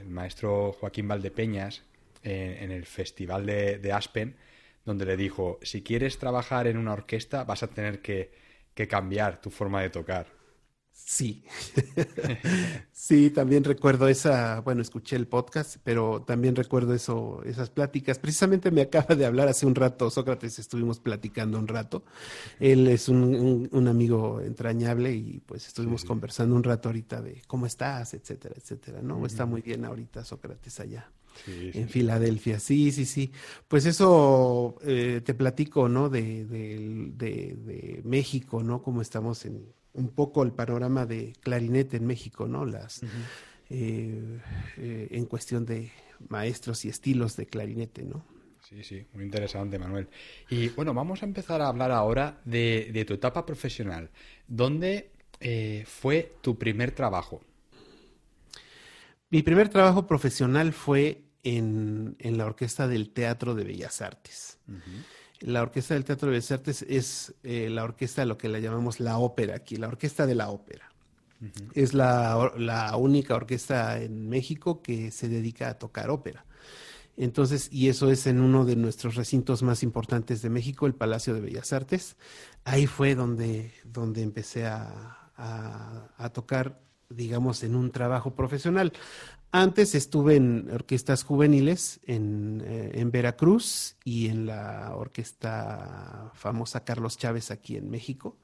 el, 0.00 0.08
maestro 0.08 0.72
Joaquín 0.72 1.06
Valdepeñas 1.06 1.84
eh, 2.24 2.58
en 2.60 2.72
el 2.72 2.86
Festival 2.86 3.46
de, 3.46 3.92
Aspen, 3.92 4.34
donde 4.84 5.06
le 5.06 5.16
dijo, 5.16 5.60
si 5.62 5.82
quieres 5.82 6.18
trabajar 6.18 6.66
en 6.66 6.76
una 6.76 6.92
orquesta 6.92 7.44
vas 7.44 7.62
a 7.62 7.68
tener 7.68 8.02
que 8.02 8.32
cambiar 8.88 9.40
tu 9.40 9.50
forma 9.50 9.80
de 9.80 9.90
tocar. 9.90 10.37
Sí, 11.08 11.42
sí, 12.92 13.30
también 13.30 13.64
recuerdo 13.64 14.08
esa, 14.08 14.60
bueno, 14.60 14.82
escuché 14.82 15.16
el 15.16 15.26
podcast, 15.26 15.76
pero 15.82 16.20
también 16.20 16.54
recuerdo 16.54 16.92
eso, 16.92 17.42
esas 17.44 17.70
pláticas. 17.70 18.18
Precisamente 18.18 18.70
me 18.70 18.82
acaba 18.88 19.14
de 19.14 19.24
hablar 19.24 19.48
hace 19.48 19.64
un 19.64 19.74
rato, 19.74 20.10
Sócrates, 20.10 20.58
estuvimos 20.58 21.00
platicando 21.00 21.58
un 21.58 21.66
rato. 21.66 22.04
Él 22.60 22.88
es 22.88 23.08
un, 23.08 23.70
un, 23.72 23.88
amigo 23.88 24.42
entrañable 24.42 25.14
y 25.14 25.40
pues 25.46 25.66
estuvimos 25.66 26.04
conversando 26.04 26.54
un 26.54 26.62
rato 26.62 26.90
ahorita 26.90 27.22
de 27.22 27.40
cómo 27.46 27.64
estás, 27.64 28.12
etcétera, 28.12 28.56
etcétera, 28.58 29.00
¿no? 29.00 29.24
Está 29.24 29.46
muy 29.46 29.62
bien 29.62 29.86
ahorita 29.86 30.26
Sócrates 30.26 30.78
allá. 30.78 31.10
en 31.46 31.88
Filadelfia, 31.88 32.60
sí, 32.60 32.92
sí, 32.92 33.06
sí. 33.06 33.32
Pues 33.66 33.86
eso 33.86 34.76
eh, 34.82 35.22
te 35.24 35.32
platico, 35.32 35.88
¿no? 35.88 36.10
De, 36.10 36.44
de, 36.44 37.14
de 37.16 38.02
México, 38.04 38.62
¿no? 38.62 38.82
Cómo 38.82 39.00
estamos 39.00 39.46
en, 39.46 39.77
un 39.98 40.08
poco 40.08 40.42
el 40.42 40.52
panorama 40.52 41.04
de 41.04 41.34
clarinete 41.40 41.96
en 41.96 42.06
México, 42.06 42.46
¿no? 42.46 42.64
Las 42.64 43.02
eh, 43.68 44.40
eh, 44.78 45.08
en 45.10 45.26
cuestión 45.26 45.66
de 45.66 45.90
maestros 46.28 46.84
y 46.84 46.88
estilos 46.88 47.36
de 47.36 47.46
clarinete, 47.46 48.04
¿no? 48.04 48.24
Sí, 48.68 48.84
sí, 48.84 49.06
muy 49.14 49.24
interesante, 49.24 49.78
Manuel. 49.78 50.08
Y 50.50 50.68
bueno, 50.70 50.94
vamos 50.94 51.22
a 51.22 51.26
empezar 51.26 51.60
a 51.62 51.68
hablar 51.68 51.90
ahora 51.90 52.40
de, 52.44 53.04
tu 53.06 53.14
etapa 53.14 53.44
profesional. 53.44 54.10
¿Dónde 54.46 55.10
eh, 55.40 55.84
fue 55.86 56.34
tu 56.42 56.58
primer 56.58 56.92
trabajo? 56.92 57.42
Mi 59.30 59.42
primer 59.42 59.68
trabajo 59.68 60.06
profesional 60.06 60.72
fue 60.72 61.22
en, 61.42 62.16
la 62.20 62.46
Orquesta 62.46 62.88
del 62.88 63.10
Teatro 63.10 63.54
de 63.54 63.64
Bellas 63.64 64.02
Artes. 64.02 64.58
La 65.40 65.62
Orquesta 65.62 65.94
del 65.94 66.04
Teatro 66.04 66.26
de 66.26 66.32
Bellas 66.32 66.50
Artes 66.50 66.84
es 66.88 67.34
eh, 67.42 67.68
la 67.70 67.84
orquesta, 67.84 68.24
lo 68.24 68.36
que 68.38 68.48
la 68.48 68.58
llamamos 68.58 69.00
la 69.00 69.18
ópera 69.18 69.56
aquí, 69.56 69.76
la 69.76 69.88
Orquesta 69.88 70.26
de 70.26 70.34
la 70.34 70.50
Ópera. 70.50 70.88
Es 71.72 71.94
la, 71.94 72.52
la, 72.56 72.96
única 72.96 73.36
orquesta 73.36 74.02
en 74.02 74.28
México 74.28 74.82
que 74.82 75.12
se 75.12 75.28
dedica 75.28 75.68
a 75.68 75.78
tocar 75.78 76.10
ópera. 76.10 76.44
Entonces, 77.16 77.68
y 77.70 77.88
eso 77.88 78.10
es 78.10 78.26
en 78.26 78.40
uno 78.40 78.64
de 78.64 78.74
nuestros 78.74 79.14
recintos 79.14 79.62
más 79.62 79.84
importantes 79.84 80.42
de 80.42 80.50
México, 80.50 80.86
el 80.86 80.96
Palacio 80.96 81.34
de 81.34 81.40
Bellas 81.40 81.72
Artes. 81.72 82.16
Ahí 82.64 82.88
fue 82.88 83.14
donde, 83.14 83.72
donde 83.84 84.22
empecé 84.22 84.66
a, 84.66 85.30
a, 85.36 86.08
a 86.16 86.28
tocar 86.30 86.80
digamos, 87.10 87.62
en 87.62 87.74
un 87.74 87.90
trabajo 87.90 88.34
profesional. 88.34 88.92
Antes 89.50 89.94
estuve 89.94 90.36
en 90.36 90.70
orquestas 90.70 91.24
juveniles 91.24 92.00
en, 92.04 92.62
eh, 92.66 92.92
en, 92.94 93.10
Veracruz 93.10 93.96
y 94.04 94.28
en 94.28 94.46
la 94.46 94.94
orquesta 94.94 96.30
famosa 96.34 96.84
Carlos 96.84 97.16
Chávez 97.16 97.50
aquí 97.50 97.76
en 97.76 97.88
México. 97.88 98.36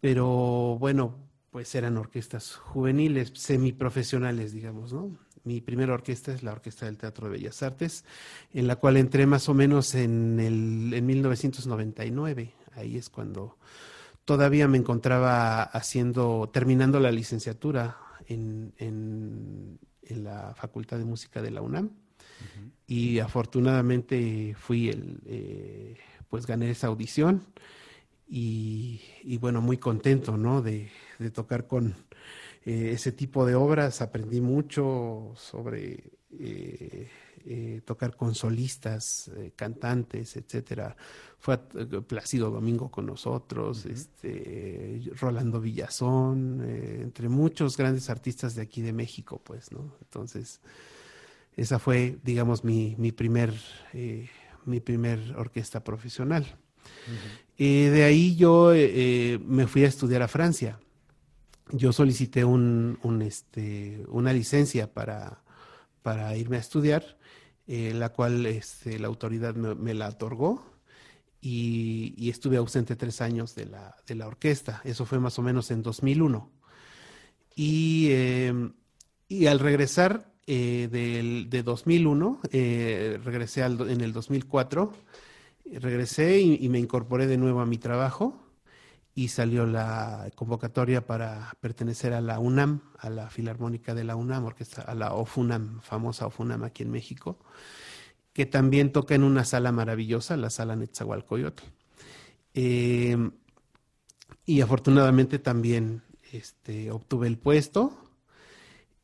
Pero 0.00 0.78
bueno, 0.78 1.16
pues 1.50 1.74
eran 1.74 1.96
orquestas 1.98 2.54
juveniles, 2.54 3.32
semiprofesionales, 3.34 4.52
digamos, 4.52 4.92
¿no? 4.92 5.18
Mi 5.46 5.60
primera 5.60 5.94
orquesta 5.94 6.32
es 6.32 6.42
la 6.42 6.50
Orquesta 6.50 6.86
del 6.86 6.98
Teatro 6.98 7.28
de 7.28 7.38
Bellas 7.38 7.62
Artes, 7.62 8.04
en 8.52 8.66
la 8.66 8.76
cual 8.76 8.96
entré 8.96 9.26
más 9.26 9.48
o 9.48 9.54
menos 9.54 9.94
en, 9.94 10.40
el, 10.40 10.92
en 10.92 11.06
1999. 11.06 12.52
Ahí 12.74 12.96
es 12.96 13.08
cuando 13.08 13.56
todavía 14.24 14.66
me 14.66 14.76
encontraba 14.76 15.62
haciendo, 15.62 16.50
terminando 16.52 16.98
la 16.98 17.12
licenciatura 17.12 17.96
en, 18.26 18.74
en, 18.78 19.78
la 20.10 20.54
Facultad 20.54 20.98
de 20.98 21.04
Música 21.04 21.42
de 21.42 21.50
la 21.50 21.62
UNAM. 21.62 21.90
Y 22.86 23.18
afortunadamente 23.18 24.54
fui 24.58 24.88
el, 24.88 25.20
eh, 25.26 25.96
pues 26.28 26.46
gané 26.46 26.70
esa 26.70 26.88
audición 26.88 27.42
y, 28.28 29.38
bueno, 29.40 29.60
muy 29.60 29.78
contento, 29.78 30.36
¿no? 30.36 30.62
De, 30.62 30.90
tocar 31.32 31.66
con 31.66 31.94
eh, 32.64 32.90
ese 32.92 33.12
tipo 33.12 33.46
de 33.46 33.54
obras. 33.54 34.02
Aprendí 34.02 34.40
mucho 34.40 35.32
sobre 35.36 36.04
eh, 36.38 37.08
eh, 37.48 37.80
tocar 37.84 38.16
con 38.16 38.34
solistas, 38.34 39.30
eh, 39.36 39.52
cantantes, 39.54 40.36
etcétera. 40.36 40.96
Fue 41.38 41.54
eh, 41.76 41.86
Plácido 42.04 42.50
Domingo 42.50 42.90
con 42.90 43.06
nosotros, 43.06 43.86
este, 43.86 45.00
Rolando 45.20 45.60
Villazón, 45.60 46.60
entre 46.60 47.28
muchos 47.28 47.76
grandes 47.76 48.10
artistas 48.10 48.56
de 48.56 48.62
aquí 48.62 48.82
de 48.82 48.92
México, 48.92 49.40
pues, 49.44 49.70
¿no? 49.70 49.94
Entonces, 50.00 50.60
esa 51.54 51.78
fue, 51.78 52.18
digamos, 52.24 52.64
mi, 52.64 52.96
mi 52.98 53.12
primer, 53.12 53.54
mi 54.64 54.80
primer 54.80 55.36
orquesta 55.36 55.84
profesional. 55.84 56.44
de 57.56 58.02
ahí 58.02 58.34
yo 58.34 58.72
me 59.46 59.68
fui 59.68 59.84
a 59.84 59.88
estudiar 59.88 60.22
a 60.22 60.28
Francia. 60.28 60.80
Yo 61.70 61.92
solicité 61.92 62.44
un, 62.44 62.98
un 63.04 63.22
este, 63.22 64.04
una 64.08 64.32
licencia 64.32 64.92
para, 64.92 65.44
para 66.02 66.36
irme 66.36 66.56
a 66.56 66.60
estudiar 66.60 67.15
eh, 67.66 67.92
la 67.94 68.10
cual 68.10 68.46
este, 68.46 68.98
la 68.98 69.08
autoridad 69.08 69.54
me, 69.54 69.94
la 69.94 70.08
otorgó 70.08 70.64
y, 71.40 72.28
estuve 72.30 72.56
ausente 72.56 72.96
tres 72.96 73.20
años 73.20 73.54
de 73.54 73.66
la, 73.66 73.96
de 74.06 74.14
la, 74.14 74.26
orquesta. 74.26 74.80
Eso 74.84 75.04
fue 75.04 75.18
más 75.18 75.38
o 75.38 75.42
menos 75.42 75.70
en 75.70 75.82
2001. 75.82 76.50
Y, 77.54 78.08
em, 78.10 78.72
y 79.28 79.46
al 79.46 79.58
regresar 79.58 80.32
eh, 80.46 80.88
del, 80.90 81.50
de 81.50 81.62
2001, 81.62 82.40
eh, 82.52 83.18
regresé 83.24 83.62
en 83.62 84.00
el 84.00 84.12
2004, 84.12 84.92
regresé 85.80 86.40
y 86.40 86.68
me 86.68 86.78
incorporé 86.78 87.26
de 87.26 87.36
nuevo 87.36 87.60
a 87.60 87.66
mi 87.66 87.78
trabajo 87.78 88.45
y 89.16 89.28
salió 89.28 89.64
la 89.64 90.30
convocatoria 90.34 91.06
para 91.06 91.56
pertenecer 91.60 92.12
a 92.12 92.20
la 92.20 92.38
UNAM, 92.38 92.82
a 92.98 93.08
la 93.08 93.30
Filarmónica 93.30 93.94
de 93.94 94.04
la 94.04 94.14
UNAM, 94.14 94.44
orquesta, 94.44 94.82
a 94.82 94.94
la 94.94 95.14
OFUNAM, 95.14 95.80
famosa 95.80 96.26
OFUNAM 96.26 96.64
aquí 96.64 96.82
en 96.82 96.90
México, 96.90 97.38
que 98.34 98.44
también 98.44 98.92
toca 98.92 99.14
en 99.14 99.24
una 99.24 99.46
sala 99.46 99.72
maravillosa, 99.72 100.36
la 100.36 100.50
sala 100.50 100.76
Netzahualcoyotl. 100.76 101.64
Eh, 102.52 103.30
y 104.44 104.60
afortunadamente 104.60 105.38
también 105.38 106.02
este, 106.30 106.90
obtuve 106.90 107.26
el 107.26 107.38
puesto. 107.38 107.96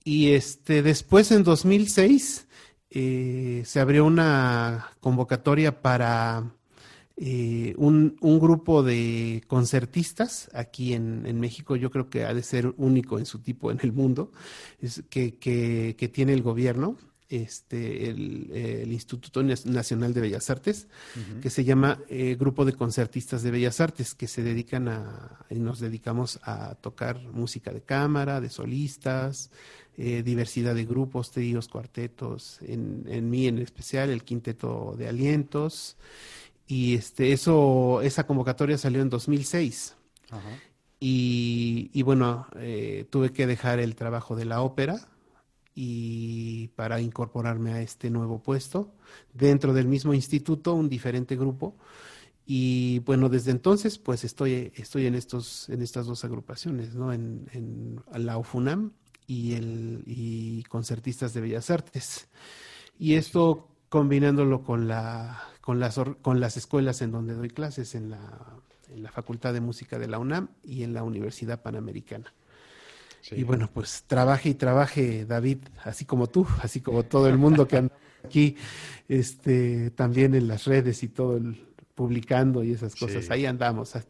Y 0.04 0.32
este, 0.32 0.82
después, 0.82 1.32
en 1.32 1.42
2006, 1.42 2.48
eh, 2.90 3.62
se 3.64 3.80
abrió 3.80 4.04
una 4.04 4.90
convocatoria 5.00 5.80
para 5.80 6.52
eh, 7.16 7.74
un, 7.76 8.16
un, 8.20 8.38
grupo 8.38 8.82
de 8.82 9.42
concertistas 9.46 10.50
aquí 10.54 10.94
en, 10.94 11.26
en, 11.26 11.40
México, 11.40 11.76
yo 11.76 11.90
creo 11.90 12.08
que 12.08 12.24
ha 12.24 12.32
de 12.32 12.42
ser 12.42 12.72
único 12.78 13.18
en 13.18 13.26
su 13.26 13.40
tipo 13.40 13.70
en 13.70 13.78
el 13.82 13.92
mundo, 13.92 14.32
es 14.80 15.02
que, 15.10 15.34
que, 15.34 15.94
que 15.98 16.08
tiene 16.08 16.32
el 16.32 16.42
gobierno, 16.42 16.96
este, 17.28 18.10
el, 18.10 18.50
el, 18.52 18.92
Instituto 18.92 19.42
Nacional 19.42 20.12
de 20.12 20.20
Bellas 20.20 20.50
Artes, 20.50 20.88
que 21.40 21.48
se 21.48 21.64
llama 21.64 21.98
eh, 22.08 22.36
Grupo 22.38 22.64
de 22.66 22.74
Concertistas 22.74 23.42
de 23.42 23.50
Bellas 23.50 23.80
Artes, 23.80 24.14
que 24.14 24.26
se 24.26 24.42
dedican 24.42 24.88
a, 24.88 25.38
y 25.48 25.54
nos 25.54 25.80
dedicamos 25.80 26.40
a 26.42 26.74
tocar 26.74 27.20
música 27.32 27.72
de 27.72 27.80
cámara, 27.80 28.40
de 28.40 28.50
solistas, 28.50 29.50
eh, 29.96 30.22
diversidad 30.22 30.74
de 30.74 30.84
grupos, 30.84 31.30
tríos, 31.30 31.68
cuartetos, 31.68 32.58
en, 32.62 33.04
en 33.08 33.30
mí 33.30 33.46
en 33.46 33.58
especial 33.58 34.10
el 34.10 34.24
quinteto 34.24 34.94
de 34.98 35.08
alientos, 35.08 35.96
y 36.66 36.94
este, 36.94 37.32
eso, 37.32 38.00
esa 38.02 38.26
convocatoria 38.26 38.78
salió 38.78 39.02
en 39.02 39.10
2006. 39.10 39.96
Y, 40.98 41.90
y, 41.92 42.02
bueno, 42.02 42.46
eh, 42.56 43.06
tuve 43.10 43.32
que 43.32 43.46
dejar 43.46 43.80
el 43.80 43.94
trabajo 43.94 44.36
de 44.36 44.44
la 44.44 44.62
ópera 44.62 45.08
y 45.74 46.68
para 46.68 47.00
incorporarme 47.00 47.72
a 47.72 47.82
este 47.82 48.08
nuevo 48.08 48.42
puesto 48.42 48.94
dentro 49.34 49.74
del 49.74 49.88
mismo 49.88 50.14
instituto, 50.14 50.74
un 50.74 50.88
diferente 50.88 51.36
grupo. 51.36 51.76
Y 52.46 53.00
bueno, 53.00 53.28
desde 53.28 53.50
entonces, 53.50 53.98
pues 53.98 54.24
estoy, 54.24 54.72
estoy 54.74 55.06
en, 55.06 55.14
estos, 55.14 55.68
en 55.68 55.82
estas 55.82 56.06
dos 56.06 56.24
agrupaciones, 56.24 56.94
¿no? 56.94 57.12
En, 57.12 57.46
en 57.52 58.02
la 58.24 58.38
UFUNAM 58.38 58.92
y, 59.26 59.54
el, 59.54 60.02
y 60.06 60.62
concertistas 60.64 61.34
de 61.34 61.40
Bellas 61.40 61.70
Artes. 61.70 62.28
Y 62.98 63.14
esto 63.14 63.68
combinándolo 63.92 64.62
con, 64.62 64.88
la, 64.88 65.38
con, 65.60 65.78
las, 65.78 66.00
con 66.22 66.40
las 66.40 66.56
escuelas 66.56 67.02
en 67.02 67.12
donde 67.12 67.34
doy 67.34 67.50
clases, 67.50 67.94
en 67.94 68.08
la, 68.08 68.56
en 68.88 69.02
la 69.02 69.10
Facultad 69.10 69.52
de 69.52 69.60
Música 69.60 69.98
de 69.98 70.08
la 70.08 70.18
UNAM 70.18 70.48
y 70.64 70.82
en 70.82 70.94
la 70.94 71.02
Universidad 71.02 71.60
Panamericana. 71.60 72.32
Y 73.32 73.42
bueno, 73.42 73.68
pues 73.70 74.04
trabaje 74.06 74.48
y 74.48 74.54
trabaje, 74.54 75.26
David, 75.26 75.58
así 75.84 76.06
como 76.06 76.26
tú, 76.26 76.46
así 76.62 76.80
como 76.80 77.02
todo 77.02 77.28
el 77.28 77.36
mundo 77.36 77.68
que 77.68 77.76
anda 77.76 77.94
aquí, 78.24 78.56
este, 79.08 79.90
también 79.90 80.34
en 80.34 80.48
las 80.48 80.64
redes 80.64 81.02
y 81.02 81.08
todo, 81.08 81.36
el, 81.36 81.62
publicando 81.94 82.64
y 82.64 82.72
esas 82.72 82.96
cosas. 82.96 83.28
Ahí 83.28 83.44
andamos 83.44 83.94
eh, 83.94 84.02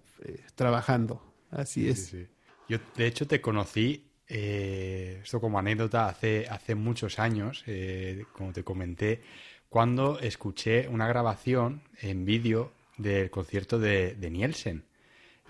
trabajando, 0.54 1.34
así 1.50 1.88
es. 1.88 2.14
Yo, 2.68 2.78
de 2.96 3.06
hecho, 3.08 3.26
te 3.26 3.40
conocí, 3.40 4.12
eh, 4.28 5.18
esto 5.24 5.40
como 5.40 5.58
anécdota, 5.58 6.06
hace, 6.06 6.46
hace 6.48 6.76
muchos 6.76 7.18
años, 7.18 7.64
eh, 7.66 8.26
como 8.32 8.52
te 8.52 8.62
comenté, 8.62 9.22
cuando 9.72 10.18
escuché 10.20 10.86
una 10.88 11.08
grabación 11.08 11.80
en 12.02 12.26
vídeo 12.26 12.72
del 12.98 13.30
concierto 13.30 13.78
de, 13.78 14.14
de 14.14 14.30
Nielsen. 14.30 14.84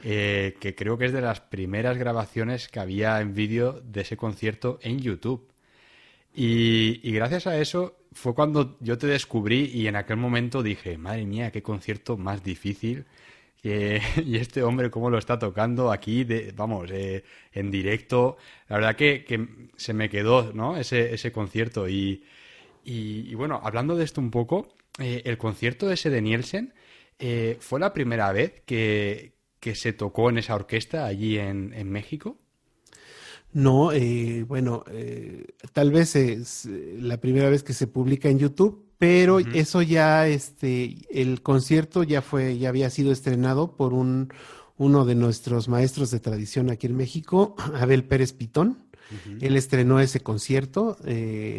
Eh, 0.05 0.55
que 0.61 0.77
creo 0.77 0.97
que 0.97 1.07
es 1.07 1.13
de 1.13 1.21
las 1.21 1.41
primeras 1.41 1.99
grabaciones 1.99 2.69
que 2.69 2.79
había 2.79 3.21
en 3.21 3.35
vídeo 3.35 3.83
de 3.85 4.03
ese 4.03 4.17
concierto 4.17 4.79
en 4.81 5.01
YouTube. 5.01 5.49
Y, 6.33 7.13
gracias 7.13 7.49
a 7.49 7.59
eso 7.59 7.97
fue 8.13 8.33
cuando 8.33 8.77
yo 8.79 8.97
te 8.97 9.09
descubrí 9.09 9.73
y 9.75 9.89
en 9.89 9.97
aquel 9.97 10.19
momento 10.19 10.63
dije, 10.63 10.99
madre 10.99 11.27
mía, 11.27 11.51
qué 11.51 11.63
concierto 11.63 12.17
más 12.17 12.45
difícil. 12.45 13.07
y 13.65 14.37
este 14.37 14.63
hombre 14.63 14.91
cómo 14.91 15.11
lo 15.11 15.19
está 15.19 15.39
tocando 15.39 15.91
aquí, 15.91 16.25
vamos, 16.55 16.91
eh, 16.93 17.25
en 17.53 17.73
directo. 17.73 18.37
La 18.69 18.77
verdad 18.77 18.95
que, 18.95 19.49
se 19.77 19.93
me 19.95 20.09
quedó 20.09 20.53
¿no? 20.53 20.77
ese 20.77 21.33
concierto. 21.33 21.89
Y, 21.89 22.23
y, 22.85 23.35
bueno, 23.35 23.61
hablando 23.63 23.97
de 23.97 24.05
esto 24.05 24.21
un 24.21 24.31
poco, 24.31 24.69
eh, 24.99 25.23
el 25.25 25.39
concierto 25.39 25.91
ese 25.91 26.11
de 26.11 26.23
Nielsen 26.23 26.75
fue 27.61 27.79
la 27.79 27.93
primera 27.93 28.33
vez 28.33 28.63
que, 28.67 29.37
que 29.63 29.77
se 29.77 29.93
tocó 29.93 30.29
en 30.29 30.39
esa 30.39 30.57
orquesta 30.57 31.07
allí 31.07 31.39
en, 31.39 31.73
en 31.75 31.89
México? 31.89 32.37
No, 33.53 33.93
eh, 33.93 34.45
bueno, 34.49 34.83
eh, 34.91 35.47
tal 35.73 35.93
vez 35.93 36.17
es 36.17 36.67
eh, 36.67 36.97
la 37.01 37.19
primera 37.19 37.49
vez 37.49 37.63
que 37.63 37.73
se 37.73 37.87
publica 37.87 38.29
en 38.29 38.41
YouTube, 38.41 38.85
pero 38.99 39.39
eso 39.39 39.81
ya, 39.83 40.27
este, 40.27 40.97
el 41.11 41.43
concierto 41.43 42.03
ya 42.03 42.23
fue, 42.23 42.59
ya 42.59 42.71
había 42.71 42.91
sido 42.91 43.13
estrenado 43.13 43.77
por 43.77 43.95
un 43.95 44.33
uno 44.79 45.05
de 45.05 45.15
nuestros 45.15 45.69
maestros 45.69 46.11
de 46.11 46.19
tradición 46.19 46.69
aquí 46.69 46.89
en 46.89 46.97
México, 46.97 47.55
Abel 47.75 48.05
Pérez 48.05 48.33
Pitón. 48.33 48.89
Él 49.41 49.57
estrenó 49.57 50.01
ese 50.01 50.21
concierto, 50.21 50.97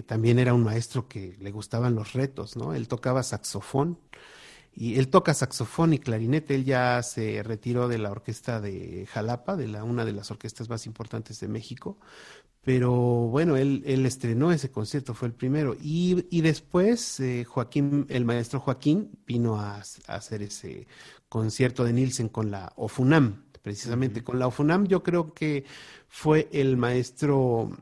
también 0.07 0.39
era 0.39 0.53
un 0.53 0.63
maestro 0.63 1.07
que 1.07 1.35
le 1.39 1.51
gustaban 1.51 1.95
los 1.95 2.13
retos, 2.13 2.55
¿no? 2.55 2.73
Él 2.73 2.87
tocaba 2.87 3.21
saxofón, 3.21 3.97
y 4.75 4.97
él 4.97 5.07
toca 5.07 5.33
saxofón 5.33 5.93
y 5.93 5.99
clarinete. 5.99 6.55
Él 6.55 6.65
ya 6.65 7.01
se 7.03 7.43
retiró 7.43 7.87
de 7.87 7.99
la 7.99 8.11
orquesta 8.11 8.59
de 8.59 9.07
Jalapa, 9.11 9.55
de 9.55 9.67
la, 9.67 9.83
una 9.83 10.03
de 10.03 10.13
las 10.13 10.31
orquestas 10.31 10.69
más 10.69 10.87
importantes 10.87 11.39
de 11.39 11.47
México. 11.47 11.97
Pero 12.63 12.91
bueno, 12.91 13.57
él, 13.57 13.83
él 13.85 14.05
estrenó 14.05 14.51
ese 14.51 14.71
concierto, 14.71 15.13
fue 15.13 15.27
el 15.27 15.33
primero. 15.33 15.75
Y, 15.81 16.25
y 16.31 16.41
después 16.41 17.19
eh, 17.19 17.43
Joaquín, 17.43 18.05
el 18.09 18.25
maestro 18.25 18.59
Joaquín, 18.59 19.11
vino 19.27 19.59
a, 19.59 19.83
hacer 20.07 20.41
ese 20.41 20.87
concierto 21.29 21.83
de 21.83 21.93
Nielsen 21.93 22.29
con 22.29 22.51
la 22.51 22.71
OFUNAM, 22.77 23.43
precisamente 23.61 24.23
con 24.23 24.39
la 24.39 24.47
OFUNAM. 24.47 24.87
Yo 24.87 25.03
creo 25.03 25.33
que 25.33 25.65
fue 26.15 26.47
el 26.51 26.77
maestro 26.77 27.75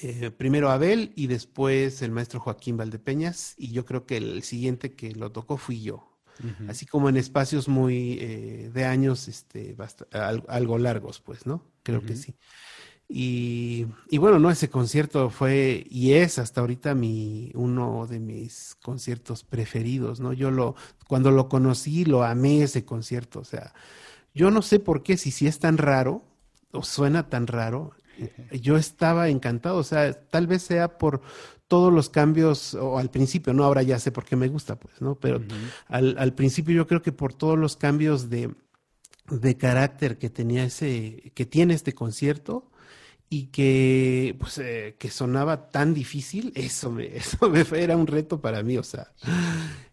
eh, 0.00 0.30
primero 0.30 0.70
Abel 0.70 1.12
y 1.16 1.26
después 1.26 2.00
el 2.02 2.12
maestro 2.12 2.38
Joaquín 2.38 2.76
Valdepeñas 2.76 3.54
y 3.58 3.72
yo 3.72 3.84
creo 3.84 4.06
que 4.06 4.16
el 4.16 4.44
siguiente 4.44 4.94
que 4.94 5.10
lo 5.10 5.32
tocó 5.32 5.56
fui 5.56 5.82
yo. 5.82 6.08
Así 6.68 6.86
como 6.86 7.08
en 7.08 7.16
espacios 7.16 7.66
muy 7.66 8.18
eh, 8.20 8.70
de 8.72 8.84
años, 8.84 9.26
este, 9.26 9.74
algo 10.46 10.78
largos, 10.78 11.20
pues, 11.20 11.46
¿no? 11.46 11.64
Creo 11.82 12.02
que 12.02 12.14
sí. 12.14 12.36
Y, 13.08 13.86
y, 14.08 14.18
bueno, 14.18 14.38
no, 14.38 14.50
ese 14.50 14.70
concierto 14.70 15.28
fue 15.30 15.84
y 15.90 16.12
es 16.12 16.38
hasta 16.38 16.60
ahorita 16.60 16.94
mi 16.94 17.50
uno 17.54 18.06
de 18.06 18.20
mis 18.20 18.76
conciertos 18.82 19.42
preferidos, 19.42 20.20
¿no? 20.20 20.32
Yo 20.32 20.52
lo 20.52 20.76
cuando 21.08 21.32
lo 21.32 21.48
conocí 21.48 22.04
lo 22.04 22.22
amé 22.22 22.62
ese 22.62 22.84
concierto, 22.84 23.40
o 23.40 23.44
sea, 23.44 23.72
yo 24.34 24.50
no 24.50 24.62
sé 24.62 24.78
por 24.78 25.02
qué 25.02 25.16
si 25.16 25.30
si 25.30 25.46
es 25.46 25.58
tan 25.58 25.78
raro 25.78 26.35
o 26.72 26.82
suena 26.82 27.28
tan 27.28 27.46
raro, 27.46 27.92
yo 28.50 28.76
estaba 28.76 29.28
encantado, 29.28 29.76
o 29.78 29.84
sea, 29.84 30.12
tal 30.12 30.46
vez 30.46 30.62
sea 30.62 30.98
por 30.98 31.20
todos 31.68 31.92
los 31.92 32.08
cambios, 32.08 32.74
o 32.74 32.98
al 32.98 33.10
principio, 33.10 33.52
no, 33.52 33.64
ahora 33.64 33.82
ya 33.82 33.98
sé 33.98 34.12
por 34.12 34.24
qué 34.24 34.36
me 34.36 34.48
gusta, 34.48 34.76
pues, 34.76 35.00
¿no? 35.00 35.16
Pero 35.16 35.40
al, 35.88 36.16
al, 36.18 36.32
principio 36.34 36.74
yo 36.74 36.86
creo 36.86 37.02
que 37.02 37.12
por 37.12 37.34
todos 37.34 37.58
los 37.58 37.76
cambios 37.76 38.30
de, 38.30 38.54
de 39.28 39.56
carácter 39.56 40.18
que 40.18 40.30
tenía 40.30 40.64
ese, 40.64 41.32
que 41.34 41.44
tiene 41.44 41.74
este 41.74 41.92
concierto, 41.92 42.70
y 43.28 43.46
que 43.46 44.36
pues 44.38 44.58
eh, 44.58 44.96
que 44.98 45.10
sonaba 45.10 45.70
tan 45.70 45.94
difícil, 45.94 46.52
eso 46.54 46.90
me, 46.90 47.06
eso 47.16 47.48
me 47.50 47.64
era 47.72 47.96
un 47.96 48.06
reto 48.06 48.40
para 48.40 48.62
mí, 48.62 48.78
o 48.78 48.82
sea, 48.82 49.12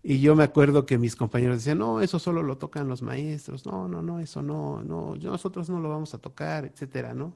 y 0.03 0.19
yo 0.19 0.35
me 0.35 0.43
acuerdo 0.43 0.85
que 0.85 0.97
mis 0.97 1.15
compañeros 1.15 1.57
decían, 1.57 1.79
no, 1.79 2.01
eso 2.01 2.19
solo 2.19 2.43
lo 2.43 2.57
tocan 2.57 2.89
los 2.89 3.01
maestros, 3.01 3.65
no, 3.65 3.87
no, 3.87 4.01
no, 4.01 4.19
eso 4.19 4.41
no, 4.43 4.83
no, 4.83 5.15
nosotros 5.15 5.69
no 5.69 5.79
lo 5.79 5.89
vamos 5.89 6.13
a 6.13 6.17
tocar, 6.19 6.65
etcétera, 6.65 7.13
¿no? 7.13 7.33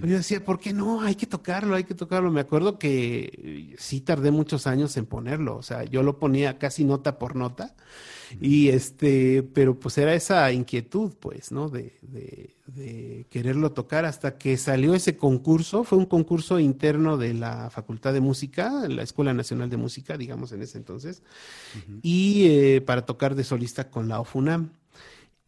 Pero 0.00 0.06
yo 0.06 0.16
decía, 0.16 0.44
¿por 0.44 0.60
qué 0.60 0.72
no? 0.72 1.00
Hay 1.02 1.14
que 1.16 1.26
tocarlo, 1.26 1.74
hay 1.74 1.84
que 1.84 1.94
tocarlo. 1.94 2.30
Me 2.30 2.40
acuerdo 2.40 2.78
que 2.78 3.74
sí 3.78 4.00
tardé 4.00 4.30
muchos 4.30 4.66
años 4.66 4.96
en 4.96 5.06
ponerlo, 5.06 5.56
o 5.56 5.62
sea, 5.62 5.84
yo 5.84 6.02
lo 6.02 6.18
ponía 6.18 6.58
casi 6.58 6.84
nota 6.84 7.18
por 7.18 7.36
nota, 7.36 7.74
y 8.40 8.68
este, 8.68 9.42
pero 9.42 9.78
pues 9.78 9.98
era 9.98 10.14
esa 10.14 10.50
inquietud, 10.52 11.12
pues, 11.20 11.52
¿no? 11.52 11.68
De, 11.68 11.94
de, 12.02 12.50
de, 12.66 13.26
quererlo 13.30 13.72
tocar 13.72 14.04
hasta 14.04 14.38
que 14.38 14.56
salió 14.56 14.94
ese 14.94 15.16
concurso, 15.16 15.84
fue 15.84 15.98
un 15.98 16.06
concurso 16.06 16.58
interno 16.58 17.16
de 17.16 17.34
la 17.34 17.70
Facultad 17.70 18.12
de 18.12 18.20
Música, 18.20 18.88
la 18.88 19.02
Escuela 19.02 19.34
Nacional 19.34 19.70
de 19.70 19.76
Música, 19.76 20.16
digamos 20.16 20.52
en 20.52 20.62
ese 20.62 20.78
entonces, 20.78 21.22
y 22.02 22.46
eh, 22.48 22.80
para 22.80 23.04
tocar 23.06 23.34
de 23.34 23.44
solista 23.44 23.90
con 23.90 24.08
la 24.08 24.20
OFUNAM 24.20 24.70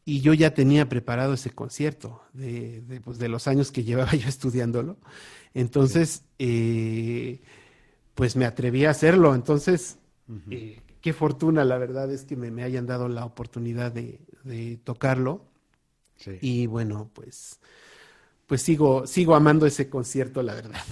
y 0.08 0.20
yo 0.20 0.32
ya 0.32 0.54
tenía 0.54 0.88
preparado 0.88 1.34
ese 1.34 1.50
concierto 1.50 2.22
de, 2.32 2.80
de, 2.82 3.00
pues, 3.00 3.18
de 3.18 3.28
los 3.28 3.48
años 3.48 3.72
que 3.72 3.82
llevaba 3.82 4.12
yo 4.14 4.28
estudiándolo. 4.28 4.98
Entonces, 5.52 6.22
eh, 6.38 7.40
pues 8.14 8.36
me 8.36 8.44
atreví 8.44 8.84
a 8.84 8.90
hacerlo. 8.90 9.34
Entonces, 9.34 9.98
eh, 10.48 10.80
qué 11.00 11.12
fortuna, 11.12 11.64
la 11.64 11.76
verdad, 11.76 12.10
es 12.12 12.22
que 12.22 12.36
me, 12.36 12.52
me 12.52 12.62
hayan 12.62 12.86
dado 12.86 13.08
la 13.08 13.24
oportunidad 13.24 13.90
de, 13.90 14.20
de 14.44 14.76
tocarlo. 14.76 15.44
Sí. 16.14 16.38
Y 16.40 16.66
bueno, 16.66 17.10
pues, 17.12 17.58
pues 18.46 18.62
sigo, 18.62 19.08
sigo 19.08 19.34
amando 19.34 19.66
ese 19.66 19.90
concierto, 19.90 20.40
la 20.40 20.54
verdad. 20.54 20.82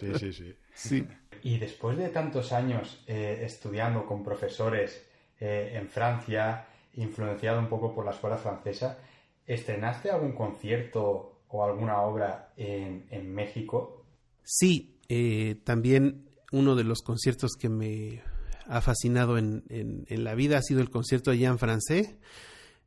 Sí, 0.00 0.08
sí, 0.18 0.32
sí. 0.32 0.54
sí. 0.74 1.06
Y 1.44 1.58
después 1.58 1.96
de 1.96 2.08
tantos 2.08 2.50
años 2.50 3.04
eh, 3.06 3.42
estudiando 3.44 4.04
con 4.04 4.24
profesores 4.24 5.04
en 5.38 5.86
Francia, 5.88 6.66
influenciado 6.96 7.60
un 7.60 7.68
poco 7.68 7.94
por 7.94 8.04
la 8.04 8.12
escuela 8.12 8.36
francesa. 8.36 8.98
¿Estrenaste 9.46 10.10
algún 10.10 10.32
concierto 10.32 11.40
o 11.48 11.64
alguna 11.64 12.00
obra 12.02 12.52
en, 12.56 13.06
en 13.10 13.32
México? 13.32 14.04
Sí, 14.42 14.98
eh, 15.08 15.56
también 15.64 16.26
uno 16.52 16.74
de 16.74 16.84
los 16.84 17.02
conciertos 17.02 17.52
que 17.58 17.68
me 17.68 18.22
ha 18.68 18.80
fascinado 18.80 19.38
en, 19.38 19.64
en, 19.68 20.24
la 20.24 20.34
vida 20.34 20.58
ha 20.58 20.62
sido 20.62 20.80
el 20.80 20.90
concierto 20.90 21.30
de 21.30 21.38
Jean 21.38 21.58
Francais. 21.58 22.16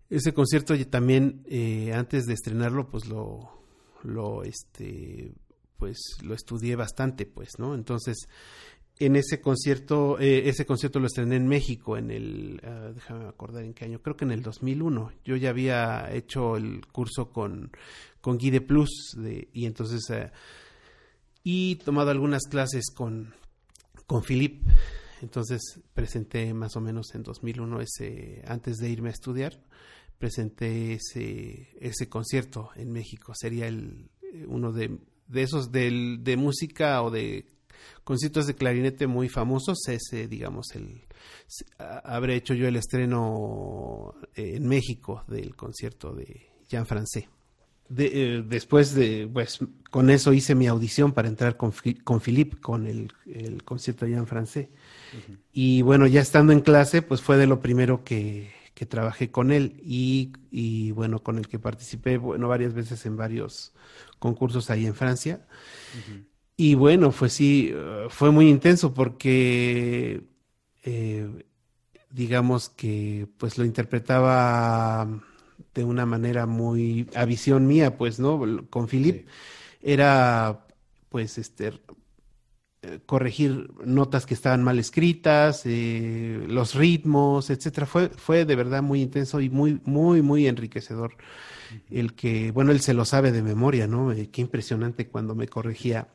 Ese 0.10 0.34
concierto 0.34 0.74
también, 0.88 1.44
eh, 1.46 1.94
antes 1.94 2.26
de 2.26 2.34
estrenarlo, 2.34 2.90
pues 2.90 3.06
lo, 3.06 3.64
lo, 4.04 4.44
este, 4.44 5.34
pues 5.78 6.18
lo 6.24 6.34
estudié 6.34 6.76
bastante, 6.76 7.26
pues, 7.26 7.60
¿no? 7.60 7.76
Entonces, 7.76 8.28
en 9.00 9.16
ese 9.16 9.40
concierto, 9.40 10.20
eh, 10.20 10.50
ese 10.50 10.66
concierto 10.66 11.00
lo 11.00 11.08
estrené 11.08 11.38
en 11.38 11.48
México 11.48 11.96
en 11.96 12.12
el, 12.12 12.62
uh, 12.62 12.94
déjame 12.94 13.30
acordar 13.30 13.64
en 13.64 13.74
qué 13.74 13.86
año, 13.86 14.02
creo 14.02 14.18
que 14.18 14.26
en 14.26 14.32
el 14.32 14.44
2001. 14.44 15.14
Yo 15.24 15.38
ya 15.38 15.50
había 15.50 16.14
hecho 16.14 16.58
el 16.58 16.86
curso 16.88 17.32
con, 17.32 17.72
con 18.20 18.38
Guide 18.38 18.60
Plus 18.60 19.16
de, 19.16 19.48
y 19.54 19.66
entonces, 19.66 20.10
uh, 20.10 20.30
y 21.44 21.78
tomado 21.78 22.12
algunas 22.12 22.44
clases 22.44 22.92
con, 22.94 23.34
con 24.06 24.22
Philip. 24.22 24.68
Entonces 25.22 25.62
presenté 25.94 26.54
más 26.54 26.76
o 26.76 26.82
menos 26.82 27.16
en 27.16 27.24
2001 27.24 27.82
ese, 27.82 28.44
antes 28.48 28.78
de 28.78 28.90
irme 28.90 29.10
a 29.10 29.14
estudiar, 29.14 29.62
presenté 30.18 30.94
ese, 30.94 31.70
ese 31.80 32.10
concierto 32.10 32.72
en 32.76 32.92
México. 32.92 33.34
Sería 33.34 33.68
el, 33.68 34.10
uno 34.48 34.74
de, 34.74 34.98
de 35.28 35.42
esos 35.42 35.72
del, 35.72 36.20
de 36.22 36.36
música 36.36 37.02
o 37.02 37.12
de 37.12 37.46
conciertos 38.04 38.48
de 38.48 38.56
clarinete 38.56 39.08
muy 39.08 39.30
famosos. 39.30 39.88
Ese, 39.88 40.28
digamos, 40.28 40.76
el 40.76 41.04
habré 41.78 42.36
hecho 42.36 42.54
yo 42.54 42.68
el 42.68 42.76
estreno 42.76 44.14
en 44.36 44.68
México 44.68 45.24
del 45.28 45.56
concierto 45.56 46.14
de 46.14 46.50
Jean 46.68 46.86
Francais. 46.86 47.28
De, 47.88 48.44
después 48.48 48.94
de, 48.94 49.28
pues, 49.34 49.60
con 49.90 50.12
eso 50.12 50.32
hice 50.32 50.54
mi 50.54 50.68
audición 50.68 51.12
para 51.12 51.28
entrar 51.28 51.58
con, 51.58 51.74
con 52.04 52.22
Philippe, 52.22 52.58
con 52.58 52.86
el, 52.86 53.12
el 53.26 53.64
concierto 53.64 54.06
de 54.06 54.12
Jean 54.12 54.28
Francais. 54.28 54.68
Y 55.52 55.82
bueno, 55.82 56.06
ya 56.06 56.22
estando 56.22 56.54
en 56.54 56.62
clase, 56.62 57.02
pues 57.02 57.22
fue 57.22 57.38
de 57.38 57.48
lo 57.48 57.62
primero 57.62 58.04
que, 58.04 58.52
que 58.76 58.86
trabajé 58.86 59.32
con 59.32 59.52
él 59.52 59.82
y, 59.84 60.32
y, 60.52 60.92
bueno, 60.92 61.24
con 61.24 61.40
el 61.40 61.48
que 61.48 61.58
participé, 61.58 62.18
bueno, 62.18 62.48
varias 62.48 62.74
veces 62.74 63.06
en 63.08 63.18
varios 63.18 63.74
concursos 64.20 64.70
ahí 64.70 64.86
en 64.86 64.94
Francia. 64.94 65.48
Y 66.62 66.76
bueno, 66.76 67.14
fue 67.14 67.30
sí, 67.30 67.74
fue 68.10 68.32
muy 68.32 68.50
intenso 68.50 68.94
porque 68.94 70.24
eh, 70.84 71.46
digamos 72.12 72.70
que 72.70 73.30
pues 73.38 73.58
lo 73.58 73.66
interpretaba 73.66 75.08
de 75.74 75.84
una 75.86 76.06
manera 76.06 76.48
muy 76.48 77.10
a 77.16 77.24
visión 77.26 77.66
mía, 77.68 77.98
pues, 77.98 78.20
¿no? 78.20 78.68
Con 78.70 78.88
Philip 78.90 79.28
era 79.82 80.68
pues 81.10 81.38
este 81.38 81.74
eh, 82.82 83.00
corregir 83.06 83.70
notas 83.86 84.26
que 84.26 84.34
estaban 84.34 84.64
mal 84.64 84.80
escritas, 84.80 85.64
eh, 85.66 86.46
los 86.48 86.76
ritmos, 86.76 87.50
etcétera. 87.50 87.86
Fue, 87.86 88.10
fue 88.10 88.46
de 88.46 88.56
verdad 88.56 88.82
muy 88.82 89.02
intenso 89.02 89.42
y 89.42 89.50
muy, 89.50 89.82
muy, 89.86 90.22
muy 90.22 90.48
enriquecedor. 90.48 91.18
El 91.90 92.16
que, 92.16 92.52
bueno, 92.52 92.72
él 92.72 92.82
se 92.82 92.94
lo 92.94 93.06
sabe 93.06 93.32
de 93.32 93.44
memoria, 93.44 93.88
¿no? 93.88 94.12
Eh, 94.14 94.30
qué 94.32 94.42
impresionante 94.42 95.08
cuando 95.10 95.36
me 95.36 95.48
corregía 95.48 96.10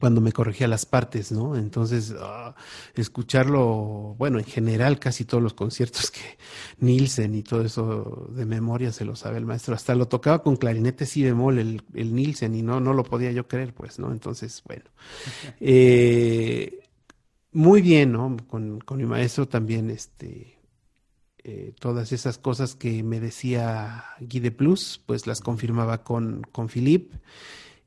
cuando 0.00 0.22
me 0.22 0.32
corregía 0.32 0.66
las 0.66 0.86
partes, 0.86 1.30
¿no? 1.30 1.54
Entonces, 1.56 2.14
ah, 2.18 2.54
escucharlo, 2.94 4.16
bueno, 4.18 4.38
en 4.38 4.46
general 4.46 4.98
casi 4.98 5.26
todos 5.26 5.42
los 5.42 5.52
conciertos 5.52 6.10
que 6.10 6.38
Nielsen 6.78 7.34
y 7.34 7.42
todo 7.42 7.62
eso 7.62 8.28
de 8.34 8.46
memoria 8.46 8.92
se 8.92 9.04
lo 9.04 9.14
sabe 9.14 9.36
el 9.36 9.44
maestro. 9.44 9.74
Hasta 9.74 9.94
lo 9.94 10.08
tocaba 10.08 10.42
con 10.42 10.56
clarinete 10.56 11.04
si 11.04 11.22
bemol 11.22 11.58
el, 11.58 11.82
el 11.94 12.14
Nielsen 12.14 12.54
y 12.54 12.62
no, 12.62 12.80
no 12.80 12.94
lo 12.94 13.04
podía 13.04 13.30
yo 13.30 13.46
creer, 13.46 13.74
pues, 13.74 13.98
¿no? 13.98 14.10
Entonces, 14.10 14.62
bueno. 14.66 14.84
Eh, 15.62 16.80
muy 17.52 17.82
bien, 17.82 18.12
¿no? 18.12 18.36
Con, 18.48 18.80
con, 18.80 18.98
mi 18.98 19.04
maestro 19.04 19.46
también, 19.46 19.90
este, 19.90 20.56
eh, 21.44 21.74
todas 21.78 22.12
esas 22.12 22.38
cosas 22.38 22.74
que 22.74 23.02
me 23.02 23.20
decía 23.20 24.04
Guy 24.20 24.50
Plus, 24.50 25.02
pues 25.04 25.26
las 25.26 25.40
confirmaba 25.40 26.02
con, 26.02 26.42
con 26.52 26.68
Philippe 26.68 27.18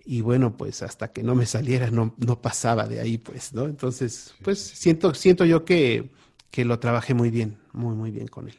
y 0.06 0.22
bueno, 0.22 0.58
pues 0.58 0.84
hasta 0.84 1.12
que 1.12 1.24
no 1.24 1.36
me 1.36 1.46
saliera 1.46 1.90
no, 1.90 2.16
no 2.18 2.42
pasaba 2.42 2.88
de 2.88 3.00
ahí, 3.00 3.18
pues, 3.18 3.54
¿no? 3.54 3.66
Entonces, 3.66 4.36
pues 4.44 4.60
siento, 4.60 5.14
siento 5.14 5.46
yo 5.46 5.66
que, 5.66 6.10
que 6.52 6.66
lo 6.66 6.80
trabajé 6.80 7.14
muy 7.14 7.30
bien, 7.30 7.58
muy, 7.72 7.96
muy 7.96 8.12
bien 8.12 8.28
con 8.28 8.50
él. 8.50 8.56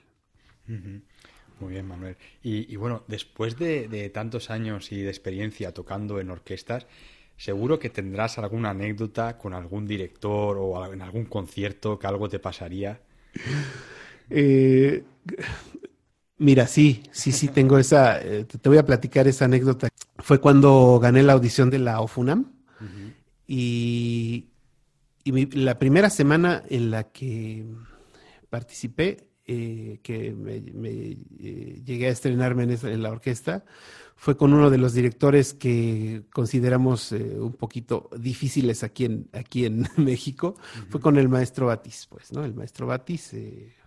Muy 1.61 1.73
bien, 1.73 1.87
Manuel. 1.87 2.17
Y, 2.43 2.73
y 2.73 2.77
bueno, 2.77 3.05
después 3.07 3.59
de, 3.59 3.89
de, 3.89 4.09
tantos 4.11 4.51
años 4.51 4.91
y 4.93 5.03
de 5.03 5.11
experiencia 5.11 5.73
tocando 5.73 6.19
en 6.19 6.31
orquestas, 6.31 6.87
seguro 7.37 7.79
que 7.79 7.91
tendrás 7.91 8.39
alguna 8.39 8.71
anécdota 8.71 9.39
con 9.39 9.55
algún 9.55 9.87
director 9.87 10.57
o 10.59 10.93
en 10.93 11.03
algún 11.03 11.27
concierto 11.27 11.99
que 11.99 12.07
algo 12.07 12.29
te 12.29 12.39
pasaría. 12.39 13.01
Eh, 14.31 15.05
Mira, 16.45 16.67
sí, 16.67 17.03
sí, 17.11 17.33
sí, 17.33 17.49
tengo 17.49 17.79
esa, 17.79 18.21
eh, 18.21 18.45
te 18.45 18.69
voy 18.69 18.77
a 18.77 18.85
platicar 18.85 19.27
esa 19.27 19.47
anécdota. 19.47 19.89
Fue 20.19 20.43
cuando 20.43 21.01
gané 21.01 21.23
la 21.23 21.33
audición 21.33 21.71
de 21.71 21.79
la 21.79 22.03
OFUNAM 22.03 22.53
y, 23.47 24.51
la 25.25 25.79
primera 25.79 26.11
semana 26.11 26.63
en 26.69 26.91
la 26.91 27.05
que 27.05 27.65
participé, 28.51 29.27
eh, 29.47 30.01
que 30.03 30.35
me, 30.35 30.57
eh, 31.39 31.81
llegué 31.83 32.09
a 32.09 32.11
estrenarme 32.11 32.65
en, 32.65 33.03
la 33.03 33.11
orquesta, 33.11 33.65
fue 34.17 34.37
con 34.37 34.55
uno 34.55 34.71
de 34.71 34.79
los 34.79 34.95
directores 34.95 35.53
que 35.55 36.23
consideramos 36.33 37.13
un 37.13 37.53
poquito 37.53 38.09
difíciles 38.17 38.83
aquí 38.83 39.05
en, 39.05 39.29
aquí 39.33 39.67
en 39.67 39.89
México, 39.97 40.55
fue 40.89 41.01
con 41.01 41.19
el 41.19 41.29
maestro 41.29 41.67
Batis, 41.67 42.07
pues, 42.11 42.33
¿no? 42.33 42.45
El 42.45 42.55
maestro 42.55 42.87
Batis 42.87 43.35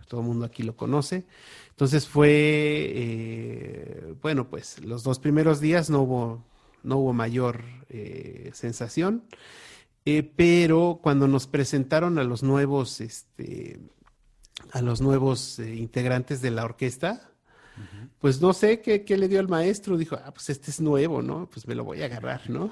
todo 0.08 0.22
el 0.22 0.26
mundo 0.26 0.44
aquí 0.44 0.62
lo 0.62 0.74
conoce. 0.76 1.24
Entonces 1.70 2.08
fue, 2.08 2.28
eh, 2.30 4.14
bueno, 4.20 4.48
pues 4.48 4.82
los 4.84 5.04
dos 5.04 5.20
primeros 5.20 5.60
días 5.60 5.90
no 5.90 6.02
hubo, 6.02 6.44
no 6.82 6.96
hubo 6.96 7.12
mayor 7.12 7.62
eh, 7.88 8.50
sensación, 8.54 9.24
eh, 10.04 10.22
pero 10.22 10.98
cuando 11.02 11.28
nos 11.28 11.46
presentaron 11.46 12.18
a 12.18 12.24
los 12.24 12.42
nuevos, 12.42 13.00
este, 13.00 13.78
a 14.72 14.82
los 14.82 15.00
nuevos 15.00 15.58
integrantes 15.58 16.40
de 16.40 16.50
la 16.50 16.64
orquesta, 16.64 17.30
pues 18.20 18.40
no 18.40 18.52
sé 18.52 18.80
qué, 18.80 19.04
qué, 19.04 19.16
le 19.16 19.28
dio 19.28 19.40
al 19.40 19.48
maestro, 19.48 19.96
dijo, 19.96 20.16
ah, 20.16 20.32
pues 20.32 20.50
este 20.50 20.70
es 20.70 20.80
nuevo, 20.80 21.22
¿no? 21.22 21.48
Pues 21.50 21.66
me 21.66 21.74
lo 21.74 21.84
voy 21.84 22.02
a 22.02 22.06
agarrar, 22.06 22.48
¿no? 22.50 22.70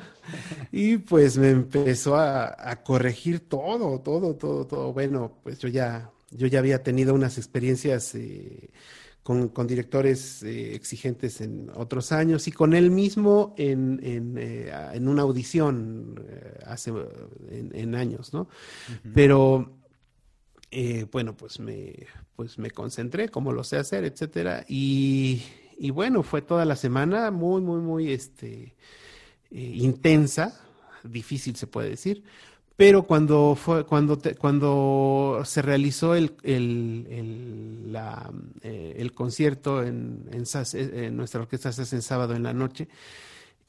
Y 0.73 0.99
pues 0.99 1.39
me 1.39 1.51
empezó 1.51 2.17
a, 2.17 2.55
a 2.59 2.83
corregir 2.83 3.41
todo, 3.49 4.01
todo, 4.01 4.35
todo, 4.35 4.67
todo. 4.67 4.93
Bueno, 4.93 5.39
pues 5.43 5.59
yo 5.59 5.69
ya 5.69 6.11
yo 6.31 6.47
ya 6.47 6.59
había 6.59 6.83
tenido 6.83 7.15
unas 7.15 7.39
experiencias 7.39 8.15
eh, 8.15 8.71
con, 9.23 9.51
directores 9.67 10.43
eh, 10.43 10.75
exigentes 10.75 11.41
en 11.41 11.71
otros 11.75 12.13
años 12.13 12.47
y 12.47 12.53
con 12.53 12.75
él 12.75 12.91
mismo 12.91 13.55
en, 13.57 14.01
en, 14.03 14.37
eh, 14.39 14.73
una 15.01 15.23
audición 15.23 16.23
hace 16.65 16.93
en, 17.51 17.95
años, 17.95 18.33
¿no? 18.33 18.49
Pero 19.15 19.79
bueno, 21.11 21.37
pues 21.37 21.59
me, 21.61 22.07
pues 22.35 22.59
me 22.59 22.71
concentré, 22.71 23.29
como 23.29 23.53
lo 23.53 23.65
sé 23.65 23.77
hacer, 23.79 24.05
etcétera, 24.05 24.65
y, 24.69 25.43
y 25.79 25.91
bueno, 25.91 26.23
fue 26.23 26.43
toda 26.43 26.65
la 26.65 26.77
semana 26.77 27.31
muy, 27.31 27.63
muy, 27.63 27.81
muy 27.81 28.13
este, 28.13 28.75
intensa, 29.51 30.61
difícil 31.03 31.57
se 31.57 31.67
puede 31.67 31.91
decir, 31.91 32.25
pero 32.77 33.05
cuando 33.05 33.57
fue 33.57 33.87
cuando 33.87 34.19
cuando 34.39 35.43
se 35.45 35.63
realizó 35.63 36.15
el 36.15 36.37
el, 36.43 37.07
el, 37.11 37.97
eh, 38.63 38.95
el 38.99 39.13
concierto 39.13 39.83
en, 39.83 40.29
en, 40.31 40.45
en, 40.75 41.17
nuestra 41.17 41.41
orquesta 41.41 41.73
SAS 41.73 41.93
en 41.95 42.03
sábado 42.03 42.35
en 42.35 42.43
la 42.43 42.53
noche 42.53 42.89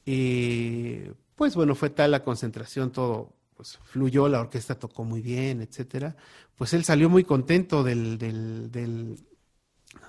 eh, 0.06 1.14
pues 1.36 1.56
bueno 1.56 1.74
fue 1.76 1.90
tal 1.90 2.12
la 2.12 2.24
concentración 2.24 2.92
todo 2.92 3.34
pues 3.56 3.80
fluyó 3.86 4.28
la 4.28 4.42
orquesta 4.42 4.76
tocó 4.76 5.06
muy 5.06 5.22
bien 5.22 5.62
etcétera 5.62 6.18
pues 6.58 6.74
él 6.74 6.84
salió 6.84 7.10
muy 7.10 7.24
contento 7.24 7.84
del, 7.84 8.18
del, 8.18 8.72
del 8.72 9.18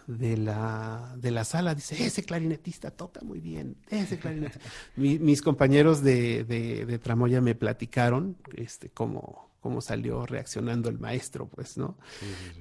de 0.08 0.38
la, 0.38 1.14
de 1.18 1.30
la 1.30 1.44
sala, 1.44 1.74
dice, 1.74 2.02
ese 2.04 2.24
clarinetista 2.24 2.90
toca 2.90 3.20
muy 3.20 3.40
bien, 3.40 3.76
ese 3.90 4.18
clarinetista. 4.18 4.68
mis 4.96 5.42
compañeros 5.42 6.02
de, 6.02 6.44
de, 6.44 6.98
Tramoya 6.98 7.42
me 7.42 7.54
platicaron 7.54 8.38
este, 8.56 8.88
cómo, 8.88 9.50
cómo 9.60 9.82
salió 9.82 10.24
reaccionando 10.24 10.88
el 10.88 10.98
maestro, 10.98 11.46
pues, 11.46 11.76
¿no? 11.76 11.98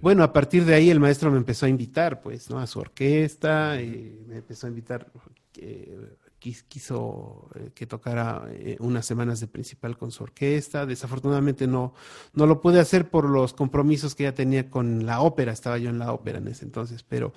Bueno, 0.02 0.24
a 0.24 0.34
partir 0.34 0.66
de 0.66 0.76
ahí 0.76 0.90
el 0.90 1.00
maestro 1.00 1.32
me 1.32 1.38
empezó 1.38 1.66
a 1.66 1.70
invitar, 1.70 2.22
pues, 2.22 2.50
¿no? 2.50 2.60
A 2.60 2.68
su 2.68 2.80
orquesta, 2.80 3.82
y 3.82 4.26
me 4.28 4.38
empezó 4.38 4.68
a 4.68 4.70
invitar 4.70 5.10
eh, 5.56 5.98
quiso 6.40 7.50
eh, 7.56 7.72
que 7.74 7.86
tocara 7.86 8.48
eh, 8.52 8.78
unas 8.80 9.06
semanas 9.06 9.40
de 9.40 9.48
principal 9.48 9.98
con 9.98 10.12
su 10.12 10.24
orquesta. 10.24 10.86
Desafortunadamente 10.86 11.68
no, 11.68 11.94
no 12.34 12.46
lo 12.46 12.62
pude 12.62 12.80
hacer 12.80 13.10
por 13.10 13.30
los 13.30 13.54
compromisos 13.54 14.16
que 14.16 14.24
ya 14.24 14.34
tenía 14.34 14.70
con 14.70 15.06
la 15.06 15.22
ópera. 15.22 15.52
Estaba 15.52 15.78
yo 15.78 15.90
en 15.90 16.00
la 16.00 16.14
ópera 16.14 16.40
en 16.40 16.48
ese 16.48 16.66
entonces, 16.66 17.04
pero, 17.04 17.34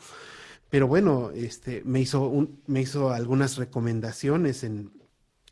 pero 0.68 0.86
bueno, 0.86 1.30
este, 1.30 1.82
me 1.84 2.00
hizo 2.00 2.28
un, 2.28 2.60
me 2.66 2.80
hizo 2.80 3.10
algunas 3.10 3.56
recomendaciones 3.56 4.64
en, 4.64 4.92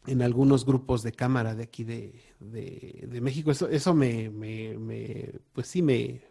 en 0.07 0.23
algunos 0.23 0.65
grupos 0.65 1.03
de 1.03 1.13
cámara 1.13 1.55
de 1.55 1.65
aquí 1.65 1.85
de, 1.85 2.15
de, 2.41 3.21
México. 3.21 3.51
Eso, 3.51 3.69
eso 3.69 3.95
me, 3.95 4.31
me, 4.31 4.79
me, 4.79 5.33
pues 5.53 5.69
sí 5.69 5.83
me, 5.83 6.23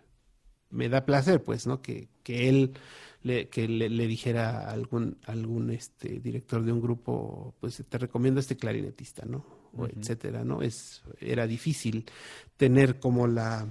me 0.69 0.89
da 0.89 1.05
placer, 1.05 1.43
pues, 1.43 1.67
¿no? 1.67 1.81
Que, 1.81 2.09
que 2.23 2.49
él 2.49 2.73
que 3.21 3.67
le, 3.67 4.07
dijera 4.07 4.69
a 4.69 4.71
algún, 4.71 5.17
algún 5.25 5.69
este, 5.71 6.19
director 6.19 6.63
de 6.63 6.71
un 6.71 6.81
grupo, 6.81 7.55
pues 7.59 7.83
te 7.87 7.97
recomiendo 7.97 8.39
este 8.39 8.55
clarinetista, 8.55 9.25
¿no? 9.25 9.45
O 9.75 9.85
etcétera, 9.85 10.43
¿no? 10.43 10.61
Es, 10.61 11.03
era 11.19 11.45
difícil 11.45 12.05
tener 12.55 12.99
como 12.99 13.27
la 13.27 13.67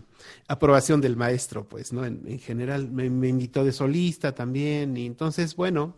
aprobación 0.47 1.01
del 1.01 1.16
maestro, 1.16 1.68
pues, 1.68 1.92
¿no? 1.92 2.05
En, 2.05 2.38
general 2.38 2.90
me, 2.90 3.09
me, 3.09 3.28
invitó 3.28 3.64
de 3.64 3.72
solista 3.72 4.34
también, 4.34 4.97
y 4.97 5.07
entonces, 5.07 5.57
bueno, 5.57 5.97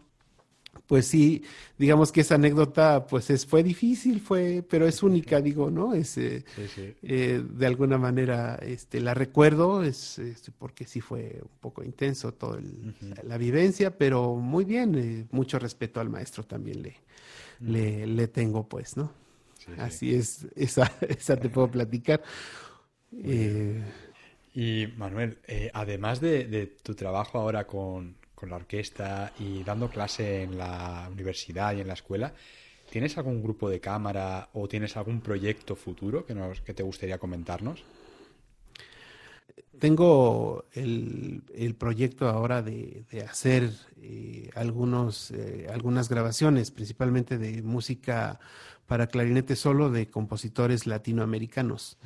pues 0.89 1.07
sí, 1.07 1.45
digamos 1.77 2.11
que 2.11 2.23
esa 2.23 2.37
anécdota, 2.37 3.07
pues 3.07 3.29
es, 3.29 3.45
fue 3.45 3.63
difícil, 3.63 4.21
fue, 4.21 4.65
pero 4.69 4.89
es 4.89 5.03
única, 5.03 5.39
digo, 5.43 5.71
¿no? 5.71 5.93
Es, 5.93 6.17
eh, 6.17 6.47
eh, 7.03 7.45
de 7.47 7.67
alguna 7.67 7.99
manera, 7.99 8.59
este, 8.63 9.03
la 9.03 9.13
recuerdo, 9.13 9.83
es, 9.83 10.19
porque 10.59 10.87
sí 10.87 11.03
fue 11.03 11.41
un 11.43 11.59
poco 11.61 11.85
intenso 11.85 12.33
toda 12.33 12.59
la 13.23 13.37
vivencia, 13.37 13.99
pero 13.99 14.35
muy 14.37 14.65
bien, 14.65 14.95
eh, 14.95 15.27
mucho 15.31 15.59
respeto 15.59 16.01
al 16.01 16.09
maestro 16.09 16.43
también 16.45 16.83
le, 16.83 16.97
le, 17.61 18.07
le 18.07 18.27
tengo, 18.29 18.67
pues, 18.67 18.97
¿no? 18.97 19.13
Así 19.77 20.15
es, 20.15 20.47
esa, 20.57 20.91
esa 21.07 21.37
te 21.37 21.51
puedo 21.51 21.71
platicar. 21.71 22.23
Y 24.55 24.87
Manuel, 24.97 25.37
además 25.75 26.23
de, 26.23 26.79
tu 26.83 26.95
trabajo 26.95 27.39
ahora 27.39 27.67
con, 27.67 28.17
la 28.47 28.57
orquesta 28.57 29.33
y 29.39 29.65
dando 29.65 29.89
clase 29.89 30.43
en 30.43 30.59
la 30.59 31.09
universidad 31.11 31.75
y 31.75 31.81
en 31.81 31.89
la 31.89 31.95
escuela, 31.95 32.35
¿tienes 32.91 33.17
algún 33.19 33.43
grupo 33.43 33.69
de 33.69 33.81
cámara 33.81 34.49
o 34.53 34.69
tienes 34.69 34.97
algún 34.97 35.21
proyecto 35.21 35.77
futuro 35.77 36.25
que, 36.25 36.35
nos, 36.35 36.61
que 36.61 36.75
te 36.75 36.83
gustaría 36.83 37.19
comentarnos? 37.19 37.85
Tengo 39.79 40.65
el, 40.73 41.77
proyecto 41.79 42.29
ahora 42.29 42.63
de, 42.63 43.05
hacer 43.29 43.71
eh, 44.03 44.51
algunos, 44.55 45.31
eh, 45.31 45.69
algunas 45.73 46.09
grabaciones, 46.09 46.71
principalmente 46.71 47.39
de 47.39 47.63
música 47.63 48.41
para 48.87 49.07
clarinete 49.07 49.55
solo 49.55 49.91
de 49.91 50.09
compositores 50.09 50.87
latinoamericanos. 50.87 51.99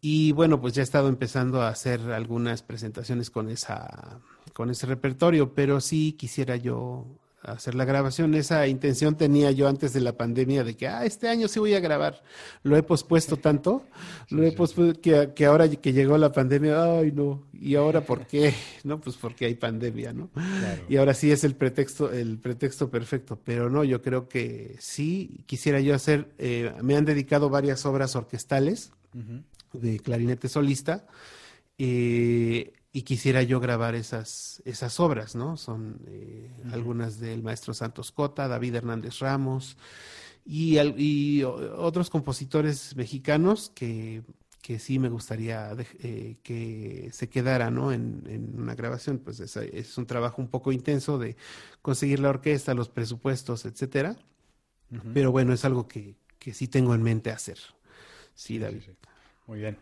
Y 0.00 0.32
bueno, 0.32 0.60
pues 0.60 0.74
ya 0.74 0.82
he 0.82 0.84
estado 0.84 1.08
empezando 1.08 1.62
a 1.62 1.68
hacer 1.68 2.00
algunas 2.12 2.62
presentaciones 2.62 3.30
con 3.30 3.48
esa 3.48 4.20
con 4.58 4.70
ese 4.70 4.86
repertorio, 4.86 5.54
pero 5.54 5.80
sí 5.80 6.14
quisiera 6.18 6.56
yo 6.56 7.06
hacer 7.42 7.76
la 7.76 7.84
grabación. 7.84 8.34
Esa 8.34 8.66
intención 8.66 9.16
tenía 9.16 9.52
yo 9.52 9.68
antes 9.68 9.92
de 9.92 10.00
la 10.00 10.16
pandemia 10.16 10.64
de 10.64 10.76
que, 10.76 10.88
ah, 10.88 11.04
este 11.04 11.28
año 11.28 11.46
sí 11.46 11.60
voy 11.60 11.74
a 11.74 11.80
grabar. 11.80 12.24
Lo 12.64 12.76
he 12.76 12.82
pospuesto 12.82 13.36
tanto, 13.36 13.86
lo 14.30 14.42
he 14.42 14.50
pospuesto 14.50 15.00
que, 15.00 15.46
ahora 15.46 15.70
que 15.70 15.92
llegó 15.92 16.18
la 16.18 16.32
pandemia, 16.32 16.98
ay, 16.98 17.12
no. 17.12 17.44
¿Y 17.52 17.76
ahora 17.76 18.00
por 18.00 18.26
qué? 18.26 18.52
No, 18.82 19.00
pues 19.00 19.14
porque 19.14 19.44
hay 19.44 19.54
pandemia, 19.54 20.12
¿no? 20.12 20.28
Y 20.88 20.96
ahora 20.96 21.14
sí 21.14 21.30
es 21.30 21.44
el 21.44 21.54
pretexto, 21.54 22.10
el 22.12 22.38
pretexto 22.38 22.90
perfecto. 22.90 23.38
Pero 23.44 23.70
no, 23.70 23.84
yo 23.84 24.02
creo 24.02 24.28
que 24.28 24.74
sí 24.80 25.44
quisiera 25.46 25.78
yo 25.78 25.94
hacer, 25.94 26.32
eh, 26.38 26.72
me 26.82 26.96
han 26.96 27.04
dedicado 27.04 27.48
varias 27.48 27.86
obras 27.86 28.16
orquestales 28.16 28.90
de 29.72 30.00
clarinete 30.00 30.48
solista. 30.48 31.06
Eh, 31.78 32.72
y 32.98 33.02
quisiera 33.02 33.44
yo 33.44 33.60
grabar 33.60 33.94
esas, 33.94 34.60
esas 34.64 34.98
obras, 34.98 35.36
¿no? 35.36 35.56
Son 35.56 36.00
eh, 36.08 36.50
algunas 36.72 37.20
del 37.20 37.44
maestro 37.44 37.72
Santos 37.72 38.10
Cota, 38.10 38.48
David 38.48 38.74
Hernández 38.74 39.20
Ramos 39.20 39.76
y, 40.44 40.80
y 40.96 41.44
otros 41.44 42.10
compositores 42.10 42.96
mexicanos 42.96 43.70
que, 43.72 44.24
que 44.62 44.80
sí 44.80 44.98
me 44.98 45.10
gustaría 45.10 45.76
eh, 46.00 46.38
que 46.42 47.10
se 47.12 47.28
quedara, 47.28 47.70
¿no? 47.70 47.92
En, 47.92 48.24
en 48.26 48.60
una 48.60 48.74
grabación, 48.74 49.18
pues 49.18 49.38
es, 49.38 49.56
es, 49.56 49.96
un 49.96 50.06
trabajo 50.06 50.42
un 50.42 50.48
poco 50.48 50.72
intenso 50.72 51.18
de 51.18 51.36
conseguir 51.82 52.18
la 52.18 52.30
orquesta, 52.30 52.74
los 52.74 52.88
presupuestos, 52.88 53.64
etcétera. 53.64 54.16
Pero 55.14 55.30
bueno, 55.30 55.52
es 55.52 55.64
algo 55.64 55.86
que, 55.86 56.16
que 56.40 56.52
sí 56.52 56.66
tengo 56.66 56.96
en 56.96 57.04
mente 57.04 57.30
hacer. 57.30 57.58
Sí, 58.34 58.58
David. 58.58 58.82
Muy 59.46 59.60
bien. 59.60 59.78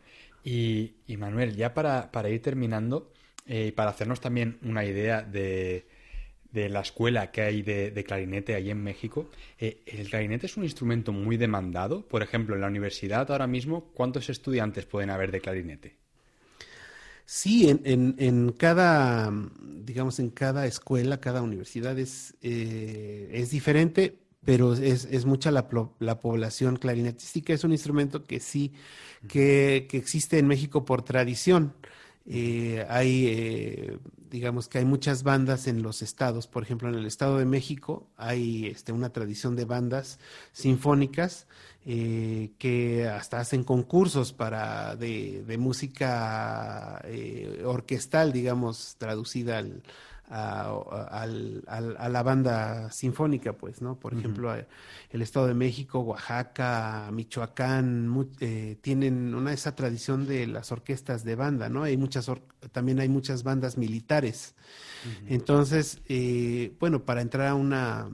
Y, 0.49 1.16
Manuel, 1.18 1.57
ya 1.57 1.74
para, 1.74 2.30
ir 2.30 2.40
terminando, 2.40 3.12
eh, 3.47 3.66
y 3.66 3.72
para 3.72 3.90
hacernos 3.90 4.20
también 4.20 4.59
una 4.62 4.84
idea 4.84 5.22
de, 5.22 5.88
la 6.53 6.82
escuela 6.82 7.32
que 7.32 7.42
hay 7.42 7.62
de, 7.62 8.05
clarinete 8.07 8.55
ahí 8.55 8.70
en 8.70 8.80
México, 8.80 9.28
eh, 9.59 9.82
¿el 9.86 10.09
clarinete 10.09 10.47
es 10.47 10.57
un 10.57 10.62
instrumento 10.62 11.12
muy 11.12 11.36
demandado? 11.36 12.07
Por 12.07 12.22
ejemplo, 12.22 12.55
en 12.55 12.61
la 12.61 12.68
universidad 12.68 13.28
ahora 13.28 13.49
mismo, 13.49 13.90
¿cuántos 13.92 14.30
estudiantes 14.30 14.86
pueden 14.86 15.11
haber 15.11 15.32
de 15.32 15.40
clarinete? 15.40 15.97
Sí, 17.24 17.68
en, 17.68 18.14
en, 18.16 18.53
cada, 18.53 19.32
digamos, 19.61 20.20
en 20.20 20.30
cada 20.30 20.64
escuela, 20.66 21.18
cada 21.18 21.42
universidad 21.42 21.99
es, 21.99 22.36
eh, 22.40 23.30
es 23.32 23.51
diferente, 23.51 24.20
pero 24.47 24.74
es, 24.74 25.07
es 25.11 25.26
mucha 25.26 25.51
la, 25.51 25.66
la, 25.99 26.20
población 26.20 26.76
clarinetística. 26.76 27.53
Es 27.53 27.64
un 27.64 27.72
instrumento 27.72 28.24
que 28.24 28.38
sí, 28.38 28.72
que, 29.28 29.88
que 29.90 29.99
existe 29.99 30.38
en 30.38 30.47
México 30.47 30.84
por 30.84 31.03
tradición. 31.03 31.74
Eh, 32.26 32.86
hay, 32.88 33.26
eh, 33.26 33.99
digamos 34.30 34.68
que 34.68 34.78
hay 34.78 34.84
muchas 34.84 35.24
bandas 35.24 35.66
en 35.66 35.82
los 35.82 36.01
estados. 36.01 36.47
Por 36.47 36.62
ejemplo, 36.62 36.88
en 36.88 36.94
el 36.94 37.07
Estado 37.07 37.38
de 37.38 37.44
México 37.44 38.07
hay 38.16 38.66
este, 38.66 38.92
una 38.92 39.11
tradición 39.11 39.57
de 39.57 39.64
bandas 39.64 40.20
sinfónicas 40.53 41.49
eh, 41.84 42.53
que 42.59 43.09
hasta 43.09 43.40
hacen 43.40 43.64
concursos 43.64 44.32
para 44.32 44.94
de, 44.94 45.42
de 45.44 45.59
música 45.59 47.03
orquestal, 47.64 48.32
digamos, 48.32 48.94
traducida 48.97 49.59
al, 49.59 49.82
a, 50.28 51.26
la 52.08 52.22
banda 52.22 52.90
sinfónica, 52.90 53.52
pues, 53.52 53.80
¿no? 53.80 53.98
Por 53.98 54.14
ejemplo, 54.14 54.54
eh, 54.54 54.66
el 55.10 55.22
Estado 55.22 55.46
de 55.46 55.54
México, 55.54 56.00
Oaxaca, 56.00 57.08
Michoacán, 57.12 58.28
eh, 58.40 58.76
tienen 58.80 59.34
una 59.34 59.52
esa 59.52 59.74
tradición 59.76 60.26
de 60.26 60.46
las 60.46 60.72
orquestas 60.72 61.24
de 61.24 61.34
banda, 61.36 61.68
¿no? 61.68 61.84
Hay 61.84 61.96
muchas, 61.96 62.30
también 62.72 63.00
hay 63.00 63.08
muchas 63.08 63.42
bandas 63.42 63.76
militares. 63.76 64.54
Entonces, 65.28 66.00
eh, 66.08 66.74
bueno, 66.80 67.04
para 67.04 67.20
entrar 67.20 67.48
a 67.48 67.54
una 67.54 68.10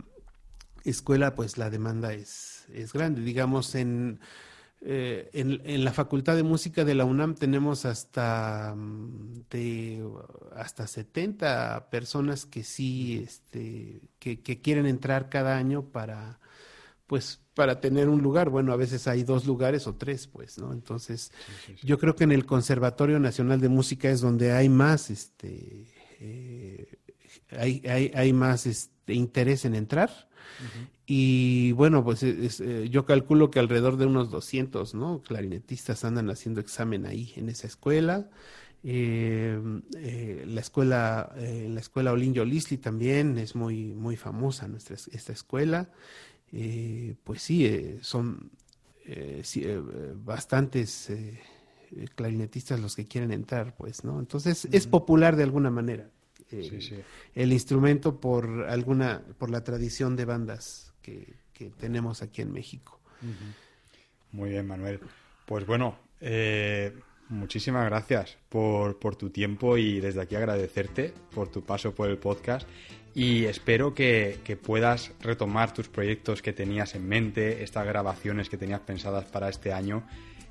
escuela, 0.84 1.34
pues 1.34 1.56
la 1.56 1.70
demanda 1.70 2.12
es, 2.12 2.66
es 2.72 2.92
grande. 2.92 3.22
Digamos, 3.22 3.74
en 3.74 4.20
eh, 4.84 5.30
en, 5.32 5.84
la 5.84 5.92
Facultad 5.92 6.34
de 6.34 6.42
Música 6.42 6.84
de 6.84 6.96
la 6.96 7.04
UNAM 7.04 7.36
tenemos 7.36 7.84
hasta, 7.84 8.74
mm, 8.76 9.44
de, 9.48 10.04
hasta 10.56 10.88
70 10.88 11.88
personas 11.88 12.46
que 12.46 12.64
sí, 12.64 13.22
este, 13.24 14.00
que, 14.18 14.60
quieren 14.60 14.86
entrar 14.86 15.28
cada 15.28 15.56
año 15.56 15.84
para, 15.84 16.40
pues, 17.06 17.40
para 17.54 17.80
tener 17.80 18.08
un 18.08 18.22
lugar. 18.22 18.50
Bueno, 18.50 18.72
a 18.72 18.76
veces 18.76 19.06
hay 19.06 19.22
dos 19.22 19.46
lugares 19.46 19.86
o 19.86 19.94
tres, 19.94 20.26
pues, 20.26 20.58
¿no? 20.58 20.72
Entonces, 20.72 21.30
yo 21.84 21.98
creo 21.98 22.16
que 22.16 22.24
en 22.24 22.32
el 22.32 22.44
Conservatorio 22.44 23.20
Nacional 23.20 23.60
de 23.60 23.68
Música 23.68 24.10
es 24.10 24.20
donde 24.20 24.50
hay 24.50 24.68
más, 24.68 25.10
este, 25.10 25.86
eh, 26.18 26.98
hay, 27.50 27.82
hay, 27.86 28.12
hay, 28.14 28.32
más 28.32 28.66
este, 28.66 29.14
interés 29.14 29.64
en 29.64 29.74
entrar. 29.74 30.10
Y 31.06 31.72
bueno, 31.72 32.04
pues 32.04 32.22
eh, 32.22 32.88
yo 32.88 33.04
calculo 33.04 33.50
que 33.50 33.58
alrededor 33.58 33.96
de 33.96 34.06
unos 34.06 34.30
200, 34.30 34.94
¿no? 34.94 35.20
Clarinetistas 35.22 36.04
andan 36.04 36.30
haciendo 36.30 36.60
examen 36.60 37.06
ahí 37.06 37.32
en 37.36 37.48
esa 37.48 37.66
escuela. 37.66 38.30
Eh, 38.84 39.60
eh, 39.96 40.44
la 40.46 40.60
escuela, 40.60 41.34
la 41.36 41.80
escuela 41.80 42.12
Olinjo 42.12 42.44
Lisli 42.44 42.78
también 42.78 43.38
es 43.38 43.54
muy, 43.54 43.94
muy 43.94 44.16
famosa 44.16 44.68
nuestra, 44.68 44.96
esta 44.96 45.32
escuela. 45.32 45.90
pues 47.24 47.42
sí, 47.42 47.98
son 48.00 48.50
bastantes 50.24 51.12
clarinetistas 52.14 52.80
los 52.80 52.96
que 52.96 53.06
quieren 53.06 53.32
entrar, 53.32 53.74
pues, 53.76 54.04
¿no? 54.04 54.20
Entonces 54.20 54.68
es 54.70 54.86
popular 54.86 55.36
de 55.36 55.42
alguna 55.42 55.70
manera. 55.70 56.10
El 57.34 57.52
instrumento 57.52 58.20
por 58.20 58.66
alguna, 58.68 59.22
por 59.38 59.50
la 59.50 59.64
tradición 59.64 60.16
de 60.16 60.24
bandas 60.24 60.92
que, 61.02 61.40
tenemos 61.78 62.22
aquí 62.22 62.42
en 62.42 62.52
México. 62.52 62.98
Muy 64.32 64.50
bien, 64.50 64.66
Manuel. 64.66 64.98
Pues 65.46 65.64
bueno, 65.64 65.96
eh, 66.20 66.92
muchísimas 67.28 67.84
gracias 67.86 68.36
por, 68.48 68.96
tu 69.16 69.30
tiempo 69.30 69.76
y 69.76 70.00
desde 70.00 70.22
aquí 70.22 70.34
agradecerte 70.34 71.14
por 71.34 71.48
tu 71.48 71.62
paso 71.62 71.94
por 71.94 72.08
el 72.08 72.18
podcast 72.18 72.68
y 73.14 73.44
espero 73.44 73.94
que, 73.94 74.58
puedas 74.62 75.12
retomar 75.20 75.72
tus 75.72 75.88
proyectos 75.88 76.42
que 76.42 76.52
tenías 76.52 76.94
en 76.94 77.06
mente, 77.06 77.62
estas 77.62 77.86
grabaciones 77.86 78.48
que 78.48 78.56
tenías 78.56 78.80
pensadas 78.80 79.24
para 79.26 79.48
este 79.48 79.72
año 79.72 80.06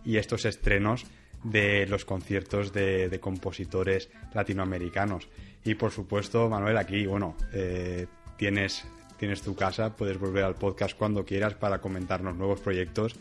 y 0.05 0.17
estos 0.17 0.45
estrenos 0.45 1.05
de 1.43 1.87
los 1.87 2.05
conciertos 2.05 2.71
de, 2.71 3.19
compositores 3.19 4.09
latinoamericanos. 4.33 5.27
Y 5.63 5.75
por 5.75 5.91
supuesto, 5.91 6.49
Manuel, 6.49 6.77
aquí, 6.77 7.05
bueno, 7.05 7.35
eh, 7.53 8.07
tienes 8.37 8.85
tienes 9.21 9.43
tu 9.43 9.53
casa, 9.53 9.95
puedes 9.95 10.17
volver 10.17 10.43
al 10.43 10.55
podcast 10.55 10.97
cuando 10.97 11.23
quieras 11.23 11.53
para 11.53 11.79
comentarnos 11.79 12.35
nuevos 12.35 12.59
proyectos. 12.59 13.13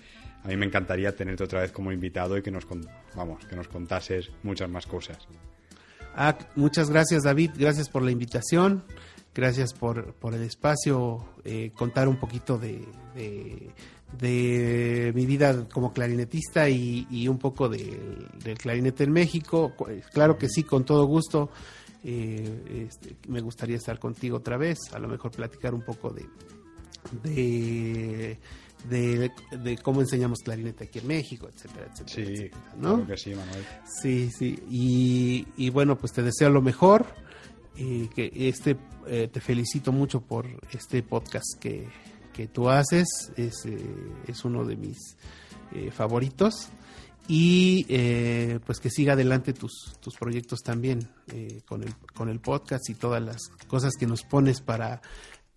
A 0.42 0.48
mí 0.48 0.56
me 0.56 0.64
encantaría 0.64 1.14
tenerte 1.14 1.44
otra 1.44 1.60
vez 1.60 1.72
como 1.72 1.92
invitado 1.92 2.38
y 2.38 2.42
que 2.42 2.50
nos, 2.50 2.66
vamos, 3.14 3.44
que 3.44 3.54
nos 3.54 3.68
contases 3.68 4.30
muchas 4.42 4.70
más 4.70 4.86
cosas. 4.86 5.18
Ah, 6.16 6.38
muchas 6.56 6.88
gracias 6.88 7.24
David, 7.24 7.50
gracias 7.54 7.90
por 7.90 8.00
la 8.00 8.12
invitación, 8.12 8.82
gracias 9.34 9.74
por, 9.74 10.14
el 10.32 10.42
espacio, 10.42 11.22
eh, 11.44 11.70
contar 11.74 12.08
un 12.08 12.16
poquito 12.16 12.56
de, 12.56 12.82
de, 14.18 15.12
mi 15.14 15.26
vida 15.26 15.68
como 15.68 15.92
clarinetista 15.92 16.70
y, 16.70 17.28
un 17.28 17.36
poco 17.36 17.68
del 17.68 18.56
clarinete 18.56 19.04
en 19.04 19.12
México. 19.12 19.74
Claro 20.14 20.38
que 20.38 20.48
sí, 20.48 20.62
con 20.62 20.86
todo 20.86 21.04
gusto. 21.04 21.50
Eh, 22.02 22.86
este, 22.88 23.16
me 23.28 23.40
gustaría 23.40 23.76
estar 23.76 23.98
contigo 23.98 24.38
otra 24.38 24.56
vez, 24.56 24.78
a 24.92 24.98
lo 24.98 25.08
mejor 25.08 25.30
platicar 25.30 25.74
un 25.74 25.82
poco 25.82 26.10
de, 26.10 26.26
de, 28.88 29.78
cómo 29.82 30.00
enseñamos 30.00 30.38
clarinete 30.40 30.84
aquí 30.84 31.00
en 31.00 31.06
México, 31.06 31.48
etcétera, 31.52 31.86
etcétera. 31.92 32.36
Sí, 32.36 32.50
¿no? 32.78 33.06
que 33.06 33.16
sí, 33.16 33.34
Manuel. 33.34 33.64
Sí, 34.00 34.30
sí. 34.30 34.58
Y, 35.56 35.70
bueno, 35.70 35.96
pues 35.98 36.12
te 36.12 36.22
deseo 36.22 36.50
lo 36.50 36.62
mejor. 36.62 37.06
Y 37.76 38.08
que 38.08 38.30
este, 38.34 38.76
eh, 39.06 39.28
te 39.32 39.40
felicito 39.40 39.92
mucho 39.92 40.20
por 40.20 40.46
este 40.72 41.02
podcast 41.02 41.58
que, 41.58 41.88
que 42.32 42.48
tú 42.48 42.68
haces, 42.68 43.06
es, 43.36 43.54
eh, 43.64 43.78
es 44.26 44.44
uno 44.44 44.64
de 44.64 44.76
mis 44.76 44.98
eh, 45.72 45.90
favoritos. 45.90 46.68
Y 47.32 47.86
eh, 47.88 48.58
pues 48.66 48.80
que 48.80 48.90
siga 48.90 49.12
adelante 49.12 49.52
tus, 49.52 49.96
tus 50.00 50.16
proyectos 50.16 50.62
también 50.64 51.08
con, 51.64 51.84
el, 51.84 51.94
con 52.12 52.28
el 52.28 52.40
podcast 52.40 52.90
y 52.90 52.94
todas 52.94 53.22
las 53.22 53.50
cosas 53.68 53.92
que 53.96 54.04
nos 54.04 54.24
pones 54.24 54.60
para, 54.60 55.00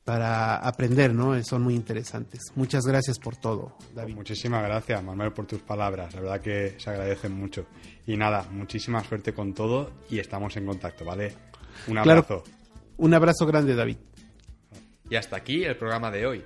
para 0.04 0.58
aprender, 0.58 1.14
¿no? 1.14 1.42
Son 1.44 1.62
muy 1.62 1.76
interesantes. 1.76 2.52
Muchas 2.56 2.86
gracias 2.86 3.18
por 3.20 3.38
todo, 3.38 3.78
David. 3.96 4.16
Muchísimas 4.16 4.62
gracias, 4.64 5.04
Manuel, 5.04 5.32
por 5.32 5.48
tus 5.48 5.62
palabras. 5.62 6.14
La 6.14 6.22
verdad 6.22 6.42
que 6.42 6.76
se 6.78 6.90
agradecen 6.90 7.34
mucho. 7.34 7.66
Y 8.06 8.18
nada, 8.18 8.46
muchísima 8.52 9.04
suerte 9.04 9.34
con 9.34 9.54
todo 9.54 9.94
y 10.10 10.20
estamos 10.20 10.56
en 10.58 10.66
contacto, 10.66 11.06
¿vale? 11.06 11.34
Un 11.88 11.98
abrazo. 11.98 12.44
Un 12.98 13.14
abrazo 13.14 13.46
grande, 13.46 13.76
David. 13.76 13.98
Y 15.10 15.16
hasta 15.16 15.38
aquí 15.38 15.64
el 15.64 15.78
programa 15.78 16.12
de 16.12 16.28
hoy. 16.28 16.46